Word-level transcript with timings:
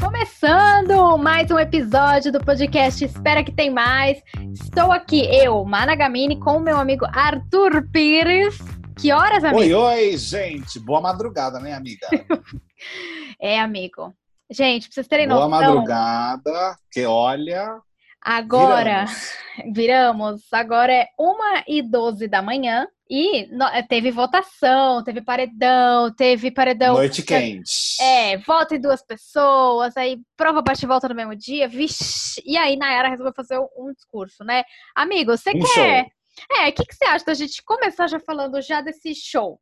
Começando 0.00 1.18
mais 1.18 1.50
um 1.50 1.58
episódio 1.58 2.30
do 2.30 2.38
podcast 2.40 3.04
Espera 3.04 3.42
que 3.42 3.52
tem 3.52 3.70
mais. 3.70 4.22
Estou 4.52 4.92
aqui, 4.92 5.20
eu, 5.34 5.64
Mana 5.64 5.94
Gamini, 5.94 6.38
com 6.38 6.58
o 6.58 6.60
meu 6.60 6.78
amigo 6.78 7.04
Arthur 7.06 7.88
Pires. 7.90 8.58
Que 8.98 9.12
horas, 9.12 9.42
amigo? 9.42 9.60
Oi, 9.60 9.74
oi, 9.74 10.16
gente. 10.16 10.78
Boa 10.78 11.00
madrugada, 11.00 11.58
né, 11.58 11.72
amiga? 11.72 12.06
é, 13.40 13.58
amigo. 13.58 14.14
Gente, 14.50 14.88
pra 14.88 14.94
vocês 14.94 15.08
terem 15.08 15.26
Boa 15.26 15.48
noção. 15.48 15.50
Boa 15.50 15.66
madrugada, 15.68 16.76
que 16.92 17.04
olha. 17.04 17.80
Agora, 18.22 19.06
viramos. 19.06 19.32
viramos. 19.74 20.42
Agora 20.52 20.92
é 20.92 21.06
1 21.18 21.34
e 21.66 21.82
12 21.82 22.28
da 22.28 22.42
manhã. 22.42 22.86
E 23.10 23.48
no, 23.48 23.66
teve 23.88 24.12
votação, 24.12 25.02
teve 25.02 25.20
paredão, 25.20 26.14
teve 26.14 26.48
paredão. 26.52 26.94
Noite 26.94 27.24
quente. 27.24 28.00
É, 28.00 28.38
vota 28.38 28.76
em 28.76 28.80
duas 28.80 29.04
pessoas, 29.04 29.96
aí 29.96 30.20
prova 30.36 30.62
bate 30.62 30.86
volta 30.86 31.08
no 31.08 31.14
mesmo 31.16 31.34
dia. 31.34 31.66
Vixe. 31.66 32.40
E 32.46 32.56
aí 32.56 32.76
Nayara 32.76 33.08
resolveu 33.08 33.32
fazer 33.34 33.58
um 33.58 33.92
discurso, 33.92 34.44
né? 34.44 34.62
Amigo, 34.94 35.36
você 35.36 35.50
um 35.50 35.58
quer. 35.58 36.04
Show. 36.04 36.60
É, 36.60 36.68
o 36.68 36.72
que, 36.72 36.86
que 36.86 36.94
você 36.94 37.04
acha 37.04 37.24
da 37.24 37.34
gente 37.34 37.60
começar 37.64 38.06
já 38.06 38.20
falando 38.20 38.62
já 38.62 38.80
desse 38.80 39.12
show? 39.12 39.60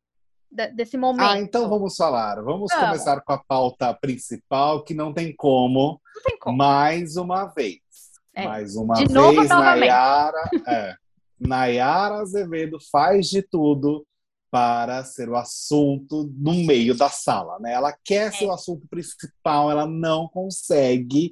Desse 0.51 0.95
momento. 0.95 1.27
Ah, 1.27 1.39
então 1.39 1.67
vamos 1.67 1.95
falar. 1.95 2.35
Vamos, 2.35 2.71
vamos. 2.71 2.73
começar 2.73 3.19
com 3.21 3.33
a 3.33 3.43
pauta 3.43 3.91
principal, 3.95 4.83
que 4.83 4.93
não 4.93 5.11
tem 5.11 5.35
como. 5.35 5.99
Não 6.15 6.21
tem 6.21 6.37
como. 6.37 6.57
Mais 6.57 7.17
uma 7.17 7.45
vez. 7.45 7.79
É. 8.35 8.45
Mais 8.47 8.75
uma 8.75 8.93
de 8.93 9.05
vez, 9.05 9.11
novo, 9.11 9.43
Nayara. 9.43 10.49
é, 10.67 10.95
Nayara 11.39 12.15
Azevedo 12.15 12.77
faz 12.91 13.27
de 13.27 13.41
tudo 13.41 14.05
para 14.51 15.03
ser 15.03 15.29
o 15.29 15.35
assunto 15.35 16.31
no 16.35 16.53
meio 16.53 16.95
da 16.95 17.09
sala, 17.09 17.59
né? 17.59 17.73
Ela 17.73 17.95
quer 18.03 18.33
ser 18.33 18.45
o 18.45 18.51
assunto 18.51 18.87
principal, 18.87 19.69
ela 19.69 19.87
não 19.87 20.27
consegue. 20.27 21.31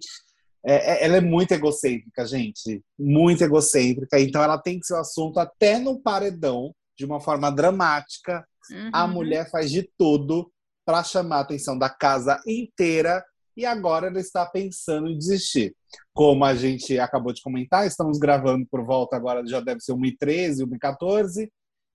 É, 0.64 1.06
ela 1.06 1.18
é 1.18 1.22
muito 1.22 1.52
egocêntrica, 1.52 2.26
gente. 2.26 2.84
Muito 2.98 3.44
egocêntrica. 3.44 4.20
Então 4.20 4.42
ela 4.42 4.58
tem 4.58 4.80
que 4.80 4.86
ser 4.86 4.94
o 4.94 5.00
assunto 5.00 5.40
até 5.40 5.80
no 5.80 6.00
paredão, 6.00 6.74
de 6.96 7.06
uma 7.06 7.20
forma 7.20 7.52
dramática. 7.52 8.48
Uhum. 8.72 8.90
A 8.94 9.08
mulher 9.08 9.50
faz 9.50 9.72
de 9.72 9.90
tudo 9.98 10.52
para 10.86 11.04
chamar 11.04 11.38
a 11.38 11.42
atenção 11.42 11.78
da 11.78 11.90
casa 11.90 12.42
inteira 12.46 13.24
e 13.58 13.66
agora 13.66 14.08
ela 14.08 14.20
está 14.20 14.46
pensando 14.46 15.10
em 15.10 15.18
desistir. 15.18 15.76
Como 16.14 16.46
a 16.46 16.54
gente 16.54 17.00
acabou 17.00 17.34
de 17.34 17.42
comentar, 17.42 17.88
estamos 17.88 18.20
gravando 18.20 18.68
por 18.70 18.86
volta 18.86 19.16
agora, 19.16 19.46
já 19.48 19.60
deve 19.60 19.82
ser 19.82 19.94
1h13, 19.94 20.64
1h14, 20.64 21.50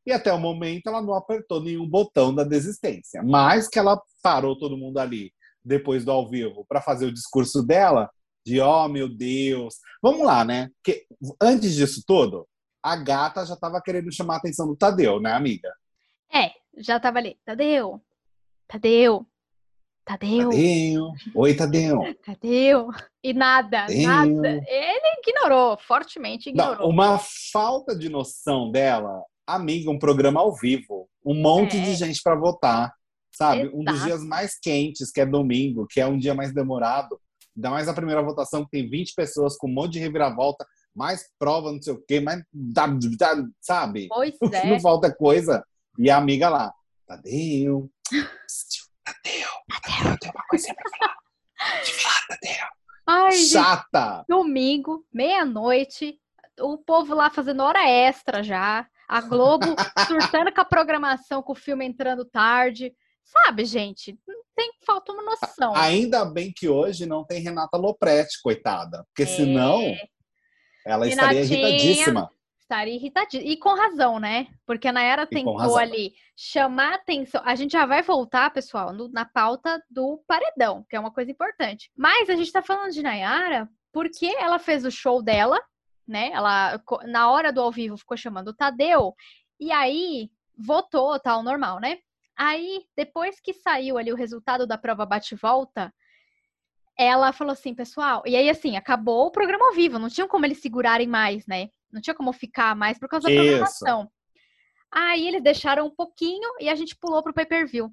e 0.05 0.11
até 0.13 0.33
o 0.33 0.41
momento 0.41 0.89
ela 0.89 1.01
não 1.01 1.15
apertou 1.15 1.63
nenhum 1.63 1.89
botão 1.89 2.35
da 2.35 2.43
desistência. 2.43 3.23
Mas 3.23 3.69
que 3.69 3.79
ela 3.79 4.03
parou 4.21 4.59
todo 4.59 4.77
mundo 4.77 4.99
ali, 4.99 5.33
depois 5.65 6.05
do 6.05 6.11
ao 6.11 6.29
vivo, 6.29 6.67
para 6.69 6.83
fazer 6.83 7.07
o 7.07 7.15
discurso 7.15 7.65
dela, 7.65 8.11
de 8.45 8.61
oh 8.61 8.89
meu 8.89 9.09
Deus. 9.09 9.77
Vamos 10.03 10.27
lá, 10.27 10.45
né? 10.45 10.69
Porque 10.83 11.07
antes 11.41 11.77
disso 11.77 12.03
tudo, 12.05 12.45
a 12.83 12.97
gata 12.97 13.47
já 13.47 13.55
estava 13.55 13.81
querendo 13.81 14.13
chamar 14.13 14.35
a 14.35 14.39
atenção 14.39 14.67
do 14.67 14.75
Tadeu, 14.75 15.21
né, 15.21 15.33
amiga? 15.33 15.73
É, 16.33 16.51
já 16.79 16.97
estava 16.97 17.19
ali. 17.19 17.39
Tadeu, 17.45 18.03
Tadeu, 18.67 19.25
Tadeu. 20.05 20.50
Tadeu. 20.50 21.12
Oi, 21.34 21.55
Tadeu. 21.55 21.98
Tadeu. 22.25 22.89
E 23.22 23.33
nada, 23.33 23.86
Tadeu. 23.86 24.06
nada. 24.09 24.48
Ele 24.67 25.20
ignorou, 25.27 25.78
fortemente 25.78 26.48
ignorou. 26.50 26.78
Não, 26.78 26.89
uma 26.89 27.19
falta 27.53 27.97
de 27.97 28.09
noção 28.09 28.70
dela, 28.70 29.22
amiga, 29.47 29.91
um 29.91 29.98
programa 29.98 30.41
ao 30.41 30.55
vivo, 30.55 31.09
um 31.25 31.34
monte 31.41 31.77
É. 31.77 31.81
de 31.83 31.94
gente 31.94 32.20
para 32.22 32.34
votar, 32.34 32.92
sabe? 33.33 33.69
Um 33.72 33.84
dos 33.84 33.94
Exato. 33.94 34.06
dias 34.06 34.25
mais 34.25 34.59
quentes, 34.59 35.11
que 35.12 35.20
é 35.20 35.27
domingo, 35.27 35.86
que 35.89 36.00
é 36.00 36.06
um 36.06 36.19
dia 36.19 36.34
mais 36.34 36.53
demorado. 36.53 37.19
Ainda 37.56 37.70
mais 37.70 37.87
a 37.87 37.94
primeira 37.94 38.22
votação, 38.22 38.64
que 38.64 38.70
tem 38.70 38.89
20 38.89 39.14
pessoas 39.14 39.56
com 39.56 39.69
um 39.69 39.72
monte 39.75 39.92
de 39.92 39.98
reviravolta, 40.00 40.66
mais 40.94 41.28
prova, 41.38 41.71
não 41.71 41.81
sei 41.81 41.93
o 41.93 42.03
quê, 42.09 42.19
mais. 42.21 42.43
Sabe? 43.60 44.09
Pois 44.09 44.34
é. 44.53 44.66
não 44.66 44.81
falta 44.81 45.15
coisa. 45.15 45.65
E 45.98 46.10
a 46.10 46.16
amiga 46.16 46.48
lá, 46.48 46.72
Tadeu, 47.06 47.91
Tadeu, 49.04 49.48
Tadeu, 49.81 50.12
eu 50.12 50.19
tenho 50.19 50.33
uma 50.34 50.44
coisinha 50.49 50.75
pra 50.75 50.91
falar. 50.99 51.16
Te 51.84 51.93
falar, 51.93 52.27
Tadeu. 52.28 52.66
Ai, 53.06 53.33
gente, 53.33 53.49
Chata! 53.53 54.25
domingo, 54.28 55.05
meia-noite, 55.12 56.19
o 56.60 56.78
povo 56.78 57.15
lá 57.15 57.31
fazendo 57.31 57.62
hora 57.62 57.88
extra 57.88 58.43
já. 58.43 58.87
A 59.09 59.21
Globo 59.21 59.66
surtando 60.06 60.53
com 60.53 60.60
a 60.60 60.65
programação, 60.65 61.43
com 61.43 61.53
o 61.53 61.56
filme 61.56 61.84
entrando 61.84 62.25
tarde. 62.25 62.94
Sabe, 63.25 63.65
gente? 63.65 64.19
Tem 64.55 64.72
falta 64.87 65.12
uma 65.12 65.22
noção. 65.22 65.75
Ainda 65.75 66.25
bem 66.25 66.53
que 66.54 66.69
hoje 66.69 67.06
não 67.06 67.25
tem 67.25 67.41
Renata 67.43 67.77
Lopretti, 67.77 68.41
coitada. 68.43 69.04
Porque 69.09 69.22
É. 69.22 69.27
senão 69.27 69.81
ela 70.87 71.06
estaria 71.09 71.41
Renatinha. 71.44 71.69
irritadíssima. 71.69 72.31
Estaria 72.72 72.94
irritadíssima. 72.94 73.50
E 73.53 73.56
com 73.59 73.75
razão, 73.75 74.19
né? 74.19 74.47
Porque 74.66 74.88
a 74.88 74.93
Nayara 74.93 75.27
tentou 75.27 75.77
ali 75.77 76.15
chamar 76.34 76.94
atenção. 76.94 77.43
A 77.44 77.55
gente 77.55 77.72
já 77.72 77.84
vai 77.84 78.03
voltar, 78.03 78.50
pessoal, 78.50 78.94
no- 78.94 79.09
na 79.12 79.27
pauta 79.27 79.83
do 79.91 80.22
paredão, 80.27 80.84
que 80.88 80.97
é 80.97 81.00
uma 81.00 81.10
coisa 81.12 81.31
importante. 81.31 81.91
Mas 81.94 82.31
a 82.31 82.34
gente 82.34 82.50
tá 82.50 82.62
falando 82.62 82.91
de 82.93 83.03
Nayara 83.03 83.69
porque 83.93 84.27
ela 84.38 84.59
fez 84.59 84.87
o 84.87 84.91
show 84.91 85.22
dela, 85.22 85.60
né? 86.09 86.31
Ela, 86.33 86.81
na 87.05 87.31
hora 87.31 87.53
do 87.53 87.60
ao 87.60 87.71
vivo, 87.71 87.99
ficou 87.99 88.16
chamando 88.16 88.49
o 88.49 88.55
Tadeu. 88.55 89.15
E 89.60 89.71
aí, 89.71 90.31
votou, 90.56 91.21
tal, 91.21 91.43
normal, 91.43 91.78
né? 91.78 91.99
Aí, 92.34 92.84
depois 92.97 93.39
que 93.39 93.53
saiu 93.53 93.99
ali 93.99 94.10
o 94.10 94.16
resultado 94.16 94.66
da 94.66 94.78
prova 94.78 95.04
bate-volta, 95.04 95.93
ela 96.99 97.33
falou 97.33 97.53
assim, 97.53 97.75
pessoal. 97.75 98.22
E 98.25 98.34
aí, 98.34 98.49
assim, 98.49 98.77
acabou 98.77 99.27
o 99.27 99.31
programa 99.31 99.66
ao 99.66 99.75
vivo, 99.75 99.99
não 99.99 100.09
tinha 100.09 100.27
como 100.27 100.47
eles 100.47 100.62
segurarem 100.62 101.06
mais, 101.06 101.47
né? 101.47 101.69
Não 101.92 102.00
tinha 102.00 102.14
como 102.14 102.32
ficar 102.32 102.75
mais 102.75 102.98
por 102.98 103.08
causa 103.08 103.28
da 103.28 103.32
Isso. 103.32 103.42
programação. 103.42 104.10
Aí 104.91 105.26
eles 105.26 105.42
deixaram 105.42 105.86
um 105.86 105.94
pouquinho 105.94 106.48
e 106.60 106.69
a 106.69 106.75
gente 106.75 106.97
pulou 106.97 107.22
pro 107.22 107.34
pay-per-view. 107.34 107.92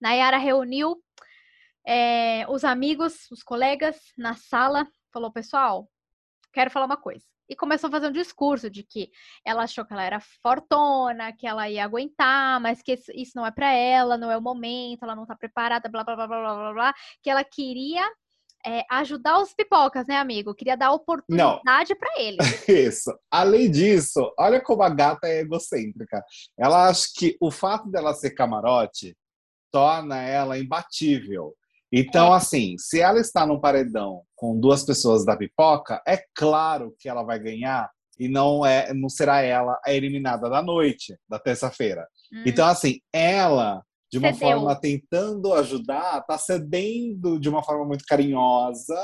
Nayara 0.00 0.36
reuniu 0.36 1.02
é, 1.86 2.44
os 2.48 2.64
amigos, 2.64 3.30
os 3.30 3.42
colegas 3.42 3.96
na 4.16 4.34
sala, 4.34 4.86
falou, 5.12 5.32
pessoal, 5.32 5.88
quero 6.52 6.70
falar 6.70 6.86
uma 6.86 6.96
coisa. 6.96 7.24
E 7.48 7.54
começou 7.54 7.86
a 7.86 7.90
fazer 7.92 8.08
um 8.08 8.12
discurso 8.12 8.68
de 8.68 8.82
que 8.82 9.08
ela 9.44 9.62
achou 9.62 9.84
que 9.84 9.92
ela 9.92 10.02
era 10.02 10.18
fortona, 10.42 11.32
que 11.32 11.46
ela 11.46 11.68
ia 11.70 11.84
aguentar, 11.84 12.60
mas 12.60 12.82
que 12.82 12.92
isso- 13.14 13.32
não 13.36 13.46
é 13.46 13.52
pra 13.52 13.70
ela, 13.72 14.18
não 14.18 14.30
é 14.32 14.36
o 14.36 14.42
momento, 14.42 15.04
ela 15.04 15.14
não 15.14 15.24
tá 15.24 15.36
preparada, 15.36 15.88
blá, 15.88 16.02
blá, 16.02 16.16
blá, 16.16 16.26
blá, 16.26 16.40
blá, 16.40 16.54
blá, 16.54 16.72
blá, 16.72 16.94
que 17.22 17.30
ela 17.30 17.44
queria 17.44 18.04
é, 18.66 18.84
ajudar 18.90 19.38
os 19.40 19.54
pipocas, 19.54 20.06
né, 20.06 20.16
amigo? 20.16 20.54
Queria 20.54 20.76
dar 20.76 20.92
oportunidade 20.92 21.94
pra 21.94 22.10
eles. 22.18 22.38
Isso. 22.68 23.16
Além 23.30 23.70
disso, 23.70 24.32
olha 24.38 24.60
como 24.60 24.82
a 24.82 24.88
gata 24.88 25.28
é 25.28 25.40
egocêntrica. 25.40 26.22
Ela 26.58 26.88
acha 26.88 27.06
que 27.16 27.36
o 27.40 27.50
fato 27.50 27.88
dela 27.90 28.12
ser 28.14 28.30
camarote 28.30 29.16
torna 29.72 30.20
ela 30.22 30.58
imbatível. 30.58 31.54
Então, 31.92 32.32
É. 32.32 32.36
assim, 32.36 32.74
se 32.78 33.00
ela 33.00 33.20
está 33.20 33.46
num 33.46 33.60
paredão 33.60 34.22
com 34.34 34.58
duas 34.58 34.84
pessoas 34.84 35.24
da 35.24 35.36
pipoca, 35.36 36.02
é 36.06 36.20
claro 36.34 36.94
que 36.98 37.08
ela 37.08 37.22
vai 37.22 37.38
ganhar 37.38 37.88
e 38.18 38.28
não 38.28 38.64
é, 38.66 38.92
não 38.94 39.08
será 39.08 39.42
ela 39.42 39.78
a 39.84 39.92
eliminada 39.92 40.48
da 40.50 40.60
noite, 40.62 41.16
da 41.28 41.38
terça-feira. 41.38 42.06
Hum, 42.32 42.42
Então, 42.46 42.66
assim, 42.66 42.98
ela, 43.12 43.82
de 44.16 44.18
uma 44.18 44.32
Cedeu. 44.32 44.48
forma 44.48 44.74
tentando 44.74 45.52
ajudar, 45.52 46.22
tá 46.22 46.38
cedendo 46.38 47.38
de 47.38 47.48
uma 47.48 47.62
forma 47.62 47.84
muito 47.84 48.04
carinhosa, 48.06 48.98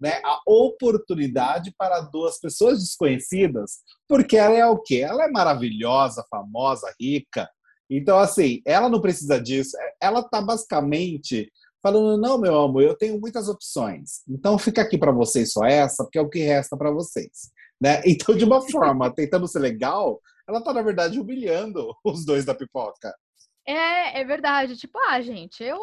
né, 0.00 0.20
a 0.24 0.40
oportunidade 0.46 1.74
para 1.76 2.00
duas 2.00 2.38
pessoas 2.38 2.78
desconhecidas, 2.80 3.80
porque 4.08 4.36
ela 4.36 4.56
é 4.56 4.66
o 4.66 4.78
quê? 4.78 4.96
Ela 4.96 5.24
é 5.24 5.30
maravilhosa, 5.30 6.24
famosa, 6.30 6.92
rica. 7.00 7.48
Então, 7.90 8.18
assim, 8.18 8.62
ela 8.64 8.88
não 8.88 9.00
precisa 9.00 9.40
disso. 9.40 9.76
Ela 10.00 10.22
tá 10.22 10.40
basicamente 10.40 11.50
falando: 11.82 12.20
não, 12.20 12.38
meu 12.38 12.62
amor, 12.62 12.82
eu 12.82 12.96
tenho 12.96 13.20
muitas 13.20 13.48
opções. 13.48 14.22
Então, 14.28 14.58
fica 14.58 14.82
aqui 14.82 14.96
para 14.96 15.12
vocês 15.12 15.52
só 15.52 15.64
essa, 15.64 16.04
porque 16.04 16.18
é 16.18 16.22
o 16.22 16.28
que 16.28 16.40
resta 16.40 16.76
para 16.76 16.90
vocês. 16.90 17.50
Né? 17.80 18.00
Então, 18.06 18.36
de 18.36 18.44
uma 18.44 18.62
forma, 18.62 19.12
tentando 19.12 19.46
ser 19.46 19.58
legal, 19.58 20.20
ela 20.48 20.62
tá, 20.62 20.72
na 20.72 20.82
verdade, 20.82 21.20
humilhando 21.20 21.94
os 22.04 22.24
dois 22.24 22.44
da 22.44 22.54
pipoca. 22.54 23.14
É, 23.66 24.20
é 24.20 24.24
verdade. 24.24 24.76
Tipo, 24.76 24.98
ah, 25.08 25.20
gente, 25.20 25.62
eu, 25.62 25.78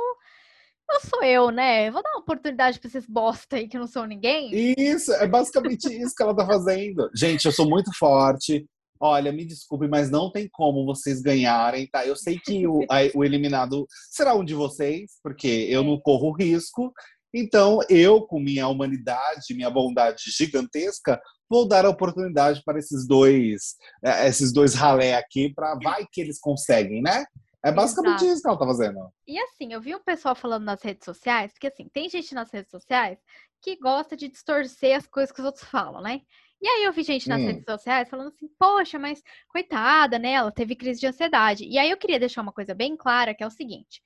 eu 0.91 0.99
sou 1.01 1.23
eu, 1.23 1.51
né? 1.51 1.89
Vou 1.91 2.01
dar 2.01 2.09
uma 2.11 2.19
oportunidade 2.21 2.79
pra 2.79 2.87
esses 2.87 3.05
bosta 3.05 3.55
aí 3.57 3.67
que 3.67 3.77
não 3.77 3.87
são 3.87 4.05
ninguém. 4.05 4.49
Isso, 4.77 5.11
é 5.13 5.27
basicamente 5.27 5.85
isso 5.93 6.13
que 6.15 6.23
ela 6.23 6.35
tá 6.35 6.45
fazendo. 6.45 7.09
Gente, 7.15 7.45
eu 7.45 7.51
sou 7.51 7.69
muito 7.69 7.91
forte. 7.97 8.65
Olha, 9.01 9.31
me 9.31 9.45
desculpe, 9.45 9.87
mas 9.87 10.09
não 10.11 10.29
tem 10.29 10.49
como 10.51 10.85
vocês 10.85 11.21
ganharem, 11.21 11.87
tá? 11.87 12.05
Eu 12.05 12.17
sei 12.17 12.37
que 12.37 12.67
o, 12.67 12.81
a- 12.89 13.09
o 13.15 13.23
eliminado 13.23 13.87
será 14.11 14.33
um 14.35 14.43
de 14.43 14.53
vocês, 14.53 15.11
porque 15.23 15.47
eu 15.69 15.83
não 15.83 15.97
corro 15.99 16.33
risco. 16.33 16.91
Então, 17.33 17.79
eu, 17.89 18.23
com 18.23 18.39
minha 18.39 18.67
humanidade, 18.67 19.53
minha 19.53 19.69
bondade 19.69 20.23
gigantesca, 20.35 21.21
vou 21.49 21.65
dar 21.67 21.85
a 21.85 21.89
oportunidade 21.89 22.61
para 22.65 22.79
esses 22.79 23.07
dois, 23.07 23.75
eh, 24.03 24.27
esses 24.27 24.51
dois 24.51 24.73
ralé 24.73 25.15
aqui, 25.15 25.53
para 25.53 25.75
vai 25.75 26.05
que 26.11 26.19
eles 26.19 26.39
conseguem, 26.39 27.01
né? 27.01 27.23
É 27.63 27.71
basicamente 27.71 28.21
Exato. 28.23 28.31
isso 28.33 28.41
que 28.41 28.47
ela 28.47 28.59
tá 28.59 28.65
fazendo. 28.65 29.11
E 29.27 29.37
assim, 29.39 29.73
eu 29.73 29.81
vi 29.81 29.93
um 29.93 30.03
pessoal 30.03 30.33
falando 30.33 30.63
nas 30.63 30.81
redes 30.81 31.03
sociais, 31.03 31.51
porque 31.51 31.67
assim, 31.67 31.89
tem 31.89 32.07
gente 32.09 32.33
nas 32.33 32.49
redes 32.51 32.71
sociais 32.71 33.19
que 33.61 33.75
gosta 33.75 34.15
de 34.15 34.29
distorcer 34.29 34.95
as 34.95 35.05
coisas 35.05 35.31
que 35.31 35.41
os 35.41 35.45
outros 35.45 35.65
falam, 35.65 36.01
né? 36.01 36.21
E 36.61 36.67
aí 36.67 36.83
eu 36.83 36.93
vi 36.93 37.03
gente 37.03 37.27
nas 37.27 37.41
Hum. 37.41 37.45
redes 37.47 37.65
sociais 37.65 38.09
falando 38.09 38.29
assim, 38.29 38.49
poxa, 38.57 38.97
mas 38.99 39.21
coitada, 39.49 40.17
né? 40.19 40.31
Ela 40.33 40.51
teve 40.51 40.75
crise 40.75 40.99
de 40.99 41.07
ansiedade. 41.07 41.65
E 41.65 41.77
aí 41.77 41.89
eu 41.89 41.97
queria 41.97 42.19
deixar 42.19 42.41
uma 42.41 42.51
coisa 42.53 42.73
bem 42.73 42.95
clara, 42.97 43.33
que 43.33 43.43
é 43.43 43.47
o 43.47 43.51
seguinte. 43.51 44.01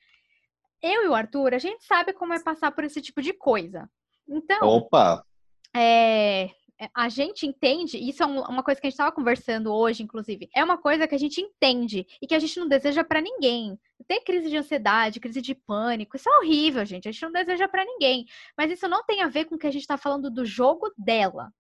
Eu 0.82 1.04
e 1.06 1.08
o 1.08 1.16
Arthur, 1.16 1.54
a 1.54 1.60
gente 1.60 1.84
sabe 1.86 2.14
como 2.14 2.34
é 2.34 2.44
passar 2.44 2.72
por 2.72 2.84
esse 2.84 3.02
tipo 3.02 3.22
de 3.22 3.34
coisa. 3.34 3.90
Então, 4.28 4.68
Opa! 4.68 5.24
é, 5.76 6.46
é, 6.46 6.52
a 6.94 7.08
gente 7.10 7.46
entende, 7.46 7.98
isso 7.98 8.24
é 8.24 8.26
um- 8.26 8.42
uma 8.42 8.64
coisa 8.64 8.80
que 8.82 8.88
a 8.88 8.90
gente 8.90 8.96
estava 8.96 9.12
conversando 9.12 9.72
hoje, 9.72 10.04
inclusive, 10.04 10.50
é 10.56 10.64
uma 10.64 10.78
coisa 10.78 11.08
que 11.08 11.16
a 11.16 11.18
gente 11.18 11.40
entende 11.40 12.06
e 12.22 12.28
que 12.28 12.36
a 12.36 12.40
gente 12.40 12.60
não 12.60 12.68
deseja 12.68 13.04
para 13.04 13.22
ninguém. 13.22 13.78
Ter 14.08 14.20
crise 14.22 14.50
de 14.50 14.58
ansiedade, 14.58 15.20
crise 15.20 15.42
de 15.42 15.56
pânico, 15.56 16.18
isso 16.18 16.30
é 16.30 16.38
horrível, 16.40 16.84
gente. 16.86 17.08
A 17.08 17.12
gente 17.12 17.22
não 17.22 17.32
deseja 17.32 17.68
para 17.68 17.86
ninguém. 17.86 18.26
Mas 18.58 18.72
isso 18.72 18.88
não 18.88 19.04
tem 19.06 19.22
a 19.22 19.28
ver 19.30 19.46
com 19.46 19.56
o 19.56 19.58
que 19.58 19.68
a 19.68 19.72
gente 19.72 19.84
está 19.84 19.98
falando 19.98 20.30
do 20.30 20.46
jogo 20.46 20.92
dela. 20.98 21.52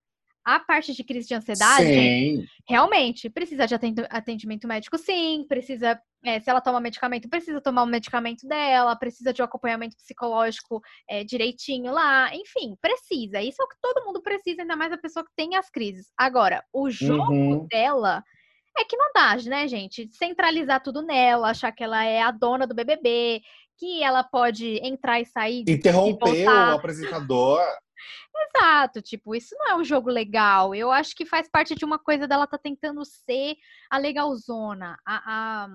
A 0.43 0.59
parte 0.59 0.93
de 0.93 1.03
crise 1.05 1.27
de 1.29 1.35
ansiedade, 1.35 1.85
Sim. 1.85 2.45
realmente 2.67 3.29
precisa 3.29 3.65
de 3.65 3.75
aten- 3.75 3.95
atendimento 4.09 4.67
médico, 4.67 4.97
sim. 4.97 5.45
Precisa, 5.47 5.97
é, 6.25 6.39
se 6.39 6.49
ela 6.49 6.61
toma 6.61 6.79
medicamento, 6.79 7.29
precisa 7.29 7.59
tomar 7.59 7.83
o 7.83 7.87
medicamento 7.87 8.47
dela. 8.47 8.95
Precisa 8.95 9.33
de 9.33 9.41
um 9.41 9.45
acompanhamento 9.45 9.97
psicológico 9.97 10.81
é, 11.09 11.23
direitinho 11.23 11.91
lá. 11.91 12.33
Enfim, 12.33 12.75
precisa. 12.81 13.41
Isso 13.41 13.61
é 13.61 13.65
o 13.65 13.67
que 13.67 13.77
todo 13.81 14.05
mundo 14.05 14.21
precisa, 14.21 14.61
ainda 14.61 14.75
mais 14.75 14.93
a 14.93 14.97
pessoa 14.97 15.25
que 15.25 15.31
tem 15.35 15.55
as 15.55 15.69
crises. 15.69 16.11
Agora, 16.17 16.63
o 16.71 16.89
jogo 16.89 17.33
Uhum. 17.33 17.67
dela 17.67 18.23
é 18.77 18.83
que 18.85 18.97
não 18.97 19.11
dá, 19.13 19.35
né, 19.45 19.67
gente? 19.67 20.09
Centralizar 20.13 20.81
tudo 20.81 21.01
nela, 21.01 21.49
achar 21.49 21.71
que 21.71 21.83
ela 21.83 22.03
é 22.03 22.21
a 22.21 22.31
dona 22.31 22.65
do 22.65 22.73
BBB, 22.73 23.41
que 23.77 24.01
ela 24.01 24.23
pode 24.23 24.79
entrar 24.83 25.19
e 25.19 25.25
sair. 25.25 25.63
Interrompeu 25.67 26.33
voltar. 26.33 26.73
o 26.73 26.77
apresentador. 26.77 27.61
Exato, 28.35 29.01
tipo, 29.01 29.35
isso 29.35 29.55
não 29.59 29.69
é 29.69 29.75
um 29.75 29.83
jogo 29.83 30.09
legal. 30.09 30.73
Eu 30.73 30.91
acho 30.91 31.15
que 31.15 31.25
faz 31.25 31.47
parte 31.49 31.75
de 31.75 31.85
uma 31.85 31.99
coisa 31.99 32.27
dela 32.27 32.47
tá 32.47 32.57
tentando 32.57 33.03
ser 33.05 33.55
a 33.89 33.97
legalzona, 33.97 34.97
a, 35.05 35.63
a 35.65 35.67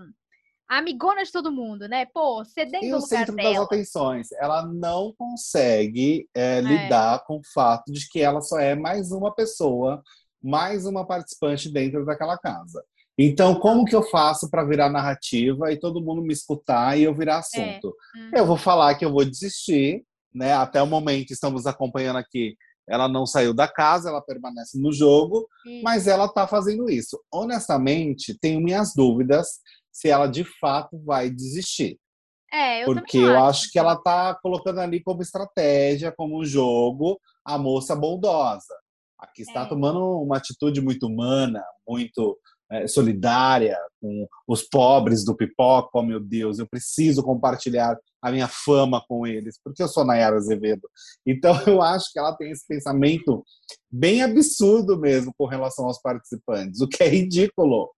amigona 0.69 1.25
de 1.25 1.33
todo 1.33 1.51
mundo, 1.51 1.89
né? 1.89 2.07
Pô, 2.13 2.45
cedendo 2.45 2.85
E 2.85 2.93
o 2.93 3.01
centro 3.01 3.35
das 3.35 3.45
dela. 3.45 3.65
atenções. 3.65 4.31
Ela 4.33 4.67
não 4.67 5.15
consegue 5.17 6.29
é, 6.35 6.61
lidar 6.61 7.25
com 7.25 7.39
o 7.39 7.43
fato 7.55 7.91
de 7.91 8.07
que 8.09 8.21
ela 8.21 8.41
só 8.41 8.59
é 8.59 8.75
mais 8.75 9.11
uma 9.11 9.35
pessoa, 9.35 10.03
mais 10.43 10.85
uma 10.85 11.07
participante 11.07 11.73
dentro 11.73 12.05
daquela 12.05 12.37
casa. 12.37 12.85
Então, 13.19 13.59
como 13.59 13.85
que 13.85 13.97
eu 13.97 14.03
faço 14.03 14.49
para 14.49 14.65
virar 14.65 14.91
narrativa 14.91 15.73
e 15.73 15.81
todo 15.81 16.01
mundo 16.05 16.23
me 16.23 16.33
escutar 16.33 16.97
e 16.97 17.03
eu 17.03 17.15
virar 17.15 17.39
assunto? 17.39 17.89
Hum. 18.17 18.31
Eu 18.33 18.47
vou 18.47 18.57
falar 18.57 18.95
que 18.95 19.05
eu 19.05 19.11
vou 19.11 19.25
desistir, 19.25 20.05
né? 20.33 20.53
Até 20.53 20.81
o 20.81 20.87
momento 20.87 21.33
estamos 21.33 21.67
acompanhando 21.67 22.17
aqui. 22.19 22.57
Ela 22.89 23.09
não 23.09 23.27
saiu 23.27 23.53
da 23.53 23.69
casa, 23.69 24.09
ela 24.09 24.23
permanece 24.23 24.81
no 24.81 24.93
jogo, 24.93 25.47
mas 25.83 26.07
ela 26.07 26.25
está 26.25 26.47
fazendo 26.47 26.89
isso. 26.89 27.21
Honestamente, 27.31 28.39
tenho 28.41 28.63
minhas 28.63 28.95
dúvidas 28.95 29.59
se 29.99 30.09
ela 30.09 30.29
de 30.29 30.45
fato 30.45 30.97
vai 31.05 31.29
desistir. 31.29 31.99
É, 32.53 32.83
eu 32.83 32.87
Porque 32.87 33.19
eu 33.19 33.37
acho 33.45 33.69
que 33.73 33.79
ela 33.79 33.97
tá 33.97 34.33
colocando 34.41 34.79
ali 34.79 35.03
como 35.03 35.23
estratégia, 35.23 36.15
como 36.17 36.41
um 36.41 36.45
jogo, 36.45 37.21
a 37.45 37.59
moça 37.59 37.97
bondosa. 37.97 38.75
Aqui 39.19 39.43
está 39.43 39.63
É. 39.63 39.69
tomando 39.69 39.99
uma 40.23 40.37
atitude 40.37 40.81
muito 40.81 41.09
humana, 41.09 41.65
muito 41.87 42.39
é, 42.71 42.87
solidária 42.87 43.77
com 44.01 44.29
os 44.47 44.63
pobres 44.63 45.25
do 45.25 45.35
pipoca. 45.35 45.91
Oh, 45.95 46.03
meu 46.03 46.21
Deus, 46.21 46.61
eu 46.61 46.69
preciso 46.69 47.23
compartilhar 47.23 47.99
a 48.23 48.31
minha 48.31 48.47
fama 48.47 49.03
com 49.09 49.27
eles, 49.27 49.59
porque 49.65 49.83
eu 49.83 49.89
sou 49.89 50.05
Nayara 50.05 50.37
Azevedo. 50.37 50.89
Então, 51.27 51.53
eu 51.67 51.83
acho 51.83 52.13
que 52.13 52.21
ela 52.21 52.37
tem 52.37 52.53
esse 52.53 52.65
pensamento 52.69 53.43
bem 53.91 54.23
absurdo 54.23 54.97
mesmo 54.97 55.33
com 55.37 55.47
relação 55.47 55.87
aos 55.87 56.01
participantes, 56.01 56.81
o 56.81 56.89
que 56.89 57.03
é 57.03 57.09
ridículo. 57.09 57.91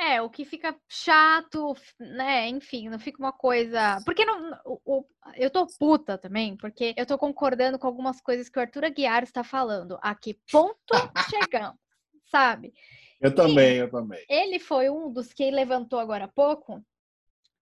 É, 0.00 0.22
o 0.22 0.30
que 0.30 0.46
fica 0.46 0.74
chato, 0.88 1.76
né? 1.98 2.48
Enfim, 2.48 2.88
não 2.88 2.98
fica 2.98 3.18
uma 3.18 3.32
coisa. 3.32 4.00
Porque 4.02 4.24
não, 4.24 4.58
o- 4.64 4.80
o- 4.86 5.04
eu 5.36 5.50
tô 5.50 5.66
puta 5.78 6.16
também, 6.16 6.56
porque 6.56 6.94
eu 6.96 7.04
tô 7.04 7.18
concordando 7.18 7.78
com 7.78 7.86
algumas 7.86 8.18
coisas 8.18 8.48
que 8.48 8.58
o 8.58 8.62
Arthur 8.62 8.86
Aguiar 8.86 9.22
está 9.22 9.44
falando. 9.44 9.98
A 10.00 10.14
que 10.14 10.38
ponto 10.50 10.94
chegamos, 11.28 11.78
sabe? 12.24 12.72
Eu 13.20 13.34
também, 13.34 13.76
eu 13.76 13.90
também. 13.90 14.24
Ele 14.26 14.58
foi 14.58 14.88
um 14.88 15.12
dos 15.12 15.34
que 15.34 15.50
levantou 15.50 15.98
agora 15.98 16.24
há 16.24 16.28
pouco 16.28 16.82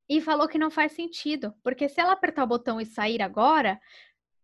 e 0.08 0.20
falou 0.20 0.46
que 0.46 0.58
não 0.58 0.70
faz 0.70 0.92
sentido, 0.92 1.52
porque 1.62 1.88
se 1.88 2.00
ela 2.00 2.12
apertar 2.12 2.44
o 2.44 2.46
botão 2.46 2.80
e 2.80 2.86
sair 2.86 3.20
agora, 3.20 3.80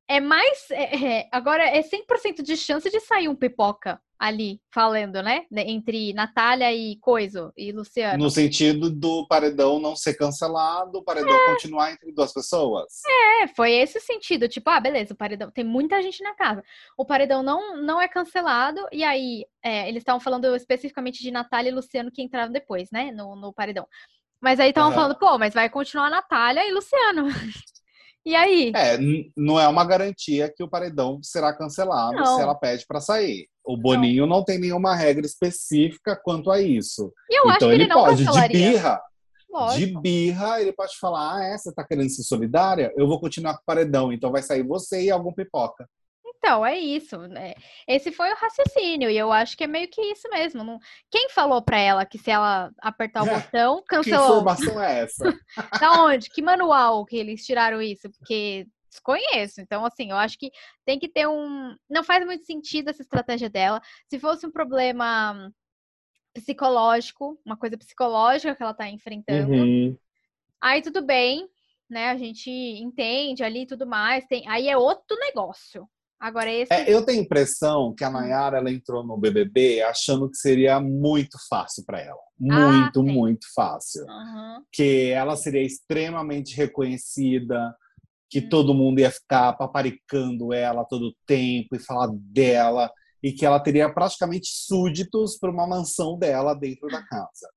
é 0.08 0.20
mais. 0.20 0.70
é- 0.70 1.04
é- 1.20 1.28
agora 1.32 1.64
é 1.64 1.82
100% 1.82 2.42
de 2.42 2.56
chance 2.56 2.90
de 2.90 3.00
sair 3.00 3.28
um 3.28 3.34
pipoca 3.34 4.00
ali 4.18 4.60
falando, 4.72 5.22
né? 5.22 5.44
Entre 5.52 6.12
Natália 6.14 6.72
e 6.72 6.96
Coiso 6.96 7.52
e 7.56 7.72
Luciano. 7.72 8.22
No 8.22 8.30
sentido 8.30 8.88
do 8.88 9.26
paredão 9.26 9.78
não 9.78 9.94
ser 9.96 10.14
cancelado, 10.14 10.98
o 10.98 11.02
paredão 11.04 11.38
continuar 11.44 11.92
entre 11.92 12.10
duas 12.12 12.32
pessoas. 12.32 12.86
É, 13.42 13.48
foi 13.48 13.72
esse 13.72 14.00
sentido. 14.00 14.48
Tipo, 14.48 14.70
ah, 14.70 14.80
beleza, 14.80 15.12
o 15.12 15.16
paredão. 15.16 15.50
Tem 15.50 15.64
muita 15.64 16.00
gente 16.00 16.22
na 16.22 16.34
casa. 16.34 16.62
O 16.96 17.04
paredão 17.04 17.42
não, 17.42 17.76
não 17.82 18.00
é 18.00 18.08
cancelado. 18.08 18.86
E 18.92 19.02
aí, 19.04 19.44
é, 19.62 19.88
eles 19.88 20.00
estavam 20.00 20.20
falando 20.20 20.54
especificamente 20.56 21.20
de 21.22 21.30
Natália 21.30 21.70
e 21.70 21.74
Luciano 21.74 22.10
que 22.10 22.22
entraram 22.22 22.52
depois, 22.52 22.90
né? 22.90 23.10
No, 23.12 23.36
no 23.36 23.52
paredão. 23.52 23.86
Mas 24.40 24.60
aí 24.60 24.68
estavam 24.70 24.90
Aham. 24.90 25.00
falando, 25.00 25.18
pô, 25.18 25.38
mas 25.38 25.52
vai 25.54 25.68
continuar 25.68 26.08
Natália 26.08 26.66
e 26.66 26.72
Luciano. 26.72 27.26
E 28.24 28.34
aí? 28.34 28.72
É, 28.74 28.98
não 29.36 29.60
é 29.60 29.68
uma 29.68 29.84
garantia 29.84 30.50
que 30.54 30.62
o 30.62 30.68
paredão 30.68 31.20
será 31.22 31.52
cancelado 31.52 32.16
Não. 32.16 32.36
se 32.36 32.40
ela 32.40 32.54
pede 32.54 32.86
para 32.86 33.00
sair. 33.00 33.48
O 33.62 33.76
Boninho 33.76 34.26
não. 34.26 34.44
tem 34.44 34.58
nenhuma 34.58 34.94
regra 34.94 35.24
específica 35.24 36.18
quanto 36.22 36.50
a 36.50 36.60
isso. 36.60 37.12
E 37.30 37.38
eu 37.38 37.48
acho 37.48 37.56
então 37.56 37.68
que 37.68 37.74
ele, 37.74 37.82
ele 37.84 37.92
não 37.92 38.04
pode, 38.04 38.24
de 38.24 38.48
birra, 38.48 38.94
de 38.96 39.52
Lógico. 39.52 40.00
birra, 40.00 40.60
ele 40.60 40.72
pode 40.72 40.98
falar: 40.98 41.36
ah, 41.36 41.44
é, 41.44 41.56
você 41.56 41.72
tá 41.72 41.84
querendo 41.84 42.10
ser 42.10 42.22
solidária? 42.22 42.92
Eu 42.96 43.06
vou 43.06 43.20
continuar 43.20 43.54
com 43.54 43.60
o 43.60 43.66
paredão, 43.66 44.12
então 44.12 44.32
vai 44.32 44.42
sair 44.42 44.62
você 44.62 45.02
e 45.02 45.10
algum 45.10 45.32
pipoca. 45.32 45.88
Então, 46.44 46.66
é 46.66 46.78
isso. 46.78 47.16
né? 47.28 47.54
Esse 47.88 48.12
foi 48.12 48.30
o 48.30 48.36
raciocínio. 48.36 49.08
E 49.10 49.16
eu 49.16 49.32
acho 49.32 49.56
que 49.56 49.64
é 49.64 49.66
meio 49.66 49.88
que 49.88 50.00
isso 50.02 50.28
mesmo. 50.28 50.62
Não- 50.62 50.78
Quem 51.10 51.28
falou 51.30 51.62
pra 51.62 51.78
ela 51.78 52.04
que 52.04 52.18
se 52.18 52.30
ela 52.30 52.70
apertar 52.82 53.22
o 53.22 53.26
botão, 53.50 53.80
Que 53.80 53.88
cancelou? 53.88 54.26
informação 54.40 54.82
é 54.82 55.00
essa? 55.04 55.38
Da 55.80 56.04
onde? 56.04 56.28
Que 56.28 56.42
manual 56.42 57.04
que 57.06 57.16
eles 57.16 57.44
tiraram 57.46 57.80
isso? 57.80 58.10
Porque 58.10 58.66
desconheço. 58.90 59.60
Então, 59.60 59.84
assim, 59.86 60.10
eu 60.10 60.16
acho 60.16 60.38
que 60.38 60.50
tem 60.84 60.98
que 60.98 61.08
ter 61.08 61.26
um. 61.26 61.74
Não 61.88 62.04
faz 62.04 62.24
muito 62.26 62.44
sentido 62.44 62.90
essa 62.90 63.02
estratégia 63.02 63.48
dela. 63.48 63.80
Se 64.10 64.18
fosse 64.18 64.46
um 64.46 64.50
problema 64.52 65.50
psicológico, 66.34 67.40
uma 67.44 67.56
coisa 67.56 67.78
psicológica 67.78 68.54
que 68.54 68.62
ela 68.62 68.74
tá 68.74 68.88
enfrentando, 68.88 69.52
Uhum. 69.52 69.96
aí 70.60 70.82
tudo 70.82 71.00
bem, 71.00 71.48
né? 71.88 72.10
A 72.10 72.16
gente 72.16 72.50
entende 72.50 73.42
ali 73.44 73.62
e 73.62 73.66
tudo 73.66 73.86
mais. 73.86 74.26
Tem... 74.26 74.46
Aí 74.48 74.68
é 74.68 74.76
outro 74.76 75.16
negócio. 75.18 75.88
Agora, 76.24 76.50
esse. 76.50 76.72
É, 76.72 76.90
eu 76.90 77.04
tenho 77.04 77.20
a 77.20 77.22
impressão 77.22 77.94
que 77.94 78.02
a 78.02 78.08
Nayara 78.08 78.56
ela 78.56 78.70
entrou 78.70 79.04
no 79.04 79.18
BBB 79.18 79.82
achando 79.82 80.30
que 80.30 80.38
seria 80.38 80.80
muito 80.80 81.36
fácil 81.50 81.84
para 81.84 82.00
ela. 82.00 82.18
Muito, 82.40 83.02
sim. 83.02 83.06
muito 83.12 83.46
fácil. 83.54 84.08
Aham. 84.08 84.62
que 84.72 85.10
ela 85.10 85.36
seria 85.36 85.62
extremamente 85.62 86.56
reconhecida, 86.56 87.76
que 88.30 88.38
Hum. 88.40 88.48
todo 88.48 88.72
mundo 88.72 89.00
ia 89.00 89.10
ficar 89.10 89.52
paparicando 89.52 90.50
ela 90.54 90.82
todo 90.86 91.08
o 91.08 91.14
tempo 91.26 91.76
e 91.76 91.78
falar 91.78 92.08
dela, 92.14 92.90
e 93.22 93.30
que 93.30 93.44
ela 93.44 93.60
teria 93.60 93.92
praticamente 93.92 94.48
súditos 94.50 95.36
para 95.38 95.50
uma 95.50 95.66
mansão 95.66 96.18
dela 96.18 96.54
dentro 96.54 96.88
da 96.88 97.02
casa. 97.06 97.50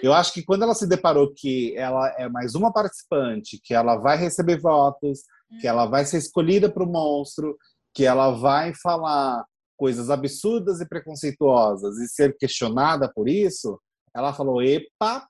Eu 0.00 0.12
acho 0.12 0.32
que 0.32 0.44
quando 0.44 0.62
ela 0.62 0.74
se 0.74 0.86
deparou 0.86 1.34
que 1.34 1.76
ela 1.76 2.08
é 2.18 2.28
mais 2.28 2.54
uma 2.54 2.72
participante, 2.72 3.60
que 3.64 3.74
ela 3.74 3.96
vai 3.96 4.16
receber 4.16 4.60
votos, 4.60 5.22
que 5.60 5.66
ela 5.66 5.86
vai 5.86 6.04
ser 6.04 6.18
escolhida 6.18 6.70
para 6.70 6.84
o 6.84 6.90
monstro, 6.90 7.56
que 7.96 8.04
ela 8.04 8.30
vai 8.30 8.74
falar 8.74 9.42
coisas 9.74 10.10
absurdas 10.10 10.82
e 10.82 10.88
preconceituosas 10.88 11.96
e 11.96 12.06
ser 12.06 12.36
questionada 12.36 13.10
por 13.10 13.26
isso, 13.26 13.80
ela 14.14 14.34
falou: 14.34 14.62
epa, 14.62 15.26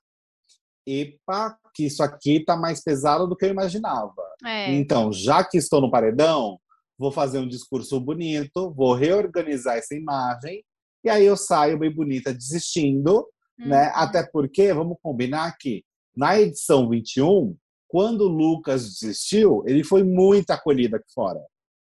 epa, 0.85 1.57
que 1.73 1.85
isso 1.85 2.03
aqui 2.03 2.43
tá 2.43 2.57
mais 2.57 2.83
pesado 2.83 3.25
do 3.25 3.37
que 3.37 3.45
eu 3.45 3.49
imaginava. 3.49 4.21
É. 4.45 4.73
Então, 4.73 5.13
já 5.13 5.45
que 5.45 5.57
estou 5.57 5.79
no 5.79 5.89
paredão, 5.89 6.59
vou 6.99 7.11
fazer 7.11 7.39
um 7.39 7.47
discurso 7.47 8.01
bonito, 8.01 8.73
vou 8.73 8.93
reorganizar 8.93 9.77
essa 9.77 9.95
imagem, 9.95 10.61
e 11.05 11.09
aí 11.09 11.25
eu 11.25 11.37
saio 11.37 11.79
bem 11.79 11.93
bonita 11.93 12.33
desistindo, 12.33 13.25
né? 13.57 13.87
Uhum. 13.87 13.91
Até 13.95 14.27
porque, 14.29 14.73
vamos 14.73 14.97
combinar 15.01 15.55
que 15.57 15.85
na 16.15 16.37
edição 16.37 16.89
21, 16.89 17.55
quando 17.87 18.21
o 18.21 18.27
Lucas 18.27 18.99
desistiu, 18.99 19.63
ele 19.65 19.85
foi 19.85 20.03
muito 20.03 20.51
acolhido 20.51 20.97
aqui 20.97 21.09
fora. 21.13 21.39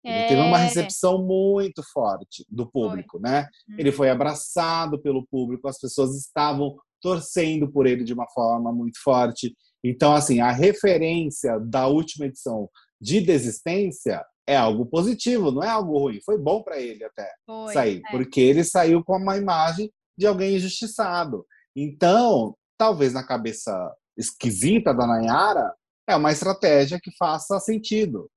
Ele 0.06 0.28
teve 0.28 0.42
uma 0.42 0.60
É. 0.60 0.64
recepção 0.66 1.26
muito 1.26 1.82
forte 1.92 2.46
do 2.50 2.70
público, 2.70 3.20
né? 3.20 3.48
Uhum. 3.70 3.76
Ele 3.80 3.92
foi 3.92 4.10
abraçado 4.10 5.02
pelo 5.02 5.26
público, 5.26 5.68
as 5.68 5.80
pessoas 5.80 6.16
estavam 6.16 6.76
torcendo 7.02 7.72
por 7.72 7.86
ele 7.88 8.04
de 8.04 8.14
uma 8.14 8.28
forma 8.34 8.72
muito 8.72 9.02
forte. 9.04 9.56
Então, 9.84 10.14
assim, 10.14 10.40
a 10.40 10.52
referência 10.52 11.60
da 11.60 11.88
última 11.88 12.26
edição 12.26 12.70
de 13.00 13.22
desistência 13.22 14.24
é 14.48 14.56
algo 14.56 14.86
positivo, 14.86 15.52
não 15.52 15.64
é 15.64 15.70
algo 15.70 15.98
ruim. 15.98 16.20
Foi 16.24 16.38
bom 16.38 16.62
para 16.62 16.80
ele 16.80 17.04
até 17.04 17.30
Foi, 17.46 17.74
sair, 17.74 18.02
é. 18.08 18.12
porque 18.12 18.40
ele 18.40 18.64
saiu 18.64 19.04
com 19.04 19.18
uma 19.18 19.38
imagem 19.38 19.92
de 20.18 20.26
alguém 20.26 20.56
injustiçado. 20.56 21.46
Então, 21.76 22.56
talvez 22.78 23.14
na 23.14 23.24
cabeça 23.24 23.74
esquisita 24.18 24.94
da 24.94 25.06
Nayara, 25.06 25.74
é 26.08 26.16
uma 26.16 26.32
estratégia 26.32 27.00
que 27.02 27.12
faça 27.18 27.60
sentido. 27.60 28.30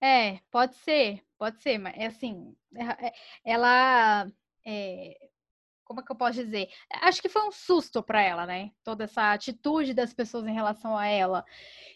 É, 0.00 0.38
pode 0.50 0.74
ser, 0.76 1.22
pode 1.38 1.62
ser, 1.62 1.78
mas 1.78 1.94
é 1.96 2.06
assim, 2.06 2.54
é, 2.74 3.06
é, 3.06 3.12
ela, 3.44 4.30
é, 4.64 5.16
como 5.84 6.00
é 6.00 6.02
que 6.02 6.12
eu 6.12 6.16
posso 6.16 6.44
dizer? 6.44 6.68
Acho 7.02 7.22
que 7.22 7.28
foi 7.28 7.46
um 7.46 7.52
susto 7.52 8.02
para 8.02 8.20
ela, 8.20 8.44
né? 8.44 8.70
Toda 8.84 9.04
essa 9.04 9.32
atitude 9.32 9.94
das 9.94 10.12
pessoas 10.12 10.46
em 10.46 10.52
relação 10.52 10.96
a 10.96 11.06
ela. 11.06 11.44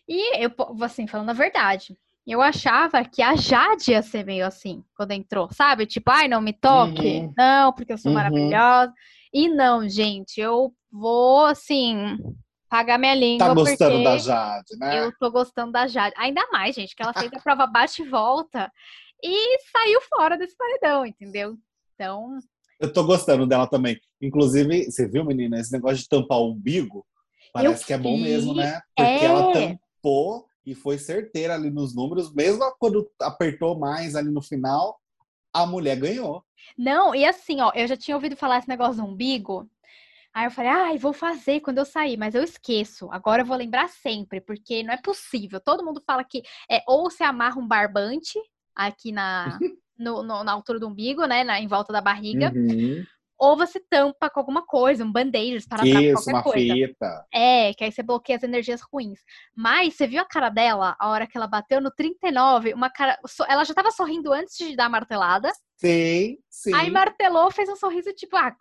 E 0.08 0.42
eu, 0.42 0.50
assim, 0.82 1.06
falando 1.06 1.30
a 1.30 1.34
verdade, 1.34 1.96
eu 2.26 2.40
achava 2.40 3.04
que 3.04 3.22
a 3.22 3.34
Jade 3.34 3.90
ia 3.90 4.02
ser 4.02 4.24
meio 4.24 4.46
assim, 4.46 4.84
quando 4.94 5.12
entrou, 5.12 5.52
sabe? 5.52 5.86
Tipo, 5.86 6.10
ai, 6.10 6.28
não 6.28 6.40
me 6.40 6.52
toque. 6.52 7.20
Uhum. 7.20 7.34
Não, 7.36 7.72
porque 7.72 7.92
eu 7.92 7.98
sou 7.98 8.10
uhum. 8.10 8.16
maravilhosa. 8.16 8.92
E 9.32 9.48
não, 9.48 9.88
gente, 9.88 10.40
eu 10.40 10.72
vou, 10.90 11.46
assim, 11.46 12.16
pagar 12.70 12.98
minha 12.98 13.14
língua. 13.14 13.48
Tá 13.48 13.52
gostando 13.52 14.04
da 14.04 14.16
Jade, 14.16 14.78
né? 14.78 15.00
Eu 15.00 15.12
tô 15.18 15.30
gostando 15.30 15.72
da 15.72 15.88
Jade. 15.88 16.14
Ainda 16.16 16.46
mais, 16.52 16.76
gente, 16.76 16.94
que 16.94 17.02
ela 17.02 17.12
fez 17.12 17.30
a 17.34 17.40
prova 17.40 17.66
bate 17.66 18.02
e 18.02 18.08
volta 18.08 18.72
e 19.22 19.58
saiu 19.70 20.00
fora 20.02 20.38
desse 20.38 20.56
paredão, 20.56 21.04
entendeu? 21.04 21.58
Então. 21.94 22.38
Eu 22.78 22.90
tô 22.90 23.04
gostando 23.04 23.46
dela 23.46 23.66
também. 23.66 24.00
Inclusive, 24.22 24.84
você 24.84 25.06
viu, 25.06 25.24
menina, 25.24 25.58
esse 25.58 25.72
negócio 25.72 25.98
de 25.98 26.08
tampar 26.08 26.38
o 26.38 26.52
umbigo? 26.52 27.04
Parece 27.52 27.84
que 27.84 27.92
é 27.92 27.98
bom 27.98 28.16
mesmo, 28.16 28.54
né? 28.54 28.80
Porque 28.96 29.10
é... 29.10 29.24
ela 29.24 29.52
tampou 29.52 30.46
e 30.64 30.74
foi 30.74 30.96
certeira 30.96 31.54
ali 31.54 31.70
nos 31.70 31.94
números, 31.94 32.32
mesmo 32.32 32.64
quando 32.78 33.10
apertou 33.20 33.76
mais 33.76 34.14
ali 34.14 34.30
no 34.30 34.40
final, 34.40 35.00
a 35.52 35.66
mulher 35.66 35.96
ganhou. 35.96 36.44
Não, 36.78 37.14
e 37.14 37.24
assim, 37.24 37.60
ó, 37.60 37.72
eu 37.74 37.88
já 37.88 37.96
tinha 37.96 38.16
ouvido 38.16 38.36
falar 38.36 38.58
esse 38.58 38.68
negócio 38.68 39.02
do 39.02 39.08
umbigo. 39.08 39.68
Aí 40.32 40.46
eu 40.46 40.50
falei, 40.50 40.70
ai, 40.70 40.94
ah, 40.96 40.98
vou 40.98 41.12
fazer 41.12 41.60
quando 41.60 41.78
eu 41.78 41.84
sair, 41.84 42.16
mas 42.16 42.34
eu 42.34 42.42
esqueço. 42.42 43.10
Agora 43.10 43.42
eu 43.42 43.46
vou 43.46 43.56
lembrar 43.56 43.88
sempre, 43.88 44.40
porque 44.40 44.82
não 44.82 44.94
é 44.94 44.96
possível. 44.96 45.60
Todo 45.60 45.84
mundo 45.84 46.02
fala 46.06 46.22
que 46.22 46.42
é 46.70 46.82
ou 46.86 47.10
se 47.10 47.22
amarra 47.22 47.58
um 47.58 47.66
barbante 47.66 48.38
aqui 48.74 49.10
na, 49.10 49.58
no, 49.98 50.22
no, 50.22 50.44
na 50.44 50.52
altura 50.52 50.78
do 50.78 50.88
umbigo, 50.88 51.26
né? 51.26 51.42
Na, 51.42 51.60
em 51.60 51.66
volta 51.66 51.92
da 51.92 52.00
barriga. 52.00 52.52
Uhum 52.54 53.04
ou 53.40 53.56
você 53.56 53.80
tampa 53.80 54.28
com 54.28 54.38
alguma 54.38 54.66
coisa, 54.66 55.02
um 55.02 55.10
band-aid 55.10 55.66
para 55.66 55.78
qualquer 55.78 56.30
uma 56.30 56.42
coisa. 56.42 56.74
Fita. 56.74 57.26
É, 57.32 57.72
que 57.72 57.82
aí 57.82 57.90
você 57.90 58.02
bloqueia 58.02 58.36
as 58.36 58.42
energias 58.42 58.82
ruins. 58.82 59.18
Mas 59.56 59.94
você 59.94 60.06
viu 60.06 60.20
a 60.20 60.26
cara 60.26 60.50
dela, 60.50 60.94
a 61.00 61.08
hora 61.08 61.26
que 61.26 61.38
ela 61.38 61.46
bateu 61.46 61.80
no 61.80 61.90
39, 61.90 62.74
uma 62.74 62.90
cara, 62.90 63.18
ela 63.48 63.64
já 63.64 63.72
tava 63.72 63.90
sorrindo 63.90 64.30
antes 64.30 64.58
de 64.58 64.76
dar 64.76 64.86
a 64.86 64.90
martelada. 64.90 65.50
Sim, 65.78 66.36
sim. 66.50 66.74
Aí 66.74 66.90
martelou, 66.90 67.50
fez 67.50 67.70
um 67.70 67.76
sorriso 67.76 68.12
tipo, 68.12 68.36
ah, 68.36 68.54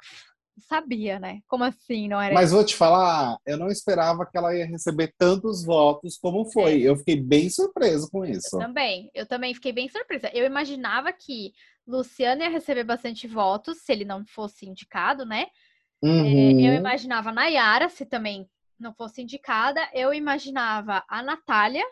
sabia, 0.59 1.19
né? 1.19 1.39
Como 1.47 1.63
assim, 1.63 2.07
não 2.07 2.21
era? 2.21 2.33
Mas 2.33 2.51
vou 2.51 2.63
te 2.63 2.75
falar, 2.75 3.37
eu 3.45 3.57
não 3.57 3.67
esperava 3.67 4.25
que 4.25 4.37
ela 4.37 4.55
ia 4.55 4.65
receber 4.65 5.13
tantos 5.17 5.63
votos 5.63 6.17
como 6.17 6.51
foi. 6.51 6.83
É. 6.83 6.89
Eu 6.89 6.95
fiquei 6.97 7.19
bem 7.19 7.49
surpreso 7.49 8.09
com 8.11 8.25
isso. 8.25 8.55
Eu 8.55 8.59
também, 8.59 9.11
eu 9.13 9.25
também 9.25 9.53
fiquei 9.53 9.71
bem 9.71 9.89
surpresa. 9.89 10.29
Eu 10.33 10.45
imaginava 10.45 11.11
que 11.11 11.51
Luciano 11.87 12.41
ia 12.41 12.49
receber 12.49 12.83
bastante 12.83 13.27
votos 13.27 13.79
se 13.79 13.91
ele 13.91 14.05
não 14.05 14.25
fosse 14.25 14.67
indicado, 14.67 15.25
né? 15.25 15.47
Uhum. 16.01 16.25
É, 16.25 16.69
eu 16.69 16.73
imaginava 16.73 17.29
a 17.29 17.33
Nayara, 17.33 17.89
se 17.89 18.05
também 18.05 18.47
não 18.79 18.93
fosse 18.93 19.21
indicada. 19.21 19.81
Eu 19.93 20.13
imaginava 20.13 21.03
a 21.07 21.21
Natália 21.21 21.83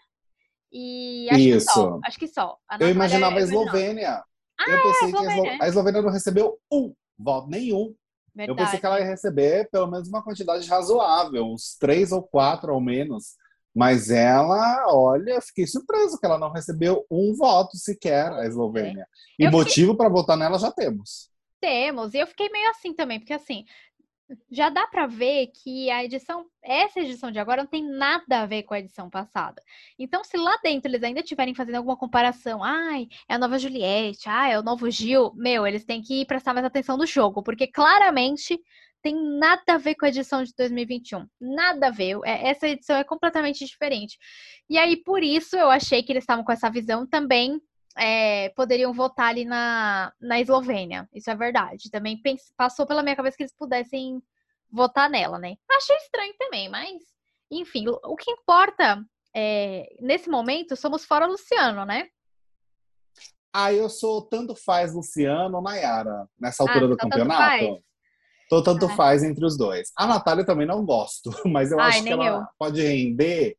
e 0.71 1.27
acho 1.29 1.39
Isso. 1.39 1.67
que 1.67 1.73
só. 1.73 1.99
Acho 2.05 2.19
que 2.19 2.27
só. 2.27 2.57
Eu 2.79 2.89
imaginava 2.89 3.37
a 3.37 3.41
Eslovênia. 3.41 4.23
Ah, 4.59 4.69
eu 4.69 4.83
pensei 4.83 5.05
a 5.05 5.09
Eslovênia. 5.09 5.57
que 5.57 5.63
a 5.63 5.67
Eslovênia 5.67 6.01
não 6.01 6.09
recebeu 6.11 6.57
um 6.71 6.93
voto, 7.17 7.49
nenhum. 7.49 7.93
Verdade. 8.37 8.51
Eu 8.51 8.55
pensei 8.55 8.79
que 8.79 8.85
ela 8.85 8.99
ia 8.99 9.05
receber 9.05 9.67
pelo 9.71 9.87
menos 9.87 10.07
uma 10.07 10.23
quantidade 10.23 10.67
razoável, 10.69 11.43
uns 11.43 11.75
três 11.75 12.11
ou 12.11 12.21
quatro 12.21 12.71
ao 12.71 12.79
menos. 12.79 13.35
Mas 13.75 14.11
ela, 14.11 14.85
olha, 14.87 15.41
fiquei 15.41 15.65
surpreso 15.65 16.19
que 16.19 16.25
ela 16.25 16.37
não 16.37 16.51
recebeu 16.51 17.03
um 17.09 17.33
voto 17.35 17.75
sequer, 17.77 18.31
a 18.31 18.45
Eslovênia. 18.45 19.07
É. 19.39 19.45
E 19.45 19.49
motivo 19.49 19.91
fiquei... 19.91 19.97
para 19.97 20.09
votar 20.09 20.37
nela 20.37 20.59
já 20.59 20.71
temos. 20.71 21.31
Temos, 21.59 22.13
e 22.13 22.19
eu 22.19 22.27
fiquei 22.27 22.49
meio 22.49 22.69
assim 22.69 22.93
também, 22.93 23.19
porque 23.19 23.33
assim, 23.33 23.65
já 24.51 24.69
dá 24.69 24.85
para 24.87 25.07
ver 25.07 25.47
que 25.47 25.89
a 25.89 26.03
edição, 26.03 26.45
essa 26.63 26.99
edição 26.99 27.31
de 27.31 27.39
agora 27.39 27.63
não 27.63 27.69
tem 27.69 27.83
nada 27.83 28.41
a 28.41 28.45
ver 28.45 28.63
com 28.63 28.73
a 28.73 28.79
edição 28.79 29.09
passada. 29.09 29.61
Então, 29.97 30.23
se 30.23 30.37
lá 30.37 30.57
dentro 30.63 30.89
eles 30.89 31.03
ainda 31.03 31.21
estiverem 31.21 31.55
fazendo 31.55 31.75
alguma 31.75 31.97
comparação, 31.97 32.63
ai, 32.63 33.07
é 33.29 33.35
a 33.35 33.39
nova 33.39 33.57
Juliette, 33.57 34.27
ai, 34.27 34.53
é 34.53 34.59
o 34.59 34.63
novo 34.63 34.89
Gil, 34.91 35.31
meu, 35.35 35.65
eles 35.65 35.85
têm 35.85 36.01
que 36.01 36.25
prestar 36.25 36.53
mais 36.53 36.65
atenção 36.65 36.97
no 36.97 37.05
jogo, 37.05 37.41
porque 37.41 37.67
claramente 37.67 38.59
tem 39.01 39.15
nada 39.39 39.61
a 39.67 39.77
ver 39.77 39.95
com 39.95 40.05
a 40.05 40.09
edição 40.09 40.43
de 40.43 40.53
2021. 40.57 41.25
Nada 41.39 41.87
a 41.87 41.91
ver. 41.91 42.17
É, 42.25 42.49
essa 42.49 42.67
edição 42.67 42.97
é 42.97 43.03
completamente 43.03 43.65
diferente. 43.65 44.17
E 44.69 44.77
aí, 44.77 44.97
por 44.97 45.23
isso, 45.23 45.55
eu 45.55 45.69
achei 45.69 46.03
que 46.03 46.11
eles 46.11 46.23
estavam 46.23 46.43
com 46.43 46.51
essa 46.51 46.69
visão 46.69 47.07
também. 47.07 47.61
É, 47.97 48.49
poderiam 48.49 48.93
votar 48.93 49.29
ali 49.29 49.43
na, 49.45 50.13
na 50.21 50.39
Eslovênia. 50.39 51.09
Isso 51.13 51.29
é 51.29 51.35
verdade. 51.35 51.89
Também 51.89 52.21
pense, 52.21 52.53
passou 52.55 52.85
pela 52.85 53.01
minha 53.01 53.15
cabeça 53.15 53.35
que 53.35 53.43
eles 53.43 53.55
pudessem 53.57 54.21
votar 54.71 55.09
nela, 55.09 55.39
né? 55.39 55.55
Achei 55.69 55.95
estranho 55.97 56.33
também, 56.37 56.69
mas 56.69 57.01
enfim, 57.49 57.85
o, 57.87 58.15
que 58.15 58.29
importa 58.29 59.03
é, 59.35 59.87
nesse 59.99 60.29
momento 60.29 60.75
somos 60.75 61.05
fora 61.05 61.25
Luciano, 61.25 61.85
né? 61.85 62.07
Ah, 63.53 63.73
eu 63.73 63.89
sou 63.89 64.21
tanto 64.21 64.55
faz 64.55 64.93
Luciano 64.93 65.57
ou 65.57 65.63
Nayara 65.63 66.27
nessa 66.39 66.63
altura 66.63 66.85
ah, 66.85 66.89
do 66.89 66.97
campeonato. 66.97 67.81
Então, 68.45 68.63
tanto 68.63 68.85
é. 68.85 68.95
faz 68.95 69.23
entre 69.23 69.45
os 69.45 69.57
dois. 69.57 69.91
A 69.95 70.07
Natália 70.07 70.45
também 70.45 70.65
não 70.65 70.85
gosto, 70.85 71.31
mas 71.45 71.71
eu 71.71 71.79
Ai, 71.79 71.89
acho 71.89 72.03
que 72.03 72.09
ela 72.09 72.25
eu. 72.25 72.43
pode 72.57 72.81
render 72.81 73.57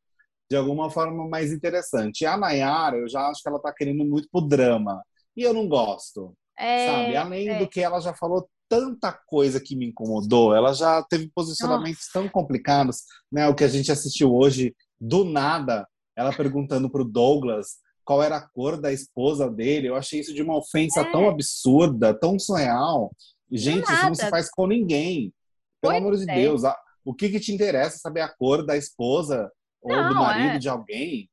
de 0.50 0.56
alguma 0.56 0.90
forma 0.90 1.28
mais 1.28 1.52
interessante. 1.52 2.22
E 2.22 2.26
a 2.26 2.36
Nayara, 2.36 2.96
eu 2.96 3.08
já 3.08 3.28
acho 3.28 3.42
que 3.42 3.48
ela 3.48 3.60
tá 3.60 3.72
querendo 3.72 4.04
muito 4.04 4.28
pro 4.30 4.40
drama. 4.40 5.02
E 5.36 5.42
eu 5.42 5.52
não 5.52 5.68
gosto. 5.68 6.34
É, 6.58 6.86
sabe? 6.86 7.16
Além 7.16 7.48
é. 7.48 7.58
do 7.58 7.68
que 7.68 7.80
ela 7.80 8.00
já 8.00 8.14
falou 8.14 8.48
tanta 8.68 9.12
coisa 9.12 9.60
que 9.60 9.76
me 9.76 9.86
incomodou, 9.86 10.54
ela 10.54 10.72
já 10.72 11.02
teve 11.02 11.30
posicionamentos 11.34 12.00
Nossa. 12.00 12.12
tão 12.12 12.28
complicados, 12.28 13.02
né? 13.30 13.48
O 13.48 13.54
que 13.54 13.64
a 13.64 13.68
gente 13.68 13.90
assistiu 13.92 14.34
hoje, 14.34 14.74
do 15.00 15.24
nada, 15.24 15.86
ela 16.16 16.32
perguntando 16.32 16.90
pro 16.90 17.04
Douglas 17.04 17.78
qual 18.04 18.22
era 18.22 18.36
a 18.36 18.48
cor 18.48 18.80
da 18.80 18.92
esposa 18.92 19.50
dele. 19.50 19.88
Eu 19.88 19.96
achei 19.96 20.20
isso 20.20 20.34
de 20.34 20.42
uma 20.42 20.56
ofensa 20.56 21.00
é. 21.00 21.12
tão 21.12 21.28
absurda, 21.28 22.12
tão 22.12 22.38
surreal. 22.38 23.12
Gente, 23.50 23.84
isso 23.84 24.02
não 24.02 24.14
se 24.14 24.28
faz 24.28 24.50
com 24.50 24.66
ninguém. 24.66 25.32
Pelo 25.80 25.92
pois 25.92 26.02
amor 26.02 26.16
de 26.16 26.30
é. 26.30 26.34
Deus. 26.34 26.62
O 27.04 27.14
que, 27.14 27.28
que 27.28 27.40
te 27.40 27.52
interessa 27.52 27.98
saber 27.98 28.22
a 28.22 28.28
cor 28.28 28.66
da 28.66 28.76
esposa 28.76 29.50
ou 29.82 29.92
não, 29.92 30.08
do 30.08 30.14
marido 30.16 30.56
é. 30.56 30.58
de 30.58 30.68
alguém? 30.68 31.30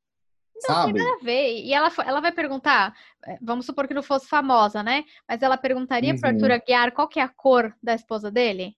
Não 0.56 0.62
sabe? 0.62 0.94
tem 0.94 1.04
nada 1.04 1.18
a 1.20 1.24
ver. 1.24 1.64
E 1.64 1.74
ela, 1.74 1.92
ela 2.06 2.22
vai 2.22 2.32
perguntar, 2.32 2.94
é, 3.26 3.38
vamos 3.42 3.66
supor 3.66 3.88
que 3.88 3.94
não 3.94 4.04
fosse 4.04 4.28
famosa, 4.28 4.82
né? 4.82 5.04
Mas 5.28 5.42
ela 5.42 5.58
perguntaria 5.58 6.14
uhum. 6.14 6.20
para 6.20 6.30
Arthur 6.30 6.52
Aguiar 6.52 6.92
qual 6.94 7.08
que 7.08 7.20
é 7.20 7.24
a 7.24 7.30
cor 7.30 7.76
da 7.84 7.94
esposa 7.94 8.32
dele? 8.32 8.76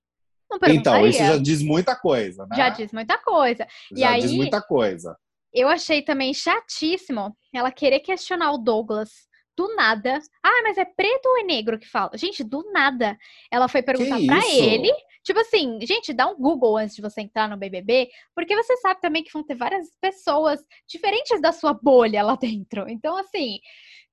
Não 0.49 0.59
perguntaria. 0.59 0.99
Então, 0.99 1.07
isso 1.07 1.19
já 1.19 1.37
diz 1.37 1.61
muita 1.61 1.95
coisa, 1.95 2.45
né? 2.49 2.55
Já 2.55 2.69
diz 2.69 2.91
muita 2.91 3.17
coisa. 3.17 3.67
Já 3.91 3.97
e 3.97 4.03
aí, 4.03 4.21
diz 4.21 4.33
muita 4.33 4.61
coisa. 4.61 5.17
Eu 5.53 5.67
achei 5.67 6.01
também 6.01 6.33
chatíssimo 6.33 7.35
ela 7.53 7.71
querer 7.71 7.99
questionar 7.99 8.51
o 8.51 8.57
Douglas 8.57 9.27
do 9.57 9.75
nada. 9.75 10.19
Ah, 10.43 10.61
mas 10.63 10.77
é 10.77 10.85
preto 10.85 11.25
ou 11.25 11.39
é 11.39 11.43
negro 11.43 11.79
que 11.79 11.89
fala? 11.89 12.11
Gente, 12.15 12.43
do 12.43 12.63
nada. 12.71 13.17
Ela 13.51 13.67
foi 13.67 13.81
perguntar 13.81 14.19
para 14.25 14.47
ele. 14.47 14.91
Tipo 15.27 15.41
assim, 15.41 15.77
gente, 15.81 16.13
dá 16.13 16.25
um 16.25 16.37
Google 16.37 16.77
antes 16.77 16.95
de 16.95 17.01
você 17.01 17.19
entrar 17.19 17.49
no 17.49 17.57
BBB, 17.57 18.07
porque 18.33 18.55
você 18.55 18.77
sabe 18.77 19.01
também 19.01 19.21
que 19.21 19.33
vão 19.33 19.43
ter 19.43 19.55
várias 19.55 19.89
pessoas 19.99 20.61
diferentes 20.87 21.41
da 21.41 21.51
sua 21.51 21.73
bolha 21.73 22.23
lá 22.23 22.37
dentro. 22.39 22.87
Então, 22.87 23.17
assim, 23.17 23.59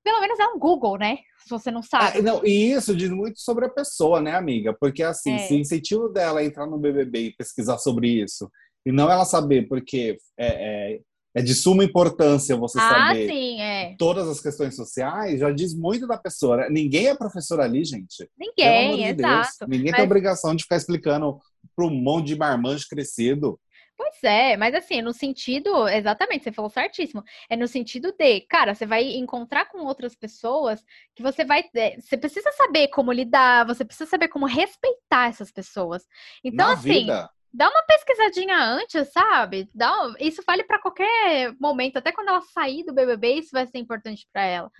pelo 0.02 0.21
menos 0.21 0.40
é 0.40 0.47
um 0.49 0.59
Google, 0.59 0.99
né? 0.99 1.18
Se 1.38 1.49
você 1.49 1.71
não 1.71 1.85
sabe. 1.85 2.18
É, 2.18 2.21
não, 2.23 2.44
e 2.44 2.73
isso 2.73 2.97
diz 2.97 3.11
muito 3.11 3.38
sobre 3.38 3.64
a 3.64 3.71
pessoa, 3.71 4.21
né, 4.21 4.35
amiga? 4.35 4.76
Porque, 4.76 5.04
assim, 5.04 5.35
é. 5.35 5.38
se 5.38 5.54
o 5.54 5.59
incentivo 5.59 6.09
dela 6.09 6.40
é 6.40 6.47
entrar 6.47 6.66
no 6.66 6.78
BBB 6.78 7.21
e 7.21 7.37
pesquisar 7.37 7.78
sobre 7.78 8.09
isso, 8.09 8.50
e 8.85 8.90
não 8.90 9.09
ela 9.09 9.25
saber, 9.25 9.68
porque 9.68 10.18
é, 10.37 11.00
é 11.35 11.43
de 11.43 11.55
suma 11.55 11.83
importância 11.83 12.57
você 12.57 12.79
ah, 12.79 13.09
saber 13.09 13.29
sim, 13.29 13.61
é. 13.61 13.97
todas 13.99 14.29
as 14.29 14.41
questões 14.41 14.76
sociais, 14.76 15.41
já 15.41 15.50
diz 15.50 15.75
muito 15.75 16.07
da 16.07 16.17
pessoa. 16.17 16.59
Né? 16.59 16.69
Ninguém 16.71 17.09
é 17.09 17.17
professor 17.17 17.61
ali, 17.61 17.85
gente. 17.85 18.29
Ninguém, 18.38 18.97
de 18.97 19.21
exato. 19.21 19.50
Deus. 19.61 19.69
Ninguém 19.69 19.91
mas... 19.91 19.97
tem 19.97 20.05
obrigação 20.05 20.55
de 20.55 20.62
ficar 20.62 20.76
explicando 20.76 21.38
para 21.75 21.87
um 21.87 21.91
monte 21.91 22.29
de 22.29 22.37
marmanjo 22.37 22.87
crescido. 22.88 23.59
Pois 23.97 24.23
é, 24.25 24.57
mas 24.57 24.75
assim, 24.75 25.03
no 25.03 25.12
sentido, 25.12 25.88
exatamente, 25.88 26.43
você 26.43 26.53
falou 26.53 26.69
certíssimo. 26.69 27.23
É 27.49 27.57
no 27.57 27.69
sentido 27.69 28.12
de, 28.12 28.41
cara, 28.43 28.75
você 28.75 28.85
vai 28.85 29.05
encontrar 29.17 29.67
com 29.67 29.85
outras 29.85 30.17
pessoas 30.17 30.85
que 31.14 31.23
você 31.23 31.45
vai. 31.45 31.64
É, 31.76 32.00
você 32.00 32.17
precisa 32.17 32.50
saber 32.53 32.88
como 32.88 33.12
lidar, 33.12 33.64
você 33.67 33.85
precisa 33.85 34.09
saber 34.09 34.29
como 34.29 34.47
respeitar 34.47 35.29
essas 35.29 35.53
pessoas. 35.53 36.05
Então, 36.45 36.69
Na 36.69 36.75
assim. 36.75 36.88
Vida 36.88 37.31
dá 37.55 37.71
uma 37.71 37.83
pesquisadinha 37.85 38.59
antes, 38.59 39.13
sabe? 39.13 39.69
Dá, 39.73 39.93
isso 40.19 40.43
vale 40.45 40.65
para 40.65 40.81
qualquer 40.81 41.55
momento, 41.61 41.97
até 41.97 42.11
quando 42.11 42.29
ela 42.29 42.43
sair 42.53 42.85
do 42.85 42.93
BBB, 42.93 43.35
isso 43.35 43.51
vai 43.53 43.67
ser 43.67 43.79
importante 43.79 44.27
para 44.33 44.45
ela. 44.45 44.71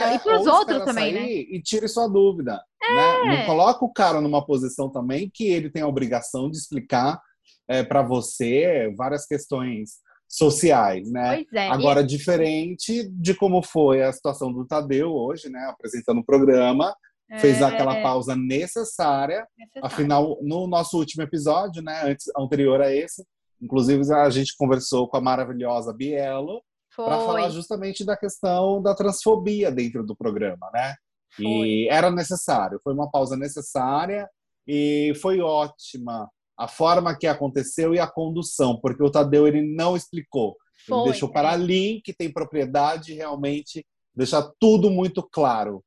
É, 0.00 0.16
e 0.16 0.18
para 0.18 0.40
os 0.40 0.46
outros 0.46 0.84
também, 0.84 1.12
né? 1.12 1.30
E 1.30 1.62
tire 1.62 1.86
sua 1.86 2.08
dúvida. 2.08 2.60
É. 2.82 2.94
Né? 2.94 3.38
Não 3.38 3.46
coloca 3.46 3.84
o 3.84 3.92
cara 3.92 4.20
numa 4.20 4.44
posição 4.44 4.90
também 4.90 5.30
que 5.32 5.46
ele 5.46 5.70
tem 5.70 5.82
a 5.82 5.86
obrigação 5.86 6.50
de 6.50 6.56
explicar 6.56 7.20
é, 7.68 7.84
para 7.84 8.02
você 8.02 8.92
várias 8.96 9.24
questões 9.24 10.02
sociais, 10.28 11.08
né? 11.12 11.44
Pois 11.44 11.52
é. 11.52 11.68
Agora, 11.68 12.00
e... 12.00 12.06
diferente 12.06 13.08
de 13.08 13.34
como 13.34 13.62
foi 13.62 14.02
a 14.02 14.12
situação 14.12 14.52
do 14.52 14.66
Tadeu 14.66 15.12
hoje, 15.12 15.48
né? 15.48 15.64
Apresentando 15.66 16.18
o 16.18 16.24
programa, 16.24 16.92
é... 17.34 17.38
fez 17.38 17.62
aquela 17.62 18.00
pausa 18.02 18.36
necessária. 18.36 19.46
necessária. 19.58 19.82
Afinal, 19.82 20.38
no 20.42 20.66
nosso 20.66 20.98
último 20.98 21.22
episódio, 21.22 21.82
né? 21.82 22.02
Antes, 22.04 22.26
anterior 22.36 22.80
a 22.80 22.92
esse, 22.94 23.24
inclusive 23.60 24.12
a 24.12 24.30
gente 24.30 24.56
conversou 24.56 25.08
com 25.08 25.16
a 25.16 25.20
maravilhosa 25.20 25.92
Bielo 25.92 26.62
para 26.96 27.18
falar 27.20 27.50
justamente 27.50 28.04
da 28.04 28.16
questão 28.16 28.80
da 28.80 28.94
transfobia 28.94 29.70
dentro 29.70 30.04
do 30.04 30.14
programa, 30.14 30.70
né? 30.72 30.94
Foi. 31.36 31.44
E 31.44 31.88
era 31.88 32.10
necessário, 32.10 32.80
foi 32.82 32.94
uma 32.94 33.10
pausa 33.10 33.36
necessária 33.36 34.28
e 34.66 35.12
foi 35.20 35.40
ótima 35.40 36.30
a 36.56 36.68
forma 36.68 37.16
que 37.16 37.26
aconteceu 37.26 37.94
e 37.94 37.98
a 37.98 38.06
condução, 38.06 38.78
porque 38.80 39.02
o 39.02 39.10
Tadeu 39.10 39.46
ele 39.46 39.62
não 39.62 39.96
explicou. 39.96 40.56
Foi, 40.86 40.98
ele 40.98 41.10
deixou 41.10 41.28
para 41.28 41.50
é. 41.50 41.54
ali 41.54 42.00
que 42.02 42.14
tem 42.14 42.32
propriedade 42.32 43.12
realmente 43.12 43.84
deixar 44.14 44.48
tudo 44.60 44.90
muito 44.90 45.22
claro. 45.22 45.82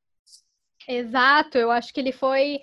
Exato, 0.87 1.57
eu 1.57 1.69
acho 1.69 1.93
que 1.93 1.99
ele 1.99 2.11
foi. 2.11 2.61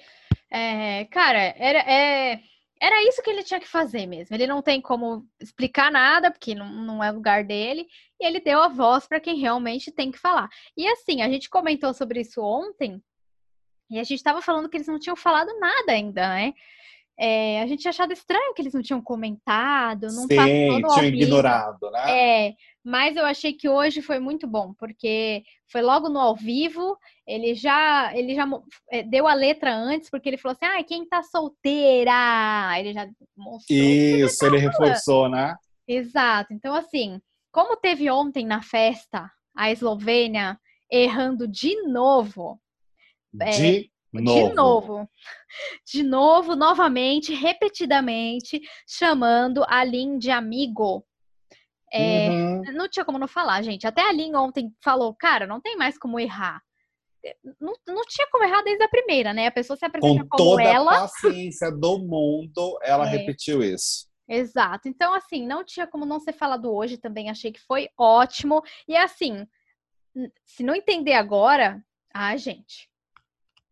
É, 0.50 1.04
cara, 1.06 1.54
era, 1.58 1.78
é, 1.80 2.40
era 2.80 3.08
isso 3.08 3.22
que 3.22 3.30
ele 3.30 3.42
tinha 3.42 3.60
que 3.60 3.68
fazer 3.68 4.06
mesmo. 4.06 4.34
Ele 4.34 4.46
não 4.46 4.62
tem 4.62 4.80
como 4.80 5.26
explicar 5.40 5.90
nada, 5.90 6.30
porque 6.30 6.54
não, 6.54 6.68
não 6.68 7.04
é 7.04 7.10
lugar 7.10 7.44
dele, 7.44 7.86
e 8.20 8.26
ele 8.26 8.40
deu 8.40 8.62
a 8.62 8.68
voz 8.68 9.06
para 9.06 9.20
quem 9.20 9.38
realmente 9.38 9.92
tem 9.92 10.10
que 10.10 10.18
falar. 10.18 10.48
E 10.76 10.86
assim, 10.88 11.22
a 11.22 11.28
gente 11.28 11.50
comentou 11.50 11.92
sobre 11.92 12.20
isso 12.20 12.40
ontem, 12.42 13.02
e 13.90 13.98
a 13.98 14.04
gente 14.04 14.18
estava 14.18 14.40
falando 14.40 14.68
que 14.68 14.76
eles 14.76 14.88
não 14.88 14.98
tinham 14.98 15.16
falado 15.16 15.58
nada 15.58 15.92
ainda, 15.92 16.28
né? 16.28 16.54
É, 17.18 17.62
a 17.62 17.66
gente 17.66 17.80
tinha 17.80 17.90
achado 17.90 18.12
estranho 18.12 18.52
que 18.54 18.62
eles 18.62 18.74
não 18.74 18.82
tinham 18.82 19.00
comentado, 19.00 20.06
não 20.06 20.26
Sim, 20.26 20.28
tinham 20.28 21.04
ignorado, 21.04 21.90
né? 21.90 22.48
É, 22.48 22.54
mas 22.84 23.16
eu 23.16 23.24
achei 23.24 23.52
que 23.52 23.68
hoje 23.68 24.02
foi 24.02 24.18
muito 24.18 24.46
bom, 24.46 24.74
porque 24.74 25.42
foi 25.70 25.80
logo 25.80 26.08
no 26.08 26.20
ao 26.20 26.36
vivo, 26.36 26.98
ele 27.26 27.54
já 27.54 28.14
ele 28.14 28.34
já 28.34 28.46
é, 28.90 29.02
deu 29.02 29.26
a 29.26 29.32
letra 29.32 29.74
antes, 29.74 30.10
porque 30.10 30.28
ele 30.28 30.36
falou 30.36 30.52
assim: 30.54 30.66
ah, 30.66 30.84
quem 30.84 31.06
tá 31.06 31.22
solteira? 31.22 32.12
Ele 32.78 32.92
já 32.92 33.08
mostrou. 33.36 33.78
Isso, 33.78 34.44
ele 34.44 34.58
reforçou, 34.58 35.28
né? 35.28 35.54
Exato. 35.88 36.52
Então, 36.52 36.74
assim, 36.74 37.20
como 37.50 37.76
teve 37.76 38.10
ontem 38.10 38.44
na 38.44 38.60
festa 38.62 39.30
a 39.56 39.70
Eslovênia 39.70 40.58
errando 40.90 41.48
de 41.48 41.82
novo. 41.82 42.60
É, 43.40 43.50
de 43.50 43.90
Novo. 44.20 44.48
De 44.48 44.54
novo. 44.54 45.10
De 45.92 46.02
novo, 46.04 46.54
novamente, 46.54 47.34
repetidamente, 47.34 48.60
chamando 48.86 49.64
a 49.66 49.82
Lin 49.82 50.18
de 50.18 50.30
amigo. 50.30 51.04
É, 51.96 52.28
uhum. 52.28 52.62
Não 52.72 52.88
tinha 52.88 53.04
como 53.04 53.18
não 53.18 53.28
falar, 53.28 53.62
gente. 53.62 53.86
Até 53.86 54.02
a 54.02 54.12
Lin 54.12 54.34
ontem 54.34 54.74
falou, 54.82 55.14
cara, 55.14 55.46
não 55.46 55.60
tem 55.60 55.76
mais 55.76 55.96
como 55.96 56.18
errar. 56.18 56.60
Não, 57.60 57.72
não 57.86 58.02
tinha 58.02 58.28
como 58.32 58.44
errar 58.44 58.62
desde 58.62 58.82
a 58.82 58.88
primeira, 58.88 59.32
né? 59.32 59.46
A 59.46 59.52
pessoa 59.52 59.76
se 59.76 59.84
apresenta 59.84 60.24
Com 60.24 60.28
como 60.28 60.50
toda 60.50 60.62
ela. 60.64 60.90
a 60.90 61.00
paciência 61.02 61.70
do 61.70 61.98
mundo, 62.00 62.76
ela 62.82 63.06
é. 63.06 63.10
repetiu 63.10 63.62
isso. 63.62 64.08
Exato. 64.28 64.88
Então, 64.88 65.14
assim, 65.14 65.46
não 65.46 65.64
tinha 65.64 65.86
como 65.86 66.04
não 66.04 66.18
ser 66.18 66.32
falado 66.32 66.74
hoje 66.74 66.96
também. 66.96 67.30
Achei 67.30 67.52
que 67.52 67.60
foi 67.60 67.88
ótimo. 67.96 68.60
E 68.88 68.96
assim, 68.96 69.46
se 70.44 70.64
não 70.64 70.74
entender 70.74 71.12
agora, 71.12 71.80
ah, 72.12 72.36
gente, 72.36 72.90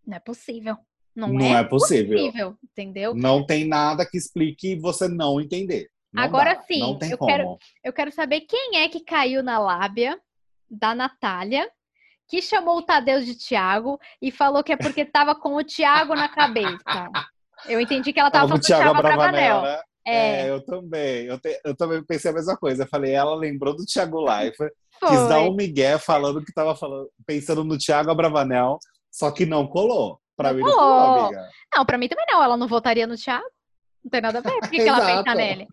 não 0.06 0.16
é 0.16 0.20
possível. 0.20 0.76
Não, 1.14 1.28
não 1.28 1.56
é, 1.56 1.61
é 1.61 1.64
possível. 1.64 2.16
possível. 2.16 2.58
Entendeu? 2.62 3.14
Não 3.14 3.44
tem 3.44 3.66
nada 3.66 4.06
que 4.08 4.16
explique 4.16 4.78
você 4.78 5.08
não 5.08 5.40
entender. 5.40 5.90
Não 6.12 6.22
Agora 6.22 6.55
dá, 6.55 6.62
sim, 6.62 6.98
eu 7.11 7.18
quero, 7.18 7.59
eu 7.83 7.92
quero 7.92 8.12
saber 8.12 8.42
quem 8.42 8.79
é 8.79 8.88
que 8.88 9.01
caiu 9.01 9.42
na 9.42 9.59
lábia 9.59 10.20
da 10.70 10.94
Natália, 10.94 11.70
que 12.29 12.42
chamou 12.42 12.79
o 12.79 12.83
Tadeu 12.83 13.20
de 13.20 13.35
Tiago 13.35 13.98
e 14.20 14.31
falou 14.31 14.62
que 14.62 14.72
é 14.72 14.77
porque 14.77 15.05
tava 15.05 15.35
com 15.35 15.55
o 15.55 15.64
Tiago 15.64 16.14
na 16.14 16.29
cabeça. 16.29 17.09
Eu 17.66 17.81
entendi 17.81 18.12
que 18.12 18.20
ela 18.20 18.31
tava 18.31 18.48
falando 18.48 18.61
do 18.61 18.66
Thiago 18.66 19.03
Bravanel. 19.03 19.62
Né? 19.62 19.81
É. 20.07 20.40
é. 20.40 20.51
eu 20.51 20.64
também. 20.64 21.27
Eu, 21.27 21.38
te, 21.38 21.61
eu 21.64 21.77
também 21.77 22.05
pensei 22.05 22.31
a 22.31 22.35
mesma 22.35 22.57
coisa. 22.57 22.83
Eu 22.83 22.88
falei, 22.88 23.12
ela 23.12 23.35
lembrou 23.35 23.75
do 23.75 23.85
Thiago 23.85 24.18
Life. 24.20 24.59
Quis 25.01 25.29
dar 25.29 25.40
um 25.40 25.55
migué 25.55 25.98
falando 25.98 26.44
que 26.44 26.53
tava 26.53 26.77
falando, 26.77 27.11
pensando 27.27 27.64
no 27.64 27.77
Thiago 27.77 28.11
Abravanel, 28.11 28.79
só 29.11 29.31
que 29.31 29.44
não 29.44 29.66
colou. 29.66 30.20
Pra 30.37 30.53
mim, 30.53 30.61
não 30.61 30.72
colou, 30.72 31.27
amiga. 31.27 31.48
Não, 31.75 31.85
pra 31.85 31.98
mim 31.98 32.09
também 32.09 32.25
não. 32.29 32.42
Ela 32.42 32.57
não 32.57 32.66
votaria 32.66 33.07
no 33.07 33.16
Thiago. 33.16 33.44
Não 34.04 34.10
tem 34.10 34.20
nada 34.20 34.38
a 34.38 34.42
ver. 34.42 34.58
Por 34.58 34.70
que, 34.70 34.76
que 34.76 34.88
ela 34.88 35.04
pensa 35.04 35.34
nele? 35.34 35.66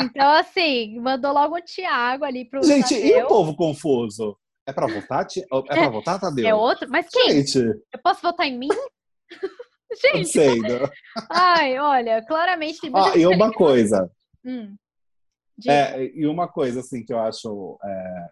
Então, 0.00 0.30
assim, 0.32 0.98
mandou 0.98 1.32
logo 1.32 1.56
o 1.56 1.62
Thiago 1.62 2.24
ali 2.24 2.44
pro. 2.44 2.62
Gente, 2.62 2.94
Tadeu. 2.94 3.18
e 3.18 3.22
o 3.22 3.28
povo 3.28 3.54
confuso? 3.54 4.36
É 4.66 4.72
pra 4.72 4.86
votar? 4.86 5.26
É 5.70 5.74
pra 5.74 5.88
votar, 5.88 6.20
Tadeu? 6.20 6.46
É 6.46 6.54
outro? 6.54 6.88
Mas 6.90 7.06
quem? 7.08 7.30
Gente. 7.30 7.58
Eu 7.58 8.00
posso 8.02 8.20
votar 8.20 8.46
em 8.46 8.58
mim? 8.58 8.68
Gente. 10.02 10.16
Não 10.16 10.24
sei, 10.24 10.58
não. 10.60 10.90
Ai, 11.30 11.78
olha, 11.78 12.24
claramente 12.26 12.80
tem 12.80 12.90
ah, 12.92 13.16
E 13.16 13.24
uma 13.26 13.52
coisa. 13.52 14.10
Hum. 14.44 14.74
É, 15.66 16.04
e 16.14 16.26
uma 16.26 16.48
coisa, 16.48 16.80
assim, 16.80 17.04
que 17.04 17.12
eu 17.12 17.18
acho 17.20 17.78
é, 17.82 18.28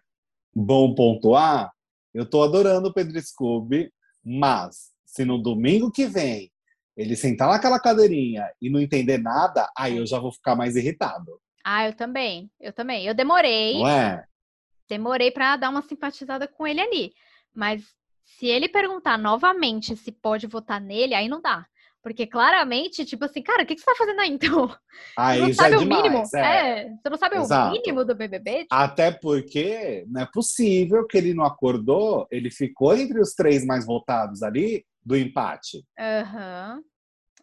bom 0.53 0.93
pontuar. 0.93 1.71
Eu 2.13 2.29
tô 2.29 2.43
adorando 2.43 2.89
o 2.89 2.93
Pedro 2.93 3.19
Scooby, 3.21 3.91
mas 4.23 4.91
se 5.05 5.25
no 5.25 5.41
domingo 5.41 5.91
que 5.91 6.05
vem 6.05 6.51
ele 6.95 7.15
sentar 7.15 7.49
naquela 7.49 7.79
cadeirinha 7.79 8.49
e 8.61 8.69
não 8.69 8.79
entender 8.79 9.17
nada, 9.17 9.69
aí 9.77 9.97
eu 9.97 10.05
já 10.05 10.19
vou 10.19 10.31
ficar 10.31 10.55
mais 10.55 10.75
irritado. 10.75 11.39
Ah, 11.63 11.87
eu 11.87 11.93
também. 11.93 12.49
Eu 12.59 12.71
também. 12.71 13.05
Eu 13.05 13.13
demorei. 13.13 13.79
Não 13.79 13.87
é? 13.87 14.25
Demorei 14.87 15.31
para 15.31 15.57
dar 15.57 15.69
uma 15.69 15.81
simpatizada 15.81 16.47
com 16.47 16.65
ele 16.65 16.79
ali. 16.79 17.11
Mas 17.53 17.83
se 18.23 18.45
ele 18.45 18.69
perguntar 18.69 19.17
novamente 19.17 19.95
se 19.95 20.11
pode 20.11 20.47
votar 20.47 20.79
nele, 20.79 21.15
aí 21.15 21.27
não 21.27 21.41
dá. 21.41 21.65
Porque 22.03 22.27
claramente, 22.27 23.03
tipo 23.03 23.25
assim, 23.25 23.41
cara, 23.41 23.63
o 23.63 23.65
que, 23.65 23.73
que 23.73 23.81
você 23.81 23.85
tá 23.87 23.95
fazendo 23.97 24.19
aí 24.19 24.29
então? 24.29 24.71
Aí 25.17 25.39
você 25.39 25.47
não 25.47 25.53
sabe 25.55 25.73
é 25.73 25.77
o 25.77 25.79
demais, 25.79 26.03
mínimo. 26.03 26.23
É. 26.35 26.81
é. 26.81 26.89
você 26.89 27.09
não 27.09 27.17
sabe 27.17 27.35
Exato. 27.35 27.69
o 27.69 27.71
mínimo 27.71 28.05
do 28.05 28.13
BBB? 28.13 28.51
Tipo... 28.59 28.67
Até 28.75 29.11
porque 29.11 30.05
não 30.07 30.21
é 30.21 30.29
possível 30.31 31.07
que 31.07 31.17
ele 31.17 31.33
não 31.33 31.43
acordou, 31.43 32.27
ele 32.29 32.51
ficou 32.51 32.95
entre 32.95 33.19
os 33.19 33.33
três 33.33 33.65
mais 33.65 33.87
votados 33.87 34.43
ali 34.43 34.85
do 35.05 35.15
empate. 35.15 35.85
Uhum. 35.99 36.83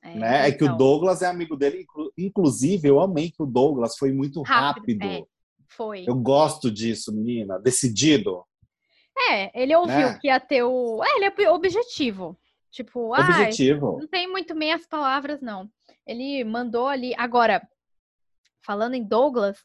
É, 0.02 0.14
né? 0.16 0.48
é 0.48 0.52
que 0.52 0.64
o 0.64 0.66
então. 0.66 0.76
Douglas 0.76 1.22
é 1.22 1.26
amigo 1.26 1.56
dele. 1.56 1.86
Inclusive, 2.18 2.88
eu 2.88 3.00
amei 3.00 3.30
que 3.30 3.42
o 3.42 3.46
Douglas 3.46 3.96
foi 3.96 4.12
muito 4.12 4.42
rápido. 4.42 4.98
rápido. 4.98 5.04
É, 5.04 5.24
foi. 5.68 6.04
Eu 6.06 6.16
gosto 6.16 6.70
disso, 6.70 7.14
menina. 7.14 7.58
Decidido. 7.58 8.44
É, 9.30 9.62
ele 9.62 9.76
ouviu 9.76 9.94
né? 9.94 10.18
que 10.18 10.26
ia 10.26 10.40
ter 10.40 10.64
o. 10.64 11.02
É, 11.04 11.16
ele 11.16 11.26
é 11.26 11.50
objetivo. 11.50 12.36
Tipo, 12.70 13.14
Objetivo. 13.14 13.96
Ah, 13.96 14.00
não 14.00 14.08
tem 14.08 14.26
muito 14.26 14.54
meias 14.54 14.86
palavras, 14.86 15.42
não. 15.42 15.68
Ele 16.06 16.42
mandou 16.42 16.88
ali. 16.88 17.14
Agora, 17.18 17.62
falando 18.64 18.94
em 18.94 19.04
Douglas, 19.04 19.58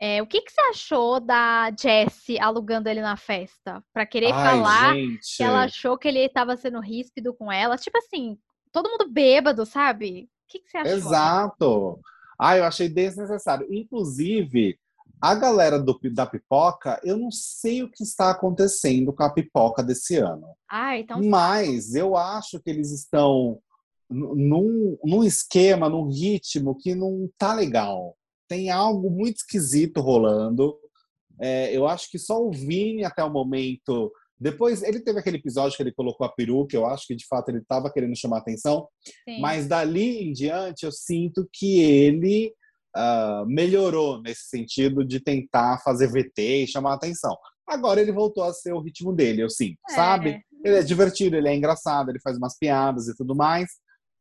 é, 0.00 0.20
o 0.20 0.26
que, 0.26 0.42
que 0.42 0.52
você 0.52 0.60
achou 0.62 1.20
da 1.20 1.70
Jessie 1.70 2.38
alugando 2.38 2.88
ele 2.88 3.00
na 3.00 3.16
festa? 3.16 3.82
Pra 3.92 4.04
querer 4.04 4.32
Ai, 4.32 4.50
falar 4.50 4.94
gente. 4.94 5.36
que 5.36 5.42
ela 5.42 5.64
achou 5.64 5.96
que 5.96 6.08
ele 6.08 6.20
estava 6.20 6.56
sendo 6.56 6.80
ríspido 6.80 7.32
com 7.34 7.50
ela. 7.50 7.76
Tipo 7.76 7.98
assim, 7.98 8.36
todo 8.72 8.90
mundo 8.90 9.10
bêbado, 9.10 9.64
sabe? 9.64 10.28
O 10.44 10.48
que, 10.48 10.58
que 10.60 10.68
você 10.68 10.78
achou? 10.78 10.92
Exato. 10.92 12.00
Ah, 12.38 12.56
eu 12.56 12.64
achei 12.64 12.88
desnecessário. 12.88 13.66
Inclusive, 13.72 14.78
a 15.20 15.34
galera 15.34 15.78
do, 15.78 15.98
da 16.12 16.26
pipoca, 16.26 17.00
eu 17.04 17.16
não 17.16 17.30
sei 17.30 17.82
o 17.82 17.90
que 17.90 18.02
está 18.02 18.30
acontecendo 18.30 19.12
com 19.12 19.22
a 19.22 19.30
pipoca 19.30 19.82
desse 19.82 20.16
ano. 20.16 20.48
Ah, 20.68 20.98
então... 20.98 21.22
Mas 21.22 21.94
eu 21.94 22.16
acho 22.16 22.60
que 22.60 22.68
eles 22.68 22.90
estão 22.90 23.58
num, 24.10 24.98
num 25.02 25.24
esquema, 25.24 25.88
num 25.88 26.08
ritmo 26.08 26.74
que 26.74 26.94
não 26.94 27.30
tá 27.38 27.54
legal. 27.54 28.16
Tem 28.48 28.70
algo 28.70 29.10
muito 29.10 29.36
esquisito 29.36 30.00
rolando. 30.00 30.76
É, 31.40 31.76
eu 31.76 31.86
acho 31.86 32.10
que 32.10 32.18
só 32.18 32.40
o 32.40 32.50
Vini 32.50 33.04
até 33.04 33.22
o 33.24 33.30
momento. 33.30 34.12
Depois, 34.38 34.82
ele 34.82 35.00
teve 35.00 35.18
aquele 35.18 35.38
episódio 35.38 35.76
que 35.76 35.82
ele 35.82 35.94
colocou 35.94 36.26
a 36.26 36.32
peruca, 36.32 36.76
eu 36.76 36.86
acho 36.86 37.06
que 37.06 37.16
de 37.16 37.26
fato 37.26 37.48
ele 37.48 37.58
estava 37.58 37.90
querendo 37.90 38.16
chamar 38.16 38.38
atenção. 38.38 38.88
Sim. 39.28 39.40
Mas 39.40 39.66
dali 39.66 40.28
em 40.28 40.32
diante, 40.32 40.84
eu 40.84 40.92
sinto 40.92 41.48
que 41.52 41.80
ele 41.80 42.52
uh, 42.96 43.46
melhorou 43.46 44.20
nesse 44.22 44.48
sentido 44.48 45.04
de 45.04 45.20
tentar 45.20 45.80
fazer 45.82 46.08
VT 46.08 46.64
e 46.64 46.66
chamar 46.66 46.94
atenção. 46.94 47.36
Agora 47.66 48.00
ele 48.00 48.12
voltou 48.12 48.44
a 48.44 48.52
ser 48.52 48.72
o 48.72 48.80
ritmo 48.80 49.12
dele, 49.12 49.42
eu 49.42 49.50
sinto, 49.50 49.78
é. 49.88 49.94
sabe? 49.94 50.40
Ele 50.64 50.76
é 50.76 50.82
divertido, 50.82 51.36
ele 51.36 51.48
é 51.48 51.54
engraçado, 51.54 52.10
ele 52.10 52.20
faz 52.20 52.36
umas 52.36 52.56
piadas 52.58 53.08
e 53.08 53.16
tudo 53.16 53.34
mais, 53.34 53.68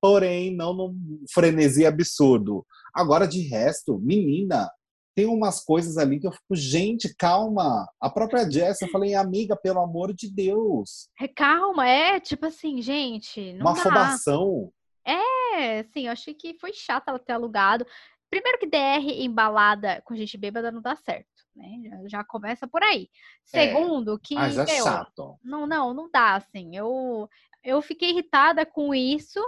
porém 0.02 0.56
não 0.56 0.74
num 0.74 0.96
frenesi 1.34 1.86
absurdo. 1.86 2.66
Agora, 2.94 3.28
de 3.28 3.42
resto, 3.48 3.98
menina, 4.00 4.70
tem 5.16 5.26
umas 5.26 5.64
coisas 5.64 5.98
ali 5.98 6.20
que 6.20 6.28
eu 6.28 6.32
fico, 6.32 6.56
gente, 6.56 7.14
calma. 7.16 7.88
A 8.00 8.10
própria 8.10 8.50
Jess, 8.50 8.82
eu 8.82 8.90
falei, 8.90 9.14
amiga, 9.14 9.56
pelo 9.56 9.80
amor 9.80 10.14
de 10.14 10.32
Deus. 10.32 11.08
É, 11.20 11.28
calma, 11.28 11.88
é 11.88 12.20
tipo 12.20 12.46
assim, 12.46 12.82
gente. 12.82 13.56
uma 13.60 13.74
dá. 13.74 13.80
afobação. 13.80 14.72
É, 15.06 15.80
assim, 15.80 16.06
eu 16.06 16.12
achei 16.12 16.34
que 16.34 16.58
foi 16.60 16.74
chato 16.74 17.10
ela 17.10 17.20
ter 17.20 17.34
alugado. 17.34 17.86
Primeiro 18.30 18.58
que 18.58 18.66
DR 18.66 19.22
embalada 19.24 20.02
com 20.06 20.16
gente 20.16 20.38
bêbada 20.38 20.72
não 20.72 20.82
dá 20.82 20.96
certo, 20.96 21.28
né? 21.56 21.70
Já, 21.86 22.08
já 22.08 22.24
começa 22.24 22.68
por 22.68 22.82
aí. 22.82 23.08
É. 23.54 23.68
Segundo, 23.68 24.18
que. 24.18 24.34
Mas 24.34 24.58
é 24.58 24.66
meu, 24.66 24.84
chato. 24.84 25.38
Não, 25.44 25.68
não, 25.68 25.94
não 25.94 26.10
dá, 26.10 26.36
assim. 26.36 26.76
Eu, 26.76 27.30
eu 27.64 27.80
fiquei 27.82 28.10
irritada 28.10 28.66
com 28.66 28.96
isso. 28.96 29.40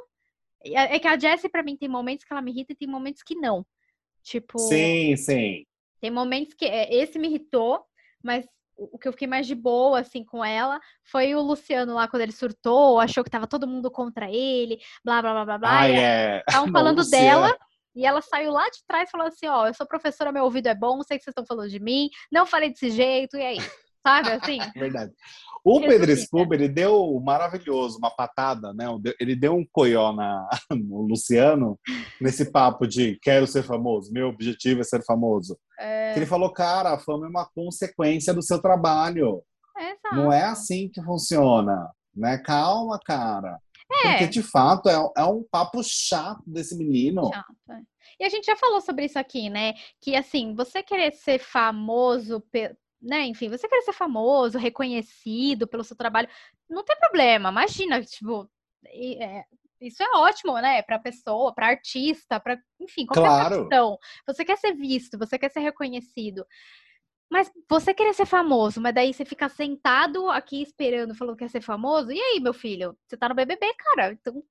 É, 0.64 0.96
é 0.96 1.00
que 1.00 1.08
a 1.08 1.18
Jessie, 1.18 1.50
pra 1.50 1.64
mim, 1.64 1.78
tem 1.78 1.90
momentos 1.90 2.26
que 2.26 2.34
ela 2.34 2.42
me 2.42 2.52
irrita 2.52 2.74
e 2.74 2.76
tem 2.76 2.88
momentos 2.88 3.24
que 3.24 3.36
não. 3.36 3.66
Tipo. 4.24 4.58
Sim, 4.60 5.16
sim. 5.16 5.66
Tem 6.02 6.12
momentos 6.12 6.54
que. 6.54 6.66
É, 6.66 6.94
esse 6.94 7.20
me 7.20 7.28
irritou, 7.28 7.84
mas 8.24 8.46
o 8.78 8.98
que 8.98 9.08
eu 9.08 9.12
fiquei 9.14 9.28
mais 9.28 9.48
de 9.48 9.56
boa, 9.56 10.00
assim, 10.00 10.24
com 10.24 10.44
ela, 10.44 10.80
foi 11.04 11.34
o 11.34 11.42
Luciano 11.42 11.94
lá, 11.94 12.08
quando 12.08 12.24
ele 12.24 12.32
surtou, 12.32 13.00
achou 13.00 13.24
que 13.24 13.30
tava 13.30 13.48
todo 13.48 13.68
mundo 13.68 13.90
contra 13.90 14.30
ele, 14.30 14.80
blá, 15.04 15.22
blá, 15.22 15.34
blá, 15.34 15.46
blá, 15.46 15.58
blá. 15.58 15.80
Ah, 15.80 15.90
é. 15.90 16.40
Estavam 16.40 16.72
falando 16.74 17.10
dela, 17.10 17.58
e 17.96 18.06
ela 18.06 18.22
saiu 18.22 18.52
lá 18.52 18.70
de 18.70 18.80
trás 18.86 19.08
e 19.08 19.12
falou 19.12 19.28
assim, 19.28 19.48
ó, 19.48 19.68
eu 19.68 19.74
sou 19.74 19.88
professora, 19.88 20.32
meu 20.32 20.44
ouvido 20.44 20.68
é 20.68 20.76
bom, 20.76 21.02
sei 21.04 21.18
que 21.18 21.24
vocês 21.24 21.32
estão 21.32 21.46
falando 21.46 21.70
de 21.70 21.80
mim, 21.80 22.10
não 22.32 22.46
falei 22.46 22.70
desse 22.70 22.90
jeito, 22.90 23.38
e 23.38 23.42
aí? 23.42 23.58
Sabe, 24.06 24.32
assim? 24.32 24.60
Verdade. 24.76 25.12
O 25.64 25.82
Pedro 25.82 26.16
Scooby, 26.16 26.56
ele 26.56 26.70
deu 26.70 27.20
maravilhoso, 27.26 27.98
uma 27.98 28.12
patada, 28.12 28.72
né? 28.72 28.86
Ele 29.20 29.36
deu 29.36 29.56
um 29.56 29.66
coió 29.66 30.14
na, 30.14 30.48
no 30.70 31.02
Luciano, 31.02 31.80
nesse 32.22 32.52
papo 32.52 32.86
de 32.86 33.18
quero 33.20 33.48
ser 33.48 33.64
famoso, 33.64 34.14
meu 34.14 34.28
objetivo 34.28 34.82
é 34.82 34.84
ser 34.84 35.04
famoso. 35.04 35.58
É... 35.80 36.16
Ele 36.16 36.28
falou, 36.28 36.54
cara, 36.54 36.94
a 36.94 37.00
fama 37.00 37.26
é 37.26 37.30
uma 37.30 37.50
consequência 37.50 38.32
do 38.32 38.44
seu 38.44 38.62
trabalho. 38.62 39.42
Exato. 39.76 40.16
Não 40.16 40.32
é 40.32 40.44
assim 40.44 40.88
que 40.88 41.02
funciona, 41.02 41.90
né? 42.16 42.38
Calma, 42.38 43.00
cara. 43.04 43.60
É. 44.04 44.10
Porque, 44.10 44.28
de 44.28 44.44
fato, 44.44 44.88
é, 44.88 44.96
é 45.18 45.24
um 45.24 45.44
papo 45.50 45.82
chato 45.84 46.44
desse 46.46 46.78
menino. 46.78 47.32
Chato, 47.34 47.56
é. 47.72 47.82
E 48.20 48.24
a 48.24 48.30
gente 48.30 48.46
já 48.46 48.56
falou 48.56 48.82
sobre 48.82 49.06
isso 49.06 49.20
aqui, 49.20 49.50
né? 49.50 49.74
Que, 50.00 50.16
assim, 50.16 50.54
você 50.54 50.82
querer 50.82 51.12
ser 51.12 51.40
famoso 51.40 52.40
né, 53.06 53.26
enfim, 53.26 53.50
você 53.50 53.68
quer 53.68 53.82
ser 53.82 53.94
famoso, 53.94 54.58
reconhecido 54.58 55.68
pelo 55.68 55.84
seu 55.84 55.96
trabalho, 55.96 56.28
não 56.70 56.84
tem 56.84 56.98
problema. 56.98 57.50
Imagina, 57.50 58.04
tipo, 58.04 58.50
é, 58.88 59.46
isso 59.80 60.02
é 60.02 60.10
ótimo, 60.18 60.54
né, 60.60 60.82
para 60.82 60.98
pessoa, 60.98 61.54
para 61.54 61.68
artista, 61.68 62.40
para, 62.40 62.60
enfim, 62.80 63.06
qualquer 63.06 63.28
claro. 63.28 63.56
profissão. 63.56 63.98
Você 64.26 64.44
quer 64.44 64.58
ser 64.58 64.74
visto, 64.74 65.18
você 65.20 65.38
quer 65.38 65.52
ser 65.52 65.60
reconhecido. 65.60 66.46
Mas 67.30 67.52
você 67.70 67.94
querer 67.94 68.14
ser 68.14 68.26
famoso, 68.26 68.80
mas 68.82 68.94
daí 68.94 69.14
você 69.14 69.26
fica 69.26 69.50
sentado 69.50 70.30
aqui 70.30 70.62
esperando, 70.62 71.16
falando 71.16 71.36
que 71.36 71.44
quer 71.44 71.50
ser 71.50 71.62
famoso. 71.62 72.12
E 72.12 72.20
aí, 72.20 72.40
meu 72.40 72.54
filho? 72.54 72.98
Você 73.08 73.18
tá 73.18 73.30
no 73.30 73.36
BBB, 73.36 73.74
cara. 73.74 74.12
Então 74.14 74.44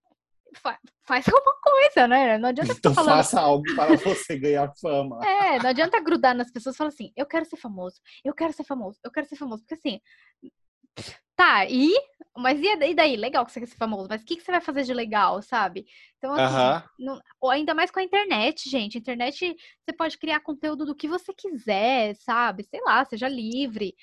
faz 0.54 1.28
alguma 1.28 1.54
coisa, 1.60 2.08
né? 2.08 2.38
Não 2.38 2.48
adianta 2.48 2.72
então 2.72 2.94
falando... 2.94 3.16
faça 3.16 3.40
algo 3.40 3.64
para 3.74 3.96
você 3.96 4.38
ganhar 4.38 4.72
fama. 4.80 5.20
É, 5.24 5.58
não 5.58 5.70
adianta 5.70 6.00
grudar 6.00 6.34
nas 6.34 6.50
pessoas 6.50 6.74
e 6.74 6.78
falar 6.78 6.88
assim, 6.88 7.12
eu 7.16 7.26
quero 7.26 7.44
ser 7.44 7.56
famoso, 7.56 8.00
eu 8.24 8.34
quero 8.34 8.52
ser 8.52 8.64
famoso, 8.64 8.98
eu 9.04 9.10
quero 9.10 9.26
ser 9.26 9.36
famoso. 9.36 9.62
Porque 9.62 9.74
assim, 9.74 10.00
tá, 11.36 11.66
e? 11.66 11.92
Mas 12.36 12.60
e 12.60 12.94
daí? 12.94 13.16
Legal 13.16 13.46
que 13.46 13.52
você 13.52 13.60
quer 13.60 13.66
ser 13.66 13.76
famoso, 13.76 14.08
mas 14.08 14.22
o 14.22 14.24
que, 14.24 14.36
que 14.36 14.42
você 14.42 14.50
vai 14.50 14.60
fazer 14.60 14.82
de 14.82 14.92
legal, 14.92 15.40
sabe? 15.40 15.86
Então, 16.18 16.32
assim, 16.34 16.54
uh 16.54 16.58
-huh. 16.58 16.84
não, 16.98 17.20
ou 17.40 17.50
ainda 17.50 17.74
mais 17.74 17.90
com 17.90 18.00
a 18.00 18.02
internet, 18.02 18.68
gente. 18.68 18.98
Internet, 18.98 19.54
você 19.84 19.92
pode 19.96 20.18
criar 20.18 20.40
conteúdo 20.40 20.84
do 20.84 20.96
que 20.96 21.06
você 21.06 21.32
quiser, 21.32 22.14
sabe? 22.16 22.64
Sei 22.64 22.80
lá, 22.80 23.04
seja 23.04 23.28
livre. 23.28 23.94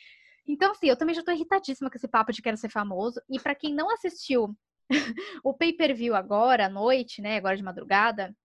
Então, 0.47 0.71
assim, 0.71 0.87
eu 0.87 0.97
também 0.97 1.13
já 1.13 1.23
tô 1.23 1.31
irritadíssima 1.31 1.89
com 1.89 1.97
esse 1.97 2.07
papo 2.07 2.31
de 2.31 2.41
quero 2.41 2.57
ser 2.57 2.69
famoso. 2.69 3.21
E 3.29 3.39
para 3.39 3.55
quem 3.55 3.73
não 3.73 3.91
assistiu 3.91 4.55
o 5.43 5.53
pay-per-view 5.53 6.15
agora, 6.15 6.65
à 6.65 6.69
noite, 6.69 7.21
né? 7.21 7.37
Agora 7.37 7.57
de 7.57 7.63
madrugada, 7.63 8.35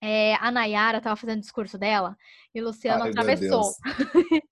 é, 0.00 0.34
a 0.34 0.50
Nayara 0.50 0.98
estava 0.98 1.14
fazendo 1.14 1.38
o 1.38 1.42
discurso 1.42 1.78
dela 1.78 2.16
e 2.52 2.60
o 2.60 2.64
Luciano 2.64 3.04
Ai, 3.04 3.10
atravessou. 3.10 3.72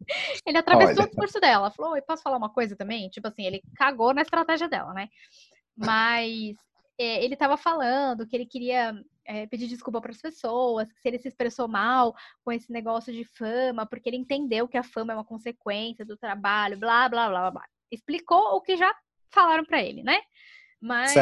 ele 0.46 0.58
atravessou 0.58 0.94
Olha. 0.94 1.04
o 1.04 1.08
discurso 1.08 1.40
dela. 1.40 1.70
Falou: 1.72 1.92
Oi, 1.92 2.02
posso 2.02 2.22
falar 2.22 2.36
uma 2.36 2.50
coisa 2.50 2.76
também? 2.76 3.08
Tipo 3.08 3.26
assim, 3.28 3.44
ele 3.44 3.60
cagou 3.74 4.14
na 4.14 4.22
estratégia 4.22 4.68
dela, 4.68 4.94
né? 4.94 5.08
Mas 5.76 6.56
é, 6.96 7.24
ele 7.24 7.34
estava 7.34 7.56
falando 7.56 8.26
que 8.26 8.36
ele 8.36 8.46
queria 8.46 8.94
é, 9.24 9.46
pedir 9.46 9.66
desculpa 9.66 10.00
para 10.00 10.12
as 10.12 10.20
pessoas, 10.20 10.92
que 10.92 11.00
se 11.00 11.08
ele 11.08 11.18
se 11.18 11.26
expressou 11.26 11.66
mal 11.66 12.14
com 12.44 12.52
esse 12.52 12.70
negócio 12.70 13.12
de 13.12 13.24
fama, 13.24 13.84
porque 13.84 14.08
ele 14.08 14.18
entendeu 14.18 14.68
que 14.68 14.78
a 14.78 14.84
fama 14.84 15.12
é 15.12 15.16
uma 15.16 15.24
consequência 15.24 16.04
do 16.04 16.16
trabalho, 16.16 16.78
blá, 16.78 17.08
blá, 17.08 17.28
blá, 17.28 17.40
blá. 17.40 17.50
blá. 17.50 17.64
Explicou 17.90 18.54
o 18.54 18.60
que 18.60 18.76
já 18.76 18.94
falaram 19.30 19.64
para 19.64 19.82
ele, 19.82 20.04
né? 20.04 20.20
Mas 20.80 21.14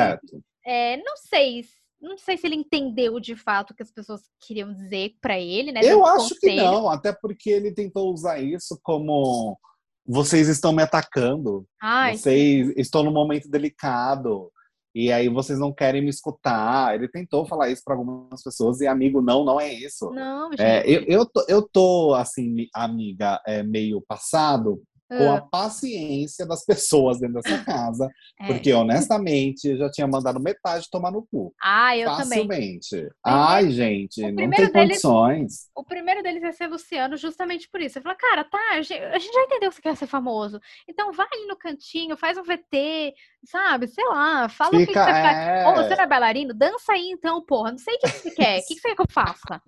é, 0.65 0.97
não 0.99 1.17
sei, 1.17 1.65
não 2.01 2.17
sei 2.17 2.37
se 2.37 2.47
ele 2.47 2.57
entendeu 2.57 3.19
de 3.19 3.35
fato 3.35 3.71
o 3.71 3.75
que 3.75 3.83
as 3.83 3.91
pessoas 3.91 4.23
queriam 4.41 4.73
dizer 4.73 5.15
para 5.21 5.39
ele, 5.39 5.73
né? 5.73 5.81
Eu 5.83 6.07
acho 6.07 6.35
conselho. 6.35 6.41
que 6.41 6.55
não, 6.57 6.89
até 6.89 7.13
porque 7.13 7.51
ele 7.51 7.73
tentou 7.73 8.13
usar 8.13 8.39
isso 8.41 8.79
como 8.83 9.59
vocês 10.07 10.49
estão 10.49 10.73
me 10.73 10.83
atacando, 10.83 11.67
Ai, 11.81 12.17
vocês 12.17 12.67
sim. 12.69 12.73
estão 12.77 13.03
num 13.03 13.13
momento 13.13 13.49
delicado. 13.49 14.51
E 14.95 15.13
aí 15.13 15.29
vocês 15.29 15.59
não 15.59 15.73
querem 15.73 16.03
me 16.03 16.09
escutar. 16.09 16.95
Ele 16.95 17.09
tentou 17.09 17.47
falar 17.47 17.71
isso 17.71 17.83
para 17.85 17.95
algumas 17.95 18.43
pessoas 18.43 18.81
e 18.81 18.87
amigo, 18.87 19.21
não, 19.21 19.45
não 19.45 19.61
é 19.61 19.73
isso. 19.73 20.11
Não, 20.11 20.51
gente. 20.51 20.63
É, 20.63 20.83
eu, 20.89 21.05
eu, 21.07 21.27
tô, 21.27 21.45
eu 21.47 21.63
tô 21.63 22.15
assim, 22.15 22.67
amiga, 22.75 23.41
é, 23.47 23.63
meio 23.63 24.03
passado 24.09 24.83
com 25.09 25.33
a 25.33 25.41
paciência 25.41 26.47
das 26.47 26.65
pessoas 26.65 27.19
dentro 27.19 27.41
dessa 27.41 27.59
casa, 27.65 28.11
é. 28.39 28.47
porque 28.47 28.73
honestamente 28.73 29.69
eu 29.69 29.79
já 29.79 29.91
tinha 29.91 30.07
mandado 30.07 30.39
metade 30.41 30.87
tomar 30.91 31.11
no 31.11 31.27
cu. 31.31 31.55
Ah, 31.63 31.97
eu 31.97 32.11
Facilmente. 32.11 32.91
também. 32.91 33.11
Ai, 33.25 33.71
gente, 33.71 34.21
não 34.21 34.37
tem 34.37 34.51
deles, 34.51 34.73
condições. 34.73 35.71
O 35.75 35.83
primeiro 35.83 36.23
deles 36.23 36.43
é 36.43 36.53
ser 36.53 36.67
Luciano 36.67 37.17
justamente 37.17 37.69
por 37.71 37.81
isso. 37.81 37.99
Ele 37.99 38.03
falou, 38.03 38.19
cara, 38.19 38.45
tá, 38.45 38.59
a 38.73 38.83
gente 38.83 39.33
já 39.33 39.43
entendeu 39.45 39.71
que 39.71 39.77
você 39.77 39.83
quer 39.83 39.97
ser 39.97 40.07
famoso. 40.07 40.61
Então 40.87 41.13
vai 41.13 41.27
ali 41.33 41.47
no 41.47 41.57
cantinho, 41.57 42.17
faz 42.17 42.37
um 42.37 42.43
VT, 42.43 43.15
sabe? 43.45 43.89
Sei 43.89 44.05
lá, 44.05 44.49
fala 44.49 44.71
Fica, 44.71 44.83
o 44.83 44.87
que, 44.87 44.93
que 44.93 45.05
você 45.05 45.11
é... 45.11 45.23
faz. 45.23 45.67
Ou 45.67 45.85
você 45.85 45.97
não 45.97 46.05
é 46.05 46.07
bailarino? 46.07 46.55
Dança 46.55 46.93
aí 46.93 47.11
então, 47.11 47.43
porra. 47.45 47.71
Não 47.71 47.79
sei 47.79 47.95
o 47.95 47.99
que 47.99 48.09
você 48.09 48.31
quer. 48.31 48.59
O 48.59 48.67
que 48.67 48.75
você 48.75 48.89
quer 48.89 48.95
que 48.95 49.03
eu 49.03 49.07
faça? 49.11 49.63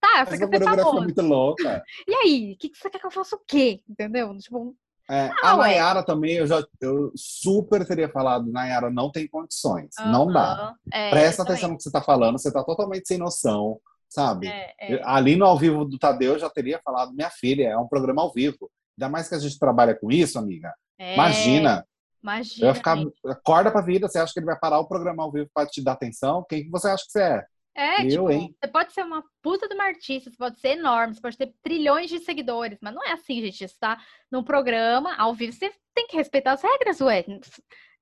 Tá, 0.00 0.24
você 0.24 0.42
Essa 0.42 0.46
ser 0.48 0.64
famoso. 0.64 1.02
muito 1.02 1.20
louca. 1.20 1.84
E 2.08 2.14
aí, 2.14 2.52
o 2.54 2.56
que, 2.58 2.70
que 2.70 2.78
você 2.78 2.88
quer 2.88 2.98
que 2.98 3.06
eu 3.06 3.10
faça 3.10 3.36
o 3.36 3.40
quê? 3.46 3.82
Entendeu? 3.88 4.36
Tipo, 4.38 4.74
é, 5.10 5.28
a 5.42 5.56
Nayara 5.56 6.04
também, 6.04 6.36
eu 6.36 6.46
já 6.46 6.64
eu 6.80 7.10
super 7.16 7.84
teria 7.84 8.08
falado, 8.08 8.50
Nayara 8.50 8.90
não 8.90 9.10
tem 9.10 9.26
condições, 9.26 9.90
uhum, 9.98 10.10
não 10.10 10.32
dá. 10.32 10.72
É, 10.92 11.10
Presta 11.10 11.42
atenção 11.42 11.70
no 11.70 11.76
que 11.76 11.82
você 11.82 11.88
está 11.88 12.00
falando, 12.00 12.38
você 12.38 12.46
está 12.46 12.62
totalmente 12.62 13.08
sem 13.08 13.18
noção, 13.18 13.80
sabe? 14.08 14.46
É, 14.46 14.72
é. 14.78 15.00
Ali 15.04 15.34
no 15.34 15.44
ao 15.44 15.58
vivo 15.58 15.84
do 15.84 15.98
Tadeu 15.98 16.34
eu 16.34 16.38
já 16.38 16.48
teria 16.48 16.80
falado, 16.84 17.12
minha 17.12 17.28
filha, 17.28 17.70
é 17.70 17.76
um 17.76 17.88
programa 17.88 18.22
ao 18.22 18.32
vivo. 18.32 18.70
Ainda 18.96 19.10
mais 19.10 19.28
que 19.28 19.34
a 19.34 19.38
gente 19.40 19.58
trabalha 19.58 19.96
com 19.96 20.12
isso, 20.12 20.38
amiga. 20.38 20.72
É, 20.96 21.14
imagina. 21.14 21.84
Imagina. 22.22 22.66
Eu 22.66 22.68
ia 22.68 22.74
ficar, 22.74 22.96
acorda 23.26 23.72
pra 23.72 23.80
vida, 23.80 24.06
você 24.08 24.18
acha 24.20 24.32
que 24.32 24.38
ele 24.38 24.46
vai 24.46 24.58
parar 24.60 24.78
o 24.78 24.86
programa 24.86 25.24
ao 25.24 25.32
vivo 25.32 25.50
para 25.52 25.66
te 25.66 25.82
dar 25.82 25.92
atenção? 25.92 26.46
Quem 26.48 26.62
que 26.62 26.70
você 26.70 26.86
acha 26.86 27.04
que 27.04 27.10
você 27.10 27.22
é? 27.22 27.44
É, 27.74 28.04
eu, 28.04 28.08
tipo, 28.08 28.30
hein? 28.30 28.54
você 28.60 28.70
pode 28.70 28.92
ser 28.92 29.04
uma 29.04 29.22
puta 29.42 29.68
de 29.68 29.74
uma 29.74 29.84
artista, 29.84 30.30
você 30.30 30.36
pode 30.36 30.60
ser 30.60 30.70
enorme, 30.70 31.14
você 31.14 31.20
pode 31.20 31.38
ter 31.38 31.54
trilhões 31.62 32.10
de 32.10 32.18
seguidores, 32.18 32.78
mas 32.82 32.94
não 32.94 33.04
é 33.04 33.12
assim, 33.12 33.40
gente. 33.40 33.66
Você 33.66 33.76
tá 33.78 33.98
num 34.30 34.42
programa, 34.42 35.14
ao 35.16 35.34
vivo, 35.34 35.52
você 35.52 35.72
tem 35.94 36.06
que 36.06 36.16
respeitar 36.16 36.52
as 36.52 36.62
regras, 36.62 37.00
ué. 37.00 37.24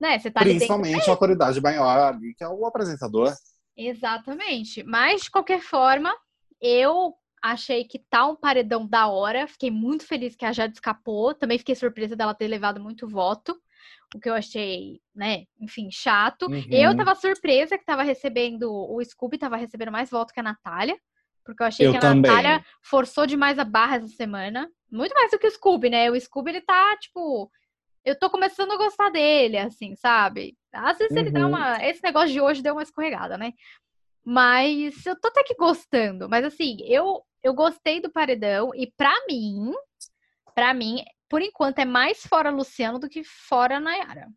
Né? 0.00 0.18
Você 0.18 0.30
tá 0.30 0.40
Principalmente 0.40 1.08
a 1.08 1.12
autoridade 1.12 1.60
maior 1.60 2.14
ali, 2.14 2.34
que 2.34 2.44
é 2.44 2.48
o 2.48 2.66
apresentador. 2.66 3.32
Exatamente. 3.76 4.82
Mas, 4.82 5.22
de 5.22 5.30
qualquer 5.30 5.60
forma, 5.60 6.14
eu 6.60 7.14
achei 7.42 7.84
que 7.84 7.98
tá 7.98 8.26
um 8.26 8.36
paredão 8.36 8.86
da 8.86 9.08
hora. 9.08 9.46
Fiquei 9.46 9.70
muito 9.70 10.04
feliz 10.04 10.34
que 10.34 10.44
a 10.44 10.52
Jade 10.52 10.74
escapou. 10.74 11.34
Também 11.34 11.58
fiquei 11.58 11.74
surpresa 11.74 12.16
dela 12.16 12.34
ter 12.34 12.48
levado 12.48 12.80
muito 12.80 13.08
voto 13.08 13.56
o 14.14 14.18
que 14.18 14.28
eu 14.28 14.34
achei, 14.34 15.00
né, 15.14 15.44
enfim, 15.60 15.90
chato. 15.90 16.46
Uhum. 16.46 16.64
Eu 16.70 16.96
tava 16.96 17.14
surpresa 17.14 17.76
que 17.76 17.84
tava 17.84 18.02
recebendo, 18.02 18.72
o 18.72 19.02
Scooby 19.04 19.38
tava 19.38 19.56
recebendo 19.56 19.92
mais 19.92 20.10
votos 20.10 20.32
que 20.32 20.40
a 20.40 20.42
Natália, 20.42 20.98
porque 21.44 21.62
eu 21.62 21.66
achei 21.66 21.86
eu 21.86 21.92
que 21.92 21.96
a 21.96 22.00
também. 22.00 22.30
Natália 22.30 22.64
forçou 22.82 23.26
demais 23.26 23.58
a 23.58 23.64
barra 23.64 23.96
essa 23.96 24.08
semana. 24.08 24.70
Muito 24.90 25.14
mais 25.14 25.30
do 25.30 25.38
que 25.38 25.46
o 25.46 25.50
Scooby, 25.50 25.88
né? 25.88 26.10
O 26.10 26.20
Scooby, 26.20 26.50
ele 26.50 26.60
tá, 26.60 26.96
tipo, 26.96 27.50
eu 28.04 28.18
tô 28.18 28.28
começando 28.28 28.72
a 28.72 28.76
gostar 28.76 29.10
dele, 29.10 29.56
assim, 29.56 29.94
sabe? 29.94 30.56
Às 30.72 30.98
vezes 30.98 31.12
uhum. 31.12 31.18
ele 31.20 31.30
dá 31.30 31.40
uhum. 31.40 31.48
uma. 31.48 31.84
Esse 31.84 32.02
negócio 32.02 32.30
de 32.30 32.40
hoje 32.40 32.62
deu 32.62 32.74
uma 32.74 32.82
escorregada, 32.82 33.38
né? 33.38 33.52
Mas 34.24 35.06
eu 35.06 35.18
tô 35.18 35.28
até 35.28 35.42
que 35.42 35.54
gostando. 35.54 36.28
Mas 36.28 36.44
assim, 36.44 36.76
eu, 36.82 37.22
eu 37.42 37.54
gostei 37.54 38.00
do 38.00 38.10
paredão 38.10 38.70
e 38.74 38.92
pra 38.94 39.14
mim, 39.26 39.72
pra 40.54 40.74
mim, 40.74 41.02
por 41.28 41.42
enquanto, 41.42 41.78
é 41.78 41.84
mais 41.84 42.18
fora 42.26 42.50
Luciano 42.50 42.98
do 42.98 43.08
que 43.08 43.22
fora 43.24 43.78
Nayara. 43.78 44.28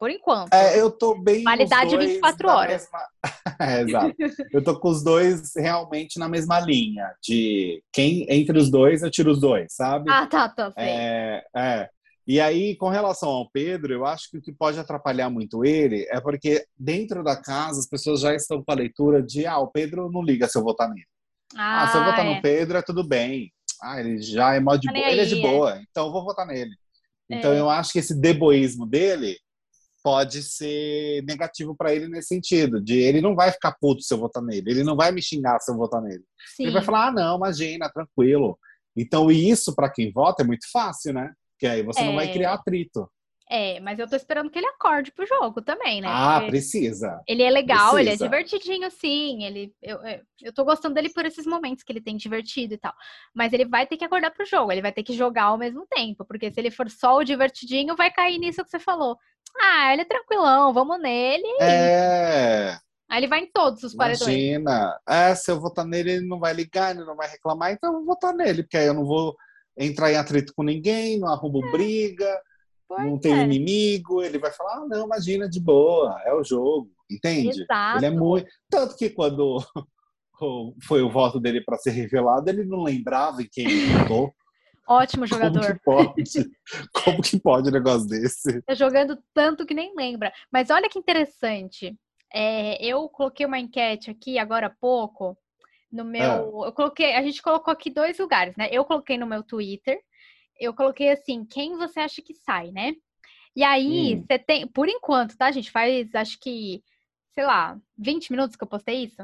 Por 0.00 0.10
enquanto. 0.10 0.54
É, 0.54 0.80
eu 0.80 0.90
tô 0.90 1.14
bem. 1.20 1.42
Validade 1.42 1.94
24 1.94 2.48
horas. 2.48 2.88
Mesma... 2.90 3.08
é, 3.60 3.80
exato. 3.82 4.16
eu 4.50 4.64
tô 4.64 4.80
com 4.80 4.88
os 4.88 5.04
dois 5.04 5.54
realmente 5.54 6.18
na 6.18 6.26
mesma 6.26 6.58
linha. 6.58 7.12
De 7.22 7.82
quem 7.92 8.24
entre 8.30 8.58
os 8.58 8.70
dois, 8.70 9.02
eu 9.02 9.10
tiro 9.10 9.30
os 9.30 9.38
dois, 9.38 9.74
sabe? 9.74 10.10
Ah, 10.10 10.26
tá, 10.26 10.48
tá. 10.48 10.72
Sei. 10.72 10.88
É, 10.88 11.44
é. 11.54 11.90
E 12.26 12.40
aí, 12.40 12.76
com 12.76 12.88
relação 12.88 13.28
ao 13.28 13.50
Pedro, 13.50 13.92
eu 13.92 14.06
acho 14.06 14.30
que 14.30 14.38
o 14.38 14.40
que 14.40 14.52
pode 14.52 14.78
atrapalhar 14.78 15.28
muito 15.28 15.64
ele 15.64 16.06
é 16.10 16.18
porque 16.20 16.64
dentro 16.78 17.22
da 17.22 17.36
casa 17.36 17.80
as 17.80 17.88
pessoas 17.88 18.20
já 18.20 18.34
estão 18.34 18.62
com 18.62 18.72
a 18.72 18.76
leitura 18.76 19.22
de 19.22 19.46
ah, 19.46 19.58
o 19.58 19.66
Pedro 19.66 20.10
não 20.10 20.22
liga 20.22 20.48
se 20.48 20.56
eu 20.56 20.62
votar 20.62 20.88
nele. 20.88 21.06
Ah, 21.54 21.82
ah 21.82 21.88
se 21.88 21.96
eu 21.98 22.04
votar 22.04 22.24
é. 22.24 22.34
no 22.34 22.40
Pedro 22.40 22.78
é 22.78 22.82
tudo 22.82 23.06
bem. 23.06 23.52
Ah, 23.82 24.00
ele 24.00 24.20
já 24.20 24.54
é 24.54 24.60
mó 24.60 24.76
de 24.76 24.86
tá 24.86 24.92
boa. 24.92 25.08
Ele 25.08 25.20
é 25.20 25.24
de 25.24 25.40
boa, 25.40 25.82
então 25.90 26.06
eu 26.06 26.12
vou 26.12 26.24
votar 26.24 26.46
nele. 26.46 26.74
Então 27.28 27.52
é. 27.52 27.60
eu 27.60 27.70
acho 27.70 27.92
que 27.92 27.98
esse 27.98 28.18
deboísmo 28.18 28.86
dele 28.86 29.36
pode 30.02 30.42
ser 30.42 31.22
negativo 31.24 31.76
para 31.76 31.94
ele 31.94 32.08
nesse 32.08 32.28
sentido, 32.28 32.80
de 32.80 32.98
ele 32.98 33.20
não 33.20 33.34
vai 33.34 33.52
ficar 33.52 33.76
puto 33.80 34.02
se 34.02 34.12
eu 34.12 34.18
votar 34.18 34.42
nele, 34.42 34.70
ele 34.70 34.82
não 34.82 34.96
vai 34.96 35.12
me 35.12 35.22
xingar 35.22 35.58
se 35.60 35.70
eu 35.70 35.76
votar 35.76 36.00
nele. 36.00 36.24
Sim. 36.56 36.64
Ele 36.64 36.72
vai 36.72 36.82
falar: 36.82 37.08
"Ah, 37.08 37.12
não, 37.12 37.36
imagina, 37.36 37.90
tranquilo". 37.90 38.58
Então 38.96 39.30
isso 39.30 39.74
para 39.74 39.90
quem 39.90 40.12
vota 40.12 40.42
é 40.42 40.46
muito 40.46 40.66
fácil, 40.70 41.12
né? 41.12 41.32
Que 41.58 41.66
aí 41.66 41.82
você 41.82 42.00
é... 42.00 42.04
não 42.04 42.14
vai 42.14 42.28
é. 42.28 42.32
criar 42.32 42.54
atrito. 42.54 43.08
É, 43.52 43.80
mas 43.80 43.98
eu 43.98 44.08
tô 44.08 44.14
esperando 44.14 44.48
que 44.48 44.56
ele 44.56 44.68
acorde 44.68 45.10
pro 45.10 45.26
jogo 45.26 45.60
também, 45.60 46.00
né? 46.00 46.06
Ah, 46.08 46.34
Porque 46.36 46.52
precisa. 46.52 47.20
Ele 47.26 47.42
é 47.42 47.50
legal, 47.50 47.94
precisa. 47.94 48.00
ele 48.00 48.10
é 48.10 48.16
divertidinho, 48.16 48.90
sim. 48.92 49.42
Ele, 49.42 49.74
eu, 49.82 49.98
eu 50.40 50.52
tô 50.52 50.64
gostando 50.64 50.94
dele 50.94 51.08
por 51.08 51.26
esses 51.26 51.44
momentos 51.44 51.82
que 51.82 51.90
ele 51.90 52.00
tem 52.00 52.16
divertido 52.16 52.74
e 52.74 52.78
tal. 52.78 52.94
Mas 53.34 53.52
ele 53.52 53.64
vai 53.64 53.88
ter 53.88 53.96
que 53.96 54.04
acordar 54.04 54.30
pro 54.30 54.46
jogo, 54.46 54.70
ele 54.70 54.80
vai 54.80 54.92
ter 54.92 55.02
que 55.02 55.14
jogar 55.14 55.46
ao 55.46 55.58
mesmo 55.58 55.84
tempo. 55.90 56.24
Porque 56.24 56.52
se 56.52 56.60
ele 56.60 56.70
for 56.70 56.88
só 56.88 57.16
o 57.16 57.24
divertidinho, 57.24 57.96
vai 57.96 58.12
cair 58.12 58.38
nisso 58.38 58.62
que 58.62 58.70
você 58.70 58.78
falou. 58.78 59.18
Ah, 59.60 59.92
ele 59.92 60.02
é 60.02 60.04
tranquilão, 60.04 60.72
vamos 60.72 61.00
nele. 61.02 61.48
É. 61.60 62.78
Aí 63.08 63.18
ele 63.18 63.26
vai 63.26 63.40
em 63.40 63.50
todos 63.50 63.82
os 63.82 63.96
paredões. 63.96 64.28
Imagina. 64.28 64.96
É, 65.08 65.34
se 65.34 65.50
eu 65.50 65.60
votar 65.60 65.84
nele, 65.84 66.12
ele 66.12 66.26
não 66.28 66.38
vai 66.38 66.52
ligar, 66.52 66.94
ele 66.94 67.04
não 67.04 67.16
vai 67.16 67.28
reclamar, 67.28 67.72
então 67.72 67.90
eu 67.90 67.96
vou 67.98 68.06
votar 68.06 68.32
nele, 68.32 68.62
porque 68.62 68.76
aí 68.76 68.86
eu 68.86 68.94
não 68.94 69.04
vou 69.04 69.36
entrar 69.76 70.12
em 70.12 70.16
atrito 70.16 70.54
com 70.54 70.62
ninguém, 70.62 71.18
não 71.18 71.26
arrumo 71.26 71.66
é. 71.66 71.70
briga, 71.72 72.40
pois 72.90 73.06
não 73.06 73.18
tem 73.18 73.38
é. 73.38 73.44
inimigo. 73.44 74.20
Ele 74.20 74.38
vai 74.38 74.50
falar, 74.50 74.78
ah, 74.78 74.86
não, 74.88 75.06
imagina, 75.06 75.48
de 75.48 75.60
boa, 75.60 76.20
é 76.24 76.34
o 76.34 76.42
jogo, 76.42 76.90
entende? 77.08 77.62
Exato. 77.62 77.98
Ele 77.98 78.06
é 78.06 78.10
muito. 78.10 78.48
Tanto 78.68 78.96
que 78.96 79.08
quando 79.08 79.58
foi 80.82 81.00
o 81.00 81.10
voto 81.10 81.38
dele 81.38 81.62
para 81.62 81.78
ser 81.78 81.90
revelado, 81.90 82.50
ele 82.50 82.64
não 82.64 82.82
lembrava 82.82 83.42
em 83.42 83.48
quem 83.50 83.64
ele 83.64 83.86
votou. 83.98 84.34
Ótimo 84.88 85.24
jogador. 85.24 85.78
Como 85.84 86.14
que 86.14 86.24
pode? 86.24 86.50
Como 86.92 87.22
que 87.22 87.38
pode 87.38 87.68
um 87.68 87.72
negócio 87.72 88.08
desse? 88.08 88.60
Tá 88.62 88.74
jogando 88.74 89.16
tanto 89.32 89.64
que 89.64 89.72
nem 89.72 89.94
lembra. 89.94 90.32
Mas 90.52 90.68
olha 90.68 90.88
que 90.88 90.98
interessante. 90.98 91.96
É, 92.34 92.84
eu 92.84 93.08
coloquei 93.08 93.46
uma 93.46 93.58
enquete 93.58 94.10
aqui 94.10 94.36
agora 94.36 94.66
há 94.66 94.74
pouco 94.80 95.38
no 95.92 96.04
meu. 96.04 96.64
Ah. 96.64 96.66
Eu 96.66 96.72
coloquei. 96.72 97.14
A 97.14 97.22
gente 97.22 97.40
colocou 97.40 97.70
aqui 97.72 97.88
dois 97.88 98.18
lugares, 98.18 98.56
né? 98.56 98.68
Eu 98.72 98.84
coloquei 98.84 99.16
no 99.16 99.28
meu 99.28 99.44
Twitter. 99.44 99.96
Eu 100.60 100.74
coloquei 100.74 101.10
assim, 101.10 101.44
quem 101.44 101.76
você 101.76 102.00
acha 102.00 102.20
que 102.20 102.34
sai, 102.34 102.70
né? 102.70 102.94
E 103.56 103.64
aí, 103.64 104.16
hum. 104.16 104.24
você 104.26 104.38
tem, 104.38 104.66
por 104.66 104.88
enquanto, 104.88 105.36
tá, 105.36 105.50
gente? 105.50 105.70
Faz 105.70 106.14
acho 106.14 106.38
que, 106.38 106.84
sei 107.32 107.44
lá, 107.44 107.78
20 107.98 108.30
minutos 108.30 108.56
que 108.56 108.62
eu 108.62 108.68
postei 108.68 109.04
isso. 109.04 109.22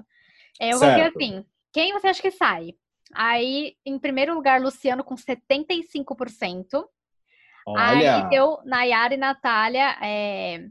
É, 0.58 0.72
eu 0.72 0.78
certo. 0.78 0.98
coloquei 0.98 1.28
assim, 1.28 1.46
quem 1.72 1.92
você 1.92 2.08
acha 2.08 2.22
que 2.22 2.30
sai? 2.30 2.74
Aí, 3.14 3.76
em 3.84 3.98
primeiro 3.98 4.34
lugar, 4.34 4.60
Luciano 4.60 5.04
com 5.04 5.14
75%. 5.14 6.84
Olha. 7.66 8.16
Aí 8.16 8.28
deu 8.28 8.60
Nayara 8.64 9.14
e 9.14 9.16
Natália 9.16 9.96
é, 10.00 10.68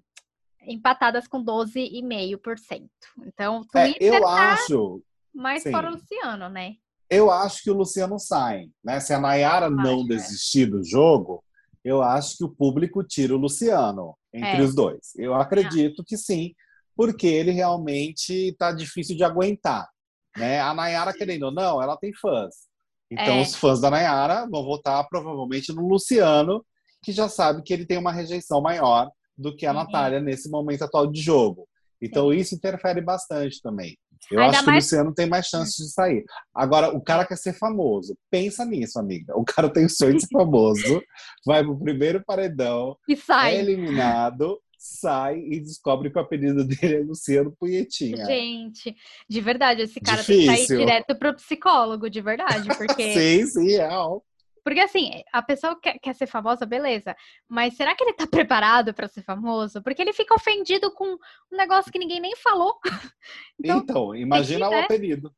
empatadas 0.61 1.27
com 1.27 1.43
12,5%. 1.43 2.89
Então, 3.25 3.59
o 3.59 3.67
Twitter 3.67 4.13
é, 4.13 4.17
eu 4.17 4.21
tá 4.21 4.53
acho. 4.53 5.03
mais 5.33 5.63
sim. 5.63 5.71
fora 5.71 5.89
o 5.89 5.93
Luciano, 5.93 6.49
né? 6.49 6.75
Eu 7.09 7.29
acho 7.29 7.63
que 7.63 7.71
o 7.71 7.75
Luciano 7.75 8.17
sai. 8.19 8.67
Né? 8.83 8.99
Se 8.99 9.13
a 9.13 9.19
Nayara 9.19 9.69
não 9.69 10.01
é. 10.01 10.07
desistir 10.07 10.65
do 10.65 10.83
jogo, 10.83 11.43
eu 11.83 12.01
acho 12.01 12.37
que 12.37 12.43
o 12.43 12.49
público 12.49 13.03
tira 13.03 13.35
o 13.35 13.37
Luciano 13.37 14.17
entre 14.33 14.57
é. 14.57 14.61
os 14.61 14.73
dois. 14.73 15.13
Eu 15.15 15.35
acredito 15.35 16.03
que 16.03 16.17
sim, 16.17 16.53
porque 16.95 17.27
ele 17.27 17.51
realmente 17.51 18.49
está 18.49 18.71
difícil 18.71 19.15
de 19.15 19.23
aguentar. 19.23 19.87
Né? 20.35 20.59
A 20.59 20.73
Nayara, 20.73 21.13
querendo 21.13 21.43
ou 21.43 21.51
não, 21.51 21.81
ela 21.81 21.95
tem 21.97 22.13
fãs. 22.13 22.65
Então, 23.09 23.35
é. 23.35 23.41
os 23.41 23.55
fãs 23.55 23.79
da 23.79 23.91
Nayara 23.91 24.47
vão 24.49 24.63
votar 24.63 25.07
provavelmente 25.07 25.71
no 25.73 25.87
Luciano, 25.87 26.65
que 27.03 27.11
já 27.11 27.29
sabe 27.29 27.61
que 27.61 27.71
ele 27.71 27.85
tem 27.85 27.97
uma 27.97 28.11
rejeição 28.11 28.61
maior 28.61 29.11
do 29.37 29.55
que 29.55 29.65
a 29.65 29.71
uhum. 29.71 29.77
Natália 29.77 30.19
nesse 30.19 30.49
momento 30.49 30.83
atual 30.83 31.07
de 31.07 31.21
jogo. 31.21 31.67
Então, 32.01 32.31
Sim. 32.31 32.37
isso 32.37 32.55
interfere 32.55 33.01
bastante 33.01 33.61
também. 33.61 33.97
Eu 34.31 34.39
Ainda 34.39 34.57
acho 34.57 34.65
que 34.65 34.71
o 34.71 34.75
Luciano 34.75 35.13
tem 35.13 35.27
mais 35.27 35.45
chances 35.47 35.75
de 35.75 35.91
sair. 35.91 36.23
Agora, 36.53 36.89
o 36.89 37.01
cara 37.01 37.25
quer 37.25 37.37
ser 37.37 37.53
famoso. 37.53 38.17
Pensa 38.29 38.65
nisso, 38.65 38.99
amiga. 38.99 39.37
O 39.37 39.43
cara 39.43 39.69
tem 39.69 39.85
o 39.85 39.89
sonho 39.89 40.15
de 40.15 40.21
ser 40.21 40.27
famoso, 40.33 41.01
vai 41.45 41.63
pro 41.63 41.79
primeiro 41.79 42.23
paredão, 42.23 42.97
e 43.07 43.15
sai. 43.15 43.55
é 43.55 43.59
eliminado, 43.59 44.59
sai 44.77 45.39
e 45.39 45.59
descobre 45.59 46.11
que 46.11 46.17
o 46.17 46.21
apelido 46.21 46.63
dele 46.63 46.95
é 46.95 46.99
Luciano 46.99 47.55
Punhetinha. 47.59 48.25
Gente, 48.25 48.95
de 49.27 49.41
verdade, 49.41 49.81
esse 49.81 49.99
cara 49.99 50.21
Difícil. 50.21 50.45
tem 50.45 50.55
que 50.55 50.67
sair 50.67 50.77
direto 50.77 51.15
pro 51.15 51.35
psicólogo, 51.35 52.09
de 52.09 52.21
verdade, 52.21 52.67
porque... 52.77 53.13
sim, 53.13 53.45
sim, 53.47 53.67
real. 53.71 54.23
Porque 54.65 54.79
assim, 54.79 55.21
a 55.31 55.43
pessoa 55.43 55.79
quer, 55.79 55.99
quer 55.99 56.15
ser 56.15 56.25
famosa, 56.25 56.65
beleza. 56.65 57.15
Mas 57.47 57.75
será 57.75 57.95
que 57.95 58.03
ele 58.03 58.13
tá 58.13 58.25
preparado 58.49 58.95
para 58.95 59.07
ser 59.07 59.21
famoso? 59.21 59.79
Porque 59.83 60.01
ele 60.01 60.11
fica 60.11 60.33
ofendido 60.33 60.91
com 60.91 61.05
um 61.05 61.55
negócio 61.55 61.91
que 61.91 61.99
ninguém 61.99 62.19
nem 62.19 62.35
falou. 62.37 62.79
então, 63.63 63.77
então, 63.77 64.15
imagina 64.15 64.67
que, 64.67 64.73
o 64.73 64.77
né? 64.77 64.83
apelido. 64.83 65.31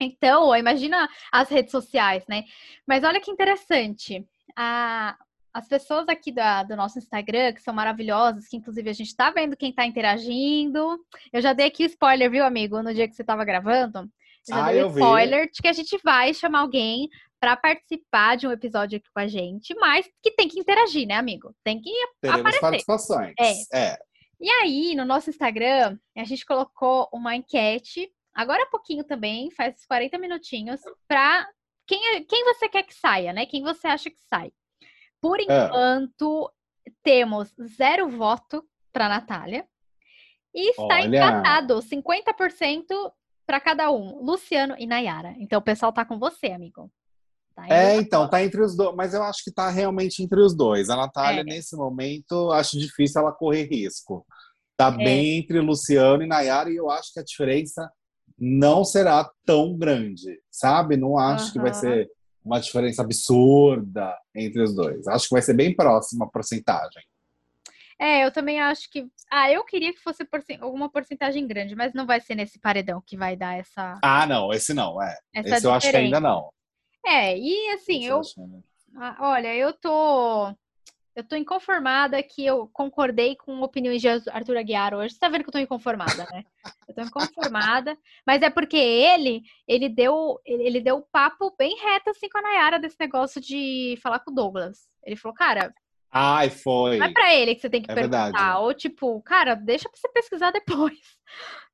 Então, 0.00 0.56
imagina 0.56 1.08
as 1.30 1.48
redes 1.48 1.70
sociais, 1.70 2.24
né? 2.28 2.42
Mas 2.84 3.04
olha 3.04 3.20
que 3.20 3.30
interessante. 3.30 4.26
A, 4.56 5.16
as 5.54 5.68
pessoas 5.68 6.08
aqui 6.08 6.32
da, 6.32 6.64
do 6.64 6.74
nosso 6.74 6.98
Instagram, 6.98 7.52
que 7.52 7.62
são 7.62 7.72
maravilhosas, 7.72 8.48
que 8.48 8.56
inclusive 8.56 8.90
a 8.90 8.92
gente 8.92 9.14
tá 9.14 9.30
vendo 9.30 9.56
quem 9.56 9.72
tá 9.72 9.86
interagindo. 9.86 10.98
Eu 11.32 11.40
já 11.40 11.52
dei 11.52 11.66
aqui 11.66 11.84
spoiler, 11.84 12.28
viu, 12.28 12.44
amigo, 12.44 12.82
no 12.82 12.92
dia 12.92 13.06
que 13.06 13.14
você 13.14 13.22
tava 13.22 13.44
gravando. 13.44 14.10
Já 14.48 14.66
ah, 14.66 14.72
dei 14.72 14.86
spoiler 14.86 15.46
vi. 15.46 15.52
de 15.52 15.62
que 15.62 15.68
a 15.68 15.72
gente 15.72 15.98
vai 16.04 16.34
chamar 16.34 16.60
alguém 16.60 17.08
para 17.46 17.56
participar 17.56 18.36
de 18.36 18.48
um 18.48 18.50
episódio 18.50 18.96
aqui 18.96 19.08
com 19.14 19.20
a 19.20 19.28
gente, 19.28 19.72
mas 19.76 20.04
que 20.20 20.32
tem 20.32 20.48
que 20.48 20.58
interagir, 20.58 21.06
né, 21.06 21.14
amigo? 21.14 21.54
Tem 21.62 21.80
que 21.80 21.92
Teremos 22.20 22.40
aparecer. 22.40 22.60
participações. 22.60 23.34
É. 23.38 23.92
é. 23.92 23.98
E 24.40 24.50
aí, 24.50 24.96
no 24.96 25.04
nosso 25.04 25.30
Instagram, 25.30 25.96
a 26.16 26.24
gente 26.24 26.44
colocou 26.44 27.08
uma 27.12 27.36
enquete, 27.36 28.10
agora 28.34 28.64
há 28.64 28.66
pouquinho 28.66 29.04
também, 29.04 29.48
faz 29.52 29.86
40 29.86 30.18
minutinhos, 30.18 30.80
para 31.06 31.48
quem, 31.86 32.24
quem 32.24 32.44
você 32.46 32.68
quer 32.68 32.82
que 32.82 32.94
saia, 32.94 33.32
né? 33.32 33.46
Quem 33.46 33.62
você 33.62 33.86
acha 33.86 34.10
que 34.10 34.20
sai. 34.28 34.50
Por 35.20 35.38
é. 35.38 35.44
enquanto, 35.44 36.52
é. 36.84 36.90
temos 37.04 37.54
zero 37.76 38.08
voto 38.08 38.68
para 38.92 39.08
Natália. 39.08 39.64
E 40.52 40.70
está 40.70 40.96
Olha. 40.96 41.04
empatado 41.04 41.78
50% 41.78 42.86
para 43.46 43.60
cada 43.60 43.92
um, 43.92 44.20
Luciano 44.20 44.74
e 44.78 44.84
Nayara. 44.84 45.36
Então 45.38 45.60
o 45.60 45.62
pessoal 45.62 45.92
tá 45.92 46.04
com 46.04 46.18
você, 46.18 46.48
amigo. 46.48 46.90
Tá 47.56 47.66
é, 47.70 47.96
então, 47.96 48.28
tá 48.28 48.44
entre 48.44 48.62
os 48.62 48.76
dois, 48.76 48.94
mas 48.94 49.14
eu 49.14 49.22
acho 49.22 49.42
que 49.42 49.50
tá 49.50 49.70
realmente 49.70 50.22
entre 50.22 50.38
os 50.40 50.54
dois. 50.54 50.90
A 50.90 50.96
Natália, 50.96 51.40
é. 51.40 51.44
nesse 51.44 51.74
momento, 51.74 52.52
acho 52.52 52.78
difícil 52.78 53.22
ela 53.22 53.32
correr 53.32 53.64
risco. 53.64 54.26
Tá 54.76 54.88
é. 54.88 54.96
bem 55.04 55.38
entre 55.38 55.58
Luciano 55.60 56.22
e 56.22 56.26
Nayara, 56.26 56.70
e 56.70 56.76
eu 56.76 56.90
acho 56.90 57.14
que 57.14 57.20
a 57.20 57.24
diferença 57.24 57.90
não 58.38 58.84
será 58.84 59.30
tão 59.46 59.74
grande, 59.74 60.38
sabe? 60.50 60.98
Não 60.98 61.18
acho 61.18 61.46
uhum. 61.46 61.52
que 61.52 61.58
vai 61.60 61.72
ser 61.72 62.10
uma 62.44 62.60
diferença 62.60 63.00
absurda 63.00 64.14
entre 64.34 64.62
os 64.62 64.74
dois. 64.74 65.08
Acho 65.08 65.26
que 65.26 65.34
vai 65.34 65.42
ser 65.42 65.54
bem 65.54 65.74
próxima 65.74 66.26
a 66.26 66.28
porcentagem. 66.28 67.02
É, 67.98 68.26
eu 68.26 68.30
também 68.30 68.60
acho 68.60 68.90
que. 68.90 69.06
Ah, 69.32 69.50
eu 69.50 69.64
queria 69.64 69.94
que 69.94 70.00
fosse 70.00 70.28
alguma 70.60 70.90
porcentagem 70.90 71.46
grande, 71.46 71.74
mas 71.74 71.94
não 71.94 72.06
vai 72.06 72.20
ser 72.20 72.34
nesse 72.34 72.58
paredão 72.58 73.02
que 73.04 73.16
vai 73.16 73.34
dar 73.34 73.58
essa. 73.58 73.98
Ah, 74.02 74.26
não, 74.26 74.52
esse 74.52 74.74
não, 74.74 75.02
é. 75.02 75.16
Essa 75.34 75.56
esse 75.56 75.66
eu 75.66 75.72
acho 75.72 75.90
que 75.90 75.96
ainda 75.96 76.20
não. 76.20 76.50
É, 77.06 77.38
e 77.38 77.68
assim, 77.70 78.04
eu. 78.04 78.20
Ah, 78.96 79.16
olha, 79.20 79.54
eu 79.54 79.72
tô. 79.72 80.52
Eu 81.14 81.24
tô 81.24 81.34
inconformada 81.34 82.22
que 82.22 82.44
eu 82.44 82.68
concordei 82.74 83.36
com 83.36 83.62
opiniões 83.62 84.02
de 84.02 84.08
Arthur 84.08 84.58
Aguiar 84.58 84.92
hoje. 84.92 85.14
Você 85.14 85.20
tá 85.20 85.30
vendo 85.30 85.44
que 85.44 85.48
eu 85.48 85.52
tô 85.52 85.58
inconformada, 85.58 86.26
né? 86.30 86.44
Eu 86.86 86.94
tô 86.94 87.00
inconformada. 87.00 87.96
mas 88.26 88.42
é 88.42 88.50
porque 88.50 88.76
ele, 88.76 89.42
ele 89.66 89.88
deu, 89.88 90.38
ele 90.44 90.78
deu 90.78 90.98
o 90.98 91.06
papo 91.10 91.54
bem 91.56 91.74
reto 91.80 92.10
assim 92.10 92.28
com 92.28 92.36
a 92.36 92.42
Nayara 92.42 92.78
desse 92.78 92.96
negócio 93.00 93.40
de 93.40 93.98
falar 94.02 94.18
com 94.18 94.30
o 94.30 94.34
Douglas. 94.34 94.90
Ele 95.02 95.16
falou, 95.16 95.34
cara, 95.34 95.72
Ai, 96.18 96.48
foi. 96.48 96.98
Não 96.98 97.06
é 97.06 97.12
pra 97.12 97.34
ele 97.34 97.54
que 97.54 97.60
você 97.60 97.68
tem 97.68 97.82
que 97.82 97.90
é 97.90 97.94
perguntar. 97.94 98.32
Verdade. 98.32 98.58
Ou 98.60 98.72
tipo, 98.72 99.20
cara, 99.22 99.54
deixa 99.54 99.88
pra 99.88 99.98
você 99.98 100.08
pesquisar 100.08 100.50
depois. 100.50 100.98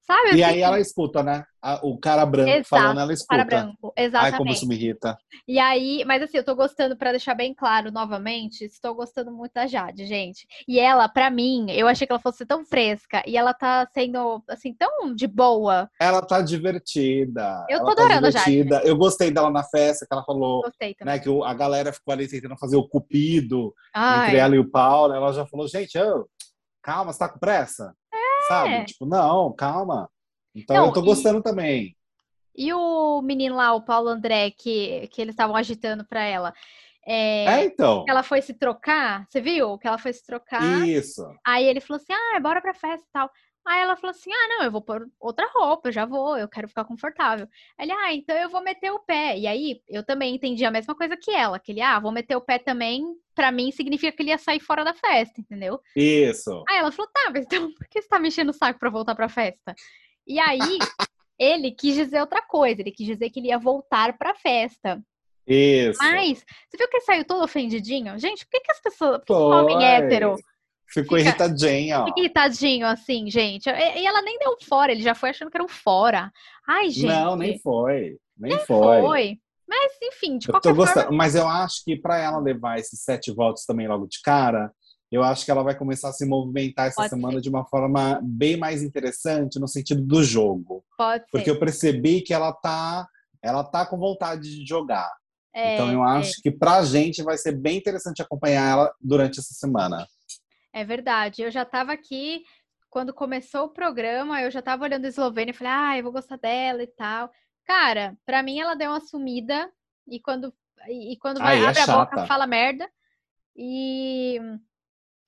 Sabe? 0.04 0.36
E 0.36 0.42
assim? 0.42 0.54
aí 0.54 0.60
ela 0.60 0.80
escuta, 0.80 1.22
né? 1.22 1.44
O 1.82 1.96
cara 1.96 2.26
branco 2.26 2.50
Exato, 2.50 2.68
falando, 2.68 2.98
ela 2.98 3.06
Cara 3.06 3.12
escuta. 3.12 3.44
branco, 3.44 3.92
Ai, 3.96 4.04
exatamente. 4.04 4.36
como 4.36 4.50
isso 4.52 4.66
me 4.66 4.74
irrita. 4.74 5.16
E 5.46 5.60
aí, 5.60 6.04
mas 6.04 6.20
assim, 6.20 6.36
eu 6.38 6.44
tô 6.44 6.56
gostando, 6.56 6.96
pra 6.96 7.12
deixar 7.12 7.34
bem 7.36 7.54
claro 7.54 7.92
novamente, 7.92 8.64
estou 8.64 8.96
gostando 8.96 9.30
muito 9.30 9.52
da 9.52 9.68
Jade, 9.68 10.04
gente. 10.04 10.44
E 10.66 10.80
ela, 10.80 11.08
pra 11.08 11.30
mim, 11.30 11.70
eu 11.70 11.86
achei 11.86 12.04
que 12.04 12.12
ela 12.12 12.20
fosse 12.20 12.44
tão 12.44 12.64
fresca 12.64 13.22
e 13.24 13.36
ela 13.36 13.54
tá 13.54 13.86
sendo, 13.94 14.42
assim, 14.48 14.74
tão 14.74 15.14
de 15.14 15.28
boa. 15.28 15.88
Ela 16.00 16.20
tá 16.20 16.40
divertida. 16.42 17.64
Eu 17.70 17.78
tô 17.78 17.86
ela 17.86 17.94
tá 17.94 18.02
adorando 18.02 18.26
a 18.26 18.30
Jade. 18.30 18.50
divertida. 18.50 18.82
Eu 18.84 18.96
gostei 18.96 19.30
dela 19.30 19.50
na 19.50 19.62
festa, 19.62 20.04
que 20.04 20.12
ela 20.12 20.24
falou, 20.24 20.62
Gostei 20.62 20.94
também. 20.94 21.14
né? 21.14 21.20
Que 21.20 21.28
a 21.44 21.54
galera 21.54 21.92
ficou 21.92 22.12
ali 22.12 22.26
tentando 22.26 22.58
fazer 22.58 22.76
o 22.76 22.88
cupido 22.88 23.72
Ai, 23.94 24.24
entre 24.30 24.36
ela 24.38 24.56
e 24.56 24.58
o 24.58 24.68
Paulo. 24.68 25.14
Ela 25.14 25.32
já 25.32 25.46
falou, 25.46 25.68
gente, 25.68 25.96
ô, 25.96 26.26
calma, 26.82 27.12
você 27.12 27.20
tá 27.20 27.28
com 27.28 27.38
pressa? 27.38 27.94
Sabe? 28.52 28.84
Tipo, 28.86 29.06
não, 29.06 29.52
calma. 29.52 30.08
Então 30.54 30.76
É. 30.76 30.78
Não, 30.80 30.86
eu 30.88 30.92
tô 30.92 31.00
e- 31.00 31.04
gostando 31.06 31.42
também. 31.42 31.96
E 32.54 32.72
o 32.72 33.22
menino 33.22 33.56
lá, 33.56 33.72
o 33.74 33.82
Paulo 33.82 34.08
André, 34.08 34.50
que, 34.50 35.08
que 35.08 35.22
eles 35.22 35.32
estavam 35.32 35.56
agitando 35.56 36.04
pra 36.04 36.22
ela. 36.22 36.52
É, 37.06 37.44
É, 37.46 37.64
então. 37.64 38.04
Ela 38.06 38.22
foi 38.22 38.42
se 38.42 38.54
trocar, 38.54 39.26
você 39.28 39.40
viu? 39.40 39.78
Que 39.78 39.88
ela 39.88 39.98
foi 39.98 40.12
se 40.12 40.24
trocar. 40.24 40.86
Isso. 40.86 41.24
Aí 41.44 41.64
ele 41.64 41.80
falou 41.80 42.00
assim: 42.00 42.12
ah, 42.12 42.40
bora 42.40 42.60
pra 42.60 42.74
festa 42.74 43.04
e 43.06 43.12
tal. 43.12 43.30
Aí 43.64 43.80
ela 43.80 43.96
falou 43.96 44.10
assim: 44.10 44.30
ah, 44.32 44.48
não, 44.48 44.64
eu 44.64 44.72
vou 44.72 44.82
pôr 44.82 45.08
outra 45.20 45.48
roupa, 45.54 45.88
eu 45.88 45.92
já 45.92 46.04
vou, 46.04 46.36
eu 46.36 46.48
quero 46.48 46.68
ficar 46.68 46.84
confortável. 46.84 47.48
Aí 47.78 47.86
Ele, 47.86 47.92
ah, 47.92 48.12
então 48.12 48.36
eu 48.36 48.48
vou 48.48 48.62
meter 48.62 48.90
o 48.90 48.98
pé. 48.98 49.38
E 49.38 49.46
aí 49.46 49.80
eu 49.88 50.04
também 50.04 50.34
entendi 50.34 50.64
a 50.64 50.70
mesma 50.70 50.94
coisa 50.94 51.16
que 51.16 51.30
ela, 51.30 51.58
que 51.58 51.70
ele, 51.70 51.80
ah, 51.80 52.00
vou 52.00 52.10
meter 52.10 52.36
o 52.36 52.40
pé 52.40 52.58
também, 52.58 53.04
pra 53.34 53.52
mim 53.52 53.70
significa 53.70 54.10
que 54.14 54.22
ele 54.22 54.30
ia 54.30 54.38
sair 54.38 54.60
fora 54.60 54.84
da 54.84 54.94
festa, 54.94 55.40
entendeu? 55.40 55.80
Isso. 55.94 56.64
Aí 56.68 56.78
ela 56.78 56.90
falou: 56.90 57.10
tá, 57.12 57.30
mas 57.32 57.44
então 57.44 57.72
por 57.74 57.86
que 57.88 58.02
você 58.02 58.08
tá 58.08 58.18
mexendo 58.18 58.50
o 58.50 58.54
saco 58.54 58.80
pra 58.80 58.90
voltar 58.90 59.14
pra 59.14 59.28
festa? 59.28 59.74
E 60.26 60.40
aí 60.40 60.78
ele 61.38 61.70
quis 61.70 61.94
dizer 61.94 62.20
outra 62.20 62.42
coisa, 62.42 62.80
ele 62.80 62.92
quis 62.92 63.06
dizer 63.06 63.30
que 63.30 63.38
ele 63.38 63.48
ia 63.48 63.58
voltar 63.58 64.16
pra 64.18 64.34
festa. 64.34 65.00
Isso. 65.46 65.98
Mas, 66.00 66.44
você 66.68 66.76
viu 66.76 66.88
que 66.88 66.96
ele 66.96 67.04
saiu 67.04 67.24
todo 67.24 67.42
ofendidinho? 67.42 68.16
Gente, 68.18 68.44
por 68.44 68.52
que, 68.52 68.60
que 68.60 68.70
as 68.70 68.80
pessoas. 68.80 69.18
Por 69.18 69.26
que 69.26 69.32
o 69.32 69.50
homem 69.50 69.76
Foi. 69.76 69.84
hétero 69.84 70.36
Ficou 70.92 71.16
Fica- 71.18 71.30
irritadinha, 71.30 72.00
ó. 72.00 72.04
Fica 72.06 72.20
irritadinho 72.20 72.86
assim, 72.86 73.30
gente. 73.30 73.68
E, 73.68 74.06
ela 74.06 74.20
nem 74.22 74.38
deu 74.38 74.56
fora, 74.62 74.92
ele 74.92 75.02
já 75.02 75.14
foi 75.14 75.30
achando 75.30 75.50
que 75.50 75.56
era 75.56 75.64
um 75.64 75.68
fora. 75.68 76.30
Ai, 76.68 76.90
gente. 76.90 77.06
Não, 77.06 77.34
nem 77.36 77.58
foi. 77.58 78.16
Nem, 78.36 78.58
foi. 78.58 79.00
foi. 79.00 79.38
Mas, 79.68 79.92
enfim, 80.02 80.36
de 80.38 80.48
Eu 80.48 80.52
qualquer 80.52 80.74
tô 80.74 80.86
forma. 80.86 81.10
mas 81.16 81.34
eu 81.34 81.48
acho 81.48 81.82
que 81.84 81.96
para 81.96 82.18
ela 82.18 82.38
levar 82.38 82.78
esses 82.78 83.02
sete 83.02 83.32
votos 83.32 83.64
também 83.64 83.88
logo 83.88 84.06
de 84.06 84.20
cara, 84.22 84.70
eu 85.10 85.22
acho 85.22 85.44
que 85.46 85.50
ela 85.50 85.62
vai 85.62 85.74
começar 85.76 86.10
a 86.10 86.12
se 86.12 86.26
movimentar 86.26 86.86
essa 86.88 86.96
Pode 86.96 87.08
semana 87.10 87.34
ser. 87.34 87.40
de 87.40 87.48
uma 87.48 87.64
forma 87.66 88.20
bem 88.22 88.56
mais 88.58 88.82
interessante 88.82 89.58
no 89.58 89.66
sentido 89.68 90.02
do 90.02 90.22
jogo, 90.22 90.84
Pode 90.96 91.24
porque 91.32 91.44
ser. 91.46 91.50
eu 91.52 91.58
percebi 91.58 92.20
que 92.20 92.34
ela 92.34 92.52
tá, 92.52 93.06
ela 93.42 93.64
tá 93.64 93.86
com 93.86 93.96
vontade 93.98 94.42
de 94.42 94.66
jogar. 94.66 95.10
É, 95.54 95.74
então 95.74 95.92
eu 95.92 96.02
acho 96.02 96.40
que 96.42 96.50
pra 96.50 96.82
gente 96.82 97.22
vai 97.22 97.36
ser 97.36 97.52
bem 97.52 97.76
interessante 97.78 98.22
acompanhar 98.22 98.70
ela 98.70 98.94
durante 99.00 99.38
essa 99.38 99.52
semana. 99.54 100.06
É, 100.72 100.84
verdade. 100.84 101.42
Eu 101.42 101.50
já 101.50 101.64
tava 101.64 101.92
aqui, 101.92 102.44
quando 102.88 103.12
começou 103.12 103.64
o 103.66 103.72
programa, 103.72 104.40
eu 104.40 104.50
já 104.50 104.62
tava 104.62 104.84
olhando 104.84 105.04
a 105.04 105.08
Eslovênia 105.08 105.52
e 105.52 105.54
falei, 105.54 105.72
ah, 105.72 105.98
eu 105.98 106.02
vou 106.02 106.12
gostar 106.12 106.36
dela 106.36 106.82
e 106.82 106.86
tal. 106.86 107.30
Cara, 107.64 108.16
pra 108.24 108.42
mim 108.42 108.58
ela 108.58 108.74
deu 108.74 108.90
uma 108.90 109.00
sumida 109.00 109.70
e 110.06 110.20
quando, 110.20 110.52
e, 110.88 111.16
quando 111.18 111.38
vai, 111.38 111.58
Ai, 111.58 111.64
é 111.64 111.68
abre 111.68 111.80
a 111.80 111.86
boca, 111.86 112.26
fala 112.26 112.46
merda. 112.46 112.90
E, 113.54 114.38